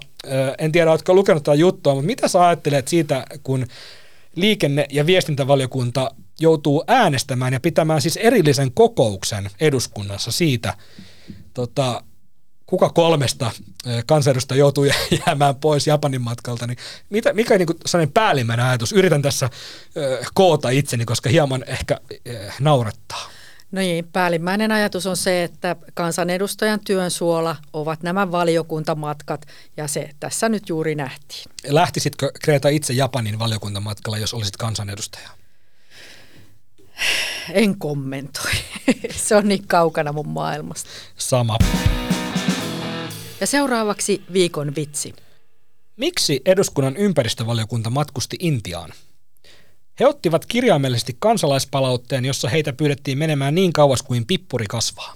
en 0.58 0.72
tiedä, 0.72 0.92
oletko 0.92 1.14
lukenut 1.14 1.44
tätä 1.44 1.56
juttua, 1.56 1.94
mutta 1.94 2.06
mitä 2.06 2.28
sä 2.28 2.48
ajattelet 2.48 2.88
siitä, 2.88 3.26
kun 3.44 3.66
liikenne- 4.36 4.86
ja 4.92 5.06
viestintävaliokunta 5.06 6.12
joutuu 6.40 6.84
äänestämään 6.88 7.54
ja 7.54 7.60
pitämään 7.60 8.02
siis 8.02 8.18
erillisen 8.18 8.72
kokouksen 8.74 9.50
eduskunnassa 9.60 10.32
siitä, 10.32 10.74
tota, 11.54 12.04
kuka 12.72 12.90
kolmesta 12.90 13.52
kansanedusta 14.06 14.56
joutuu 14.56 14.86
jäämään 15.26 15.56
pois 15.56 15.88
Japanin 15.88 16.22
matkalta, 16.22 16.68
niin 16.68 16.78
mitä, 17.10 17.34
mikä 17.34 17.58
niin 17.58 17.68
sellainen 17.86 18.14
päällimmäinen 18.14 18.66
ajatus? 18.66 18.92
Yritän 18.92 19.22
tässä 19.22 19.50
koota 20.34 20.70
itseni, 20.70 21.06
koska 21.06 21.30
hieman 21.30 21.64
ehkä 21.68 22.00
naurattaa. 22.60 23.30
No 23.72 23.82
niin, 23.82 24.08
päällimmäinen 24.14 24.72
ajatus 24.72 25.06
on 25.08 25.18
se, 25.18 25.44
että 25.44 25.76
kansanedustajan 25.94 26.80
työn 26.86 27.12
suola 27.12 27.56
ovat 27.74 28.04
nämä 28.04 28.32
valiokuntamatkat, 28.32 29.46
ja 29.78 29.88
se 29.88 30.10
tässä 30.20 30.50
nyt 30.50 30.70
juuri 30.70 30.96
nähtiin. 30.96 31.44
Lähtisitkö 31.68 32.32
Kreta 32.44 32.70
itse 32.70 32.94
Japanin 32.94 33.40
valiokuntamatkalla, 33.40 34.18
jos 34.18 34.34
olisit 34.34 34.58
kansanedustaja? 34.58 35.30
En 37.50 37.80
kommentoi. 37.80 38.52
se 39.26 39.36
on 39.36 39.48
niin 39.48 39.68
kaukana 39.68 40.12
mun 40.12 40.28
maailmasta. 40.28 40.90
Sama. 41.18 41.58
Ja 43.42 43.48
seuraavaksi 43.48 44.22
viikon 44.34 44.76
vitsi. 44.76 45.14
Miksi 45.98 46.42
eduskunnan 46.46 46.98
ympäristövaliokunta 46.98 47.90
matkusti 47.90 48.38
Intiaan? 48.40 48.90
He 50.00 50.08
ottivat 50.08 50.46
kirjaimellisesti 50.46 51.16
kansalaispalautteen, 51.20 52.26
jossa 52.26 52.50
heitä 52.50 52.74
pyydettiin 52.74 53.18
menemään 53.18 53.56
niin 53.56 53.74
kauas 53.74 54.04
kuin 54.04 54.26
pippuri 54.26 54.66
kasvaa. 54.70 55.14